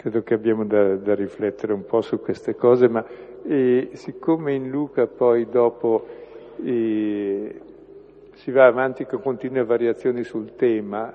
Credo 0.00 0.22
che 0.22 0.32
abbiamo 0.32 0.64
da, 0.64 0.96
da 0.96 1.14
riflettere 1.14 1.74
un 1.74 1.84
po' 1.84 2.00
su 2.00 2.20
queste 2.20 2.56
cose, 2.56 2.88
ma 2.88 3.04
e 3.42 3.90
siccome 3.92 4.54
in 4.54 4.70
Luca 4.70 5.06
poi 5.06 5.46
dopo 5.46 6.06
eh, 6.64 7.60
si 8.32 8.50
va 8.50 8.64
avanti 8.64 9.04
con 9.04 9.20
continue 9.20 9.62
variazioni 9.62 10.24
sul 10.24 10.54
tema, 10.56 11.12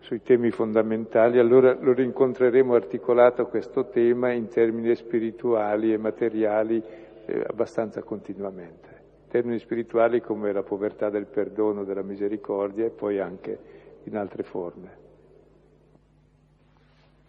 sui 0.00 0.20
temi 0.20 0.50
fondamentali, 0.50 1.38
allora 1.38 1.74
lo 1.80 1.94
rincontreremo 1.94 2.74
articolato 2.74 3.46
questo 3.46 3.86
tema 3.86 4.32
in 4.32 4.48
termini 4.48 4.94
spirituali 4.94 5.94
e 5.94 5.96
materiali 5.96 6.82
eh, 7.24 7.42
abbastanza 7.46 8.02
continuamente. 8.02 8.90
Termini 9.28 9.58
spirituali 9.58 10.20
come 10.20 10.52
la 10.52 10.62
povertà 10.62 11.08
del 11.08 11.24
perdono, 11.24 11.84
della 11.84 12.02
misericordia 12.02 12.84
e 12.84 12.90
poi 12.90 13.18
anche 13.18 13.58
in 14.02 14.18
altre 14.18 14.42
forme. 14.42 15.01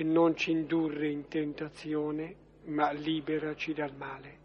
e 0.00 0.02
non 0.02 0.34
ci 0.34 0.50
indurre 0.50 1.08
in 1.08 1.28
tentazione, 1.28 2.34
ma 2.64 2.90
liberaci 2.90 3.74
dal 3.74 3.94
male. 3.94 4.38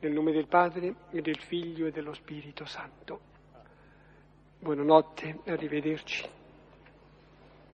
Nel 0.00 0.12
nome 0.12 0.32
del 0.32 0.48
Padre 0.48 0.96
e 1.12 1.22
del 1.22 1.38
Figlio 1.38 1.86
e 1.86 1.92
dello 1.92 2.12
Spirito 2.12 2.66
Santo. 2.66 3.20
Buonanotte, 4.58 5.38
arrivederci. 5.46 6.28